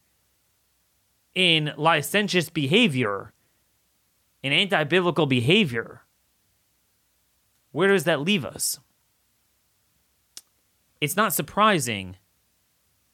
in 1.35 1.73
licentious 1.77 2.49
behavior, 2.49 3.33
in 4.43 4.53
anti 4.53 4.85
biblical 4.85 5.27
behavior, 5.27 6.03
where 7.73 7.89
does 7.89 8.05
that 8.05 8.21
leave 8.21 8.45
us? 8.45 8.79
It's 11.01 11.17
not 11.17 11.35
surprising 11.35 12.17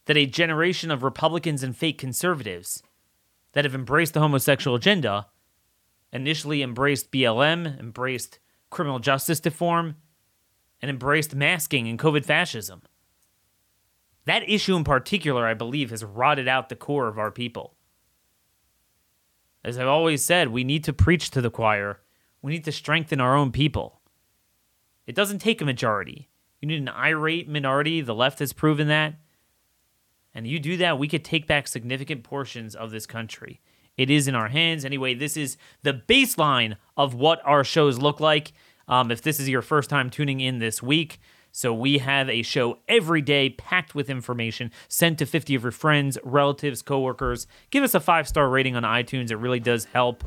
that 0.05 0.17
a 0.17 0.27
generation 0.27 0.91
of 0.91 1.03
Republicans 1.03 1.63
and 1.63 1.77
fake 1.77 1.99
conservatives 1.99 2.83
that 3.53 3.65
have 3.65 3.75
embraced 3.75 4.15
the 4.15 4.21
homosexual 4.21 4.77
agenda 4.77 5.27
initially 6.13 6.63
embraced 6.63 7.13
BLM, 7.13 7.79
embraced 7.79 8.39
criminal 8.71 8.99
justice 8.99 9.41
reform, 9.45 9.97
and 10.83 10.91
embraced 10.91 11.35
masking 11.35 11.89
and 11.89 11.99
COVID 11.99 12.25
fascism. 12.25 12.83
That 14.25 14.49
issue 14.49 14.77
in 14.77 14.85
particular, 14.85 15.47
I 15.47 15.55
believe, 15.55 15.91
has 15.91 16.05
rotted 16.05 16.49
out 16.49 16.69
the 16.69 16.77
core 16.77 17.09
of 17.09 17.19
our 17.19 17.31
people. 17.31 17.75
As 19.65 19.79
I've 19.79 19.89
always 19.89 20.25
said, 20.25 20.49
we 20.49 20.65
need 20.65 20.85
to 20.85 20.93
preach 20.93 21.31
to 21.31 21.41
the 21.41 21.51
choir. 21.51 22.01
We 22.43 22.53
need 22.53 22.65
to 22.65 22.73
strengthen 22.73 23.21
our 23.21 23.37
own 23.37 23.53
people. 23.53 24.01
It 25.07 25.15
doesn't 25.15 25.41
take 25.41 25.61
a 25.61 25.67
majority. 25.67 26.29
You 26.61 26.69
need 26.69 26.81
an 26.81 26.89
irate 26.89 27.49
minority. 27.49 28.01
The 28.01 28.15
left 28.15 28.39
has 28.39 28.53
proven 28.53 28.89
that. 28.89 29.15
And 30.35 30.47
you 30.47 30.59
do 30.59 30.77
that, 30.77 30.99
we 30.99 31.09
could 31.09 31.25
take 31.25 31.47
back 31.47 31.67
significant 31.67 32.23
portions 32.23 32.77
of 32.77 32.91
this 32.91 33.07
country. 33.07 33.61
It 34.01 34.09
is 34.09 34.29
in 34.29 34.35
our 34.35 34.49
hands. 34.49 34.87
Anyway, 34.87 35.13
this 35.13 35.37
is 35.37 35.59
the 35.83 35.93
baseline 35.93 36.79
of 36.97 37.13
what 37.13 37.43
our 37.45 37.63
shows 37.63 37.99
look 37.99 38.19
like. 38.19 38.55
Um, 38.89 39.11
if 39.11 39.21
this 39.21 39.39
is 39.39 39.47
your 39.47 39.61
first 39.61 39.91
time 39.91 40.09
tuning 40.09 40.41
in 40.41 40.59
this 40.59 40.83
week, 40.83 41.21
so 41.53 41.75
we 41.75 41.99
have 41.99 42.31
a 42.31 42.41
show 42.41 42.79
every 42.89 43.21
day 43.21 43.51
packed 43.51 43.95
with 43.95 44.09
information 44.09 44.71
sent 44.89 45.19
to 45.19 45.27
50 45.27 45.55
of 45.55 45.65
your 45.65 45.71
friends, 45.71 46.17
relatives, 46.25 46.81
coworkers. 46.81 47.47
Give 47.71 47.85
us 47.85 47.95
a 47.95 48.01
five 48.01 48.27
star 48.27 48.49
rating 48.49 48.75
on 48.75 48.85
iTunes. 48.85 49.31
It 49.31 49.37
really 49.37 49.61
does 49.61 49.85
help 49.85 50.25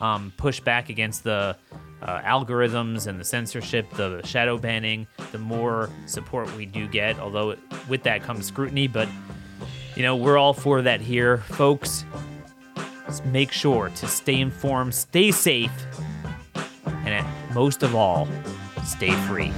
um, 0.00 0.32
push 0.36 0.60
back 0.60 0.88
against 0.88 1.24
the 1.24 1.56
uh, 2.02 2.20
algorithms 2.20 3.08
and 3.08 3.18
the 3.18 3.24
censorship, 3.24 3.90
the 3.94 4.22
shadow 4.24 4.56
banning. 4.56 5.04
The 5.32 5.38
more 5.38 5.90
support 6.06 6.54
we 6.56 6.64
do 6.64 6.86
get, 6.86 7.18
although 7.18 7.50
it, 7.50 7.58
with 7.88 8.04
that 8.04 8.22
comes 8.22 8.46
scrutiny, 8.46 8.86
but 8.86 9.08
you 9.96 10.04
know 10.04 10.14
we're 10.14 10.38
all 10.38 10.54
for 10.54 10.80
that 10.82 11.00
here, 11.00 11.38
folks. 11.38 12.04
Make 13.24 13.52
sure 13.52 13.88
to 13.90 14.06
stay 14.06 14.40
informed, 14.40 14.94
stay 14.94 15.30
safe, 15.30 15.72
and 17.04 17.26
most 17.54 17.82
of 17.82 17.94
all, 17.94 18.28
stay 18.84 19.12
free. 19.26 19.52